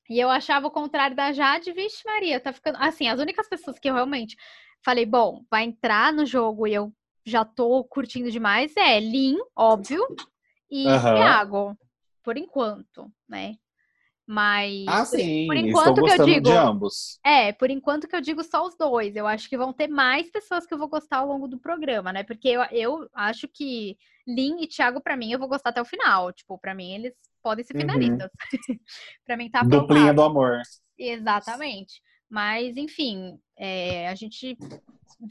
e 0.08 0.18
eu 0.18 0.30
achava 0.30 0.66
o 0.66 0.70
contrário 0.70 1.14
da 1.14 1.32
Jade, 1.32 1.72
vixe 1.72 2.02
Maria, 2.04 2.40
tá 2.40 2.52
ficando. 2.52 2.78
Assim, 2.80 3.08
as 3.08 3.20
únicas 3.20 3.48
pessoas 3.48 3.78
que 3.78 3.88
eu 3.88 3.94
realmente 3.94 4.36
falei, 4.82 5.06
bom, 5.06 5.44
vai 5.50 5.64
entrar 5.64 6.12
no 6.12 6.26
jogo 6.26 6.66
e 6.66 6.74
eu 6.74 6.92
já 7.24 7.44
tô 7.44 7.82
curtindo 7.84 8.30
demais 8.30 8.76
é 8.76 9.00
Lin, 9.00 9.38
óbvio, 9.56 10.06
e 10.70 10.86
Aham. 10.88 11.14
Thiago, 11.16 11.78
por 12.22 12.36
enquanto, 12.36 13.10
né? 13.28 13.56
Mas. 14.26 14.84
Ah, 14.88 14.98
por- 15.00 15.06
sim, 15.06 15.46
por 15.46 15.56
enquanto 15.56 16.02
que 16.02 16.10
eu 16.12 16.24
digo- 16.24 16.50
de 16.50 16.52
ambos. 16.52 17.18
É, 17.24 17.52
por 17.52 17.70
enquanto 17.70 18.08
que 18.08 18.16
eu 18.16 18.20
digo 18.20 18.42
só 18.42 18.66
os 18.66 18.74
dois. 18.76 19.14
Eu 19.16 19.26
acho 19.26 19.48
que 19.48 19.56
vão 19.58 19.72
ter 19.72 19.86
mais 19.88 20.30
pessoas 20.30 20.66
que 20.66 20.72
eu 20.72 20.78
vou 20.78 20.88
gostar 20.88 21.18
ao 21.18 21.26
longo 21.28 21.46
do 21.46 21.58
programa, 21.58 22.12
né? 22.12 22.22
Porque 22.24 22.48
eu, 22.48 22.62
eu 22.70 23.08
acho 23.14 23.46
que 23.48 23.96
Lin 24.26 24.62
e 24.62 24.66
Thiago, 24.66 25.02
pra 25.02 25.16
mim, 25.16 25.30
eu 25.32 25.38
vou 25.38 25.48
gostar 25.48 25.70
até 25.70 25.82
o 25.82 25.84
final. 25.84 26.32
Tipo, 26.32 26.58
pra 26.58 26.74
mim, 26.74 26.94
eles 26.94 27.12
podem 27.42 27.64
ser 27.64 27.74
Uhum. 27.74 27.80
finalistas. 27.82 28.30
pra 29.26 29.36
mim, 29.36 29.50
tá 29.50 29.60
Duplinha 29.62 30.10
aprovado. 30.10 30.14
do 30.16 30.22
amor. 30.22 30.60
Exatamente. 30.98 32.00
Mas, 32.30 32.76
enfim, 32.76 33.38
é, 33.58 34.08
a 34.08 34.14
gente 34.14 34.56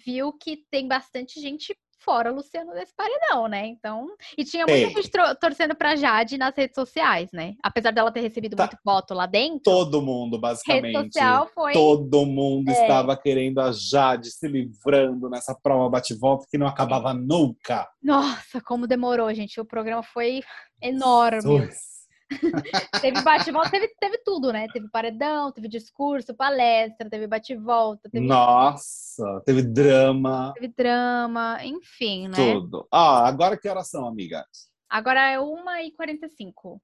viu 0.05 0.31
que 0.33 0.63
tem 0.69 0.87
bastante 0.87 1.39
gente 1.41 1.75
fora 2.03 2.31
Luciano 2.31 2.73
desse 2.73 2.93
paredão, 2.95 3.47
né? 3.47 3.65
Então, 3.67 4.07
e 4.37 4.43
tinha 4.43 4.65
muita 4.65 4.87
Tem. 4.87 5.01
gente 5.03 5.11
torcendo 5.39 5.75
pra 5.75 5.95
Jade 5.95 6.37
nas 6.37 6.55
redes 6.55 6.75
sociais, 6.75 7.29
né? 7.31 7.55
Apesar 7.63 7.91
dela 7.91 8.11
ter 8.11 8.19
recebido 8.21 8.55
Tá. 8.55 8.63
muito 8.65 8.77
voto 8.83 9.13
lá 9.13 9.25
dentro, 9.25 9.61
Todo 9.63 10.01
mundo, 10.01 10.31
rede 10.33 10.41
basicamente. 10.41 11.13
social 11.13 11.47
foi 11.53 11.73
Todo 11.73 12.25
mundo 12.25 12.69
É. 12.69 12.73
estava 12.73 13.15
querendo 13.17 13.59
a 13.59 13.71
Jade 13.71 14.31
se 14.31 14.47
livrando 14.47 15.29
nessa 15.29 15.55
prova 15.55 15.89
bate-volta 15.89 16.45
que 16.49 16.57
não 16.57 16.67
acabava 16.67 17.13
nunca. 17.13 17.87
Nossa, 18.01 18.61
como 18.61 18.85
demorou, 18.87 19.33
gente. 19.33 19.59
O 19.61 19.65
programa 19.65 20.03
foi 20.03 20.41
enorme. 20.81 21.41
Jesus. 21.41 21.92
Teve 23.01 23.21
bate-volta, 23.21 23.69
teve, 23.69 23.87
teve 23.99 24.17
tudo, 24.23 24.51
né? 24.51 24.67
Teve 24.71 24.87
paredão, 24.89 25.51
teve 25.51 25.67
discurso, 25.67 26.33
palestra, 26.33 27.09
teve 27.09 27.27
bate-volta, 27.27 28.09
teve, 28.09 28.25
Nossa, 28.25 29.41
teve 29.45 29.61
drama, 29.61 30.51
teve 30.55 30.73
drama, 30.75 31.57
enfim, 31.63 32.27
né? 32.27 32.35
tudo. 32.35 32.87
Ah, 32.91 33.27
agora 33.27 33.57
que 33.57 33.67
horas 33.67 33.89
são, 33.89 34.07
amigas? 34.07 34.45
Agora 34.89 35.31
é 35.31 35.37
1h45. 35.37 36.79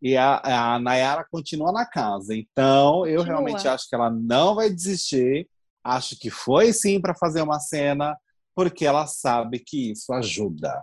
E 0.00 0.16
a, 0.16 0.74
a 0.74 0.78
Nayara 0.80 1.24
continua 1.30 1.70
na 1.72 1.86
casa. 1.86 2.34
Então, 2.34 3.06
eu 3.06 3.18
Continua. 3.18 3.24
realmente 3.24 3.68
acho 3.68 3.88
que 3.88 3.94
ela 3.94 4.10
não 4.10 4.54
vai 4.56 4.68
desistir. 4.68 5.48
Acho 5.84 6.18
que 6.18 6.28
foi 6.30 6.72
sim 6.72 7.00
para 7.00 7.14
fazer 7.14 7.40
uma 7.42 7.60
cena, 7.60 8.16
porque 8.54 8.84
ela 8.84 9.06
sabe 9.06 9.60
que 9.60 9.92
isso 9.92 10.12
ajuda. 10.12 10.80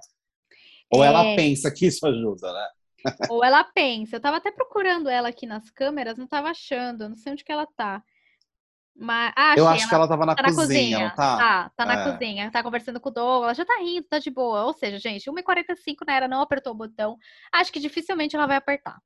Ou 0.91 1.03
ela 1.03 1.23
É. 1.25 1.35
pensa 1.35 1.69
que 1.69 1.85
isso 1.87 2.05
ajuda, 2.07 2.51
né? 2.53 2.67
Ou 3.29 3.43
ela 3.43 3.63
pensa. 3.63 4.15
Eu 4.15 4.19
tava 4.21 4.37
até 4.37 4.51
procurando 4.51 5.09
ela 5.09 5.29
aqui 5.29 5.45
nas 5.45 5.69
câmeras, 5.69 6.17
não 6.17 6.27
tava 6.27 6.49
achando, 6.49 7.07
não 7.09 7.15
sei 7.15 7.33
onde 7.33 7.43
que 7.43 7.51
ela 7.51 7.67
tá. 7.75 8.03
Mas, 9.01 9.31
ah, 9.37 9.55
eu 9.55 9.65
achei, 9.65 9.79
acho 9.79 9.89
que 9.89 9.95
ela 9.95 10.07
tava 10.09 10.25
na, 10.25 10.35
tá 10.35 10.43
na 10.43 10.49
cozinha, 10.49 10.65
cozinha. 10.67 10.99
não 11.07 11.15
tá? 11.15 11.37
Tá, 11.37 11.71
tá 11.77 11.85
na 11.85 12.01
É. 12.01 12.11
cozinha. 12.11 12.51
Tá 12.51 12.61
conversando 12.61 12.99
com 12.99 13.07
o 13.07 13.11
Douglas, 13.13 13.55
já 13.55 13.63
tá 13.63 13.77
rindo, 13.79 14.05
tá 14.09 14.19
de 14.19 14.29
boa. 14.29 14.65
Ou 14.65 14.73
seja, 14.73 14.99
gente, 14.99 15.29
1h45 15.31 16.05
na 16.05 16.13
era 16.13 16.27
não 16.27 16.41
apertou 16.41 16.73
o 16.73 16.75
botão. 16.75 17.17
Acho 17.53 17.71
que 17.71 17.79
dificilmente 17.79 18.35
ela 18.35 18.45
vai 18.45 18.57
apertar. 18.57 18.99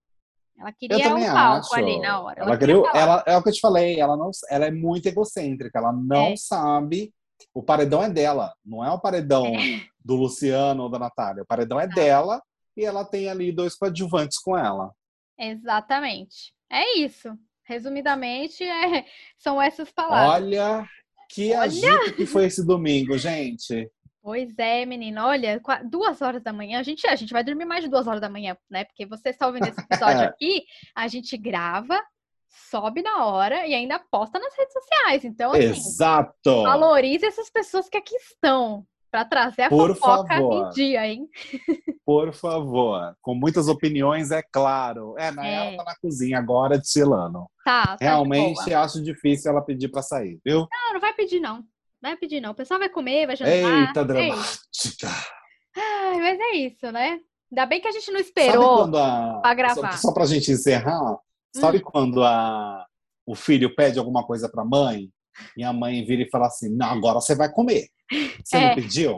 Ela 0.58 0.70
Eu 0.70 0.74
queria 0.74 1.16
um 1.16 1.26
palco 1.34 1.66
acho. 1.68 1.76
ali 1.76 2.00
na 2.00 2.20
hora. 2.20 2.42
Ela, 2.42 2.58
queria 2.58 2.76
queria, 2.82 3.00
ela, 3.00 3.24
é 3.28 3.38
o 3.38 3.44
que 3.44 3.50
eu 3.50 3.54
te 3.54 3.60
falei, 3.60 4.00
ela, 4.00 4.18
não, 4.18 4.32
ela 4.50 4.66
é 4.66 4.72
muito 4.72 5.06
egocêntrica, 5.08 5.78
ela 5.78 5.92
não 5.94 6.28
É. 6.30 6.36
sabe. 6.38 7.14
O 7.54 7.62
paredão 7.62 8.02
é 8.02 8.10
dela, 8.10 8.54
não 8.66 8.84
é 8.84 8.90
o 8.92 9.00
paredão 9.00 9.46
É. 9.48 9.82
do 10.04 10.16
Luciano 10.16 10.84
ou 10.84 10.90
da 10.90 10.98
Natália. 10.98 11.44
O 11.44 11.46
paredão 11.46 11.80
é 11.80 11.88
dela 11.88 12.42
e 12.76 12.86
ela 12.86 13.06
tem 13.06 13.30
ali 13.30 13.52
dois 13.52 13.76
coadjuvantes 13.76 14.38
com 14.40 14.58
ela. 14.58 14.92
Exatamente. 15.38 16.54
É 16.70 16.98
isso. 16.98 17.38
Resumidamente, 17.64 18.64
é- 18.64 19.06
são 19.38 19.62
essas 19.62 19.92
palavras. 19.92 20.44
Olha 20.44 20.88
que 21.30 21.52
Olha! 21.52 21.64
agito 21.64 22.16
que 22.16 22.26
foi 22.26 22.46
esse 22.46 22.66
domingo, 22.66 23.18
gente. 23.18 23.90
Pois 24.22 24.58
é, 24.58 24.86
menina. 24.86 25.26
Olha, 25.26 25.62
duas 25.84 26.22
horas 26.22 26.42
da 26.42 26.54
manhã. 26.54 26.80
A 26.80 26.84
gente, 26.84 27.06
a 27.08 27.16
gente 27.16 27.34
vai 27.34 27.44
dormir 27.44 27.66
mais 27.66 27.84
de 27.84 27.90
duas 27.90 28.08
horas 28.08 28.22
da 28.22 28.30
manhã, 28.30 28.56
né? 28.70 28.86
Porque 28.86 29.06
você 29.06 29.30
está 29.30 29.48
ouvindo 29.48 29.68
esse 29.68 29.82
episódio 29.82 30.22
aqui, 30.30 30.64
a 30.96 31.08
gente 31.08 31.36
grava, 31.36 32.02
sobe 32.48 33.02
na 33.02 33.26
hora 33.26 33.68
e 33.68 33.74
ainda 33.74 34.00
posta 34.00 34.40
nas 34.40 34.56
redes 34.58 34.74
sociais. 34.74 35.26
Então, 35.26 35.52
assim, 35.52 35.64
Exato! 35.64 36.64
valorize 36.64 37.26
essas 37.26 37.50
pessoas 37.50 37.90
que 37.90 37.98
aqui 37.98 38.16
estão 38.16 38.88
para 39.14 39.26
trazer 39.26 39.62
a 39.62 39.70
Por 39.70 39.96
fofoca 39.96 40.28
favor. 40.38 40.66
em 40.66 40.70
dia, 40.72 41.08
hein? 41.08 41.30
Por 42.04 42.34
favor. 42.34 43.16
Com 43.22 43.36
muitas 43.36 43.68
opiniões, 43.68 44.32
é 44.32 44.42
claro. 44.42 45.14
É, 45.20 45.30
Nayara 45.30 45.70
É. 45.74 45.78
tá 45.78 45.84
na 45.84 45.96
cozinha 45.98 46.40
agora, 46.40 46.80
destilando. 46.80 47.46
Tá, 47.64 47.86
tá 47.86 47.96
de 47.98 48.04
Realmente 48.04 48.74
acho 48.74 49.04
difícil 49.04 49.52
ela 49.52 49.62
pedir 49.62 49.90
pra 49.90 50.02
sair, 50.02 50.40
viu? 50.44 50.68
Não, 50.72 50.94
não 50.94 51.00
vai 51.00 51.14
pedir, 51.14 51.40
não. 51.40 51.64
Vai 52.02 52.18
pedir, 52.18 52.42
não. 52.42 52.52
O 52.52 52.56
pessoal 52.56 52.80
vai 52.80 52.90
comer, 52.90 53.28
vai 53.28 53.36
jantar. 53.36 53.52
Eita, 53.54 54.00
é 54.00 54.04
dramática! 54.04 55.08
Ai, 55.78 56.18
mas 56.20 56.40
é 56.40 56.56
isso, 56.56 56.92
né? 56.92 57.20
Ainda 57.52 57.66
bem 57.68 57.80
que 57.80 57.88
a 57.88 57.92
gente 57.92 58.12
não 58.12 58.20
esperou 58.20 58.96
a... 58.98 59.40
pra 59.42 59.54
gravar. 59.54 59.92
Só, 59.92 60.08
só 60.08 60.12
pra 60.12 60.26
gente 60.26 60.52
encerrar, 60.52 61.20
sabe 61.56 61.82
quando 61.82 62.24
a... 62.24 62.84
o 63.28 63.36
filho 63.36 63.76
pede 63.76 64.00
alguma 64.00 64.26
coisa 64.26 64.50
pra 64.50 64.66
mãe 64.66 65.12
e 65.58 65.64
a 65.64 65.72
mãe 65.74 66.04
vira 66.06 66.24
e 66.24 66.30
fala 66.30 66.48
assim, 66.48 66.70
não, 66.76 66.88
agora 66.92 67.20
você 67.22 67.36
vai 67.36 67.52
comer. 67.52 67.88
Você 68.44 68.58
É. 68.58 68.68
não 68.70 68.76
pediu? 68.76 69.18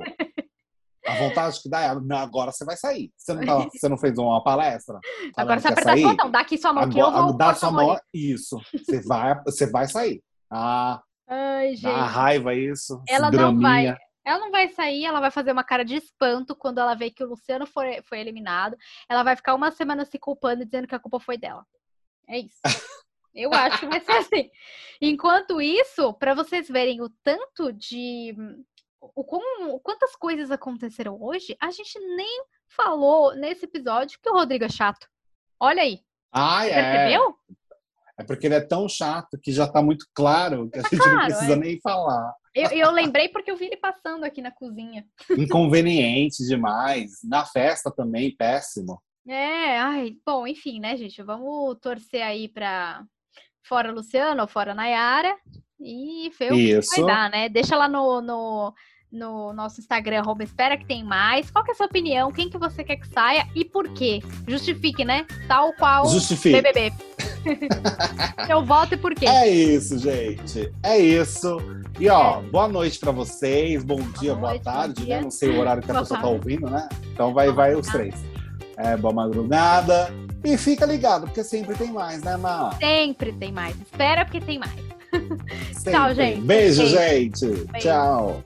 A 1.07 1.13
vontade 1.19 1.61
que 1.61 1.69
dá 1.69 1.81
é, 1.81 1.95
não, 1.95 2.17
agora 2.17 2.51
você 2.51 2.65
vai 2.65 2.75
sair. 2.75 3.11
Você 3.15 3.33
não, 3.33 3.45
tá- 3.45 3.69
você 3.71 3.87
não 3.89 3.97
fez 3.97 4.17
uma 4.17 4.43
palestra? 4.43 4.99
Agora 5.37 5.59
você 5.59 5.67
sua 5.67 5.83
sair? 5.83 6.03
mão, 6.03 6.31
dá 6.31 6.39
aqui 6.39 6.57
sua 6.57 6.73
mão 6.73 6.89
que 6.89 6.97
eu 6.99 7.05
Agora, 7.05 7.23
vou 7.23 7.37
dá 7.37 7.53
sua 7.53 7.71
mão 7.71 7.99
isso. 8.13 8.59
Você 8.73 9.01
vai, 9.01 9.39
você 9.43 9.69
vai 9.69 9.87
sair. 9.87 10.23
Ah, 10.49 11.01
Ai, 11.27 11.71
gente. 11.75 11.83
Dá 11.83 12.05
raiva 12.05 12.53
isso. 12.55 13.01
Ela 13.07 13.29
não 13.31 13.59
vai. 13.59 13.95
Ela 14.27 14.39
não 14.39 14.49
vai 14.51 14.67
sair, 14.69 15.05
ela 15.05 15.19
vai 15.19 15.29
fazer 15.29 15.51
uma 15.51 15.63
cara 15.63 15.85
de 15.85 15.95
espanto 15.95 16.55
quando 16.55 16.79
ela 16.79 16.95
vê 16.95 17.11
que 17.11 17.23
o 17.23 17.27
Luciano 17.27 17.67
foi, 17.67 18.01
foi 18.01 18.19
eliminado. 18.19 18.75
Ela 19.07 19.21
vai 19.21 19.35
ficar 19.35 19.53
uma 19.53 19.69
semana 19.69 20.03
se 20.05 20.17
culpando 20.17 20.63
e 20.63 20.65
dizendo 20.65 20.87
que 20.87 20.95
a 20.95 20.99
culpa 20.99 21.19
foi 21.19 21.37
dela. 21.37 21.63
É 22.27 22.39
isso. 22.39 22.57
Eu 23.35 23.53
acho 23.53 23.79
que 23.79 23.87
vai 23.87 23.99
ser 23.99 24.13
assim. 24.13 24.49
Enquanto 25.01 25.61
isso, 25.61 26.13
para 26.13 26.33
vocês 26.33 26.67
verem 26.67 27.01
o 27.01 27.09
tanto 27.23 27.73
de. 27.73 28.35
O, 29.01 29.23
como, 29.23 29.79
quantas 29.81 30.15
coisas 30.15 30.49
aconteceram 30.49 31.21
hoje, 31.21 31.55
a 31.61 31.69
gente 31.69 31.99
nem 32.15 32.43
falou 32.67 33.35
nesse 33.35 33.65
episódio 33.65 34.19
que 34.21 34.29
o 34.29 34.33
Rodrigo 34.33 34.63
é 34.63 34.69
chato. 34.69 35.07
Olha 35.59 35.83
aí. 35.83 35.99
Ah, 36.31 36.65
é. 36.65 36.73
Percebeu? 36.73 37.35
É 38.17 38.23
porque 38.23 38.47
ele 38.47 38.55
é 38.55 38.61
tão 38.61 38.87
chato 38.87 39.37
que 39.37 39.51
já 39.51 39.67
tá 39.67 39.81
muito 39.81 40.05
claro 40.13 40.69
que 40.69 40.79
a 40.79 40.81
gente 40.83 40.97
claro, 40.97 41.17
não 41.17 41.25
precisa 41.25 41.53
é. 41.53 41.57
nem 41.57 41.79
falar. 41.81 42.33
Eu, 42.53 42.69
eu 42.69 42.91
lembrei 42.91 43.27
porque 43.27 43.51
eu 43.51 43.57
vi 43.57 43.65
ele 43.65 43.77
passando 43.77 44.23
aqui 44.23 44.41
na 44.41 44.51
cozinha. 44.51 45.05
Inconveniente 45.37 46.45
demais. 46.47 47.19
Na 47.23 47.45
festa 47.45 47.91
também, 47.91 48.33
péssimo. 48.35 49.01
É, 49.27 49.77
ai, 49.77 50.15
bom, 50.25 50.47
enfim, 50.47 50.79
né, 50.79 50.95
gente? 50.95 51.21
Vamos 51.21 51.77
torcer 51.81 52.21
aí 52.21 52.47
pra 52.47 53.05
fora 53.65 53.91
Luciano 53.91 54.41
ou 54.41 54.47
fora 54.47 54.73
Nayara 54.73 55.35
e 55.79 56.31
ver 56.39 56.53
o 56.53 56.55
que 56.55 56.95
vai 56.95 57.05
dar, 57.05 57.29
né? 57.29 57.49
Deixa 57.49 57.75
lá 57.75 57.89
no, 57.89 58.21
no, 58.21 58.73
no 59.11 59.53
nosso 59.53 59.79
Instagram, 59.79 60.19
arroba 60.19 60.43
espera 60.43 60.77
que 60.77 60.85
tem 60.85 61.03
mais. 61.03 61.49
Qual 61.49 61.63
que 61.63 61.71
é 61.71 61.73
a 61.73 61.77
sua 61.77 61.87
opinião? 61.87 62.31
Quem 62.31 62.49
que 62.49 62.57
você 62.57 62.83
quer 62.83 62.97
que 62.97 63.07
saia 63.07 63.47
e 63.53 63.65
por 63.65 63.89
quê? 63.93 64.21
Justifique, 64.47 65.03
né? 65.03 65.25
Tal 65.47 65.73
qual 65.73 66.07
Justifique. 66.07 66.61
BBB. 66.61 66.93
Eu 68.49 68.63
voto 68.63 68.93
e 68.93 68.97
por 68.97 69.13
quê? 69.13 69.27
É 69.27 69.47
isso, 69.47 69.97
gente. 69.97 70.71
É 70.83 70.97
isso. 70.97 71.57
E 71.99 72.07
ó, 72.09 72.39
é. 72.39 72.43
boa 72.43 72.67
noite 72.67 72.99
para 72.99 73.11
vocês, 73.11 73.83
bom 73.83 73.99
dia, 74.19 74.35
boa, 74.35 74.51
noite, 74.51 74.63
boa 74.63 74.75
tarde, 74.75 75.07
né? 75.07 75.21
Não 75.21 75.31
sei 75.31 75.49
o 75.49 75.59
horário 75.59 75.81
que 75.81 75.91
a 75.91 75.99
pessoa 75.99 76.19
tá 76.19 76.27
ouvindo, 76.27 76.69
né? 76.69 76.87
Então 77.11 77.33
vai, 77.33 77.51
vai 77.51 77.75
os 77.75 77.87
três. 77.87 78.15
É, 78.77 78.95
boa 78.97 79.13
madrugada. 79.13 80.11
E 80.45 80.57
fica 80.57 80.85
ligado, 80.85 81.25
porque 81.25 81.43
sempre 81.43 81.75
tem 81.75 81.91
mais, 81.91 82.21
né, 82.21 82.37
Má? 82.37 82.77
Sempre 82.79 83.33
tem 83.33 83.51
mais. 83.51 83.75
Espera 83.81 84.23
porque 84.23 84.39
tem 84.39 84.59
mais. 84.59 84.71
Tchau, 85.83 86.13
gente. 86.13 86.41
Beijo, 86.41 86.81
Beijo. 86.83 86.87
gente. 86.87 87.45
Beijo. 87.47 87.67
Tchau. 87.79 88.43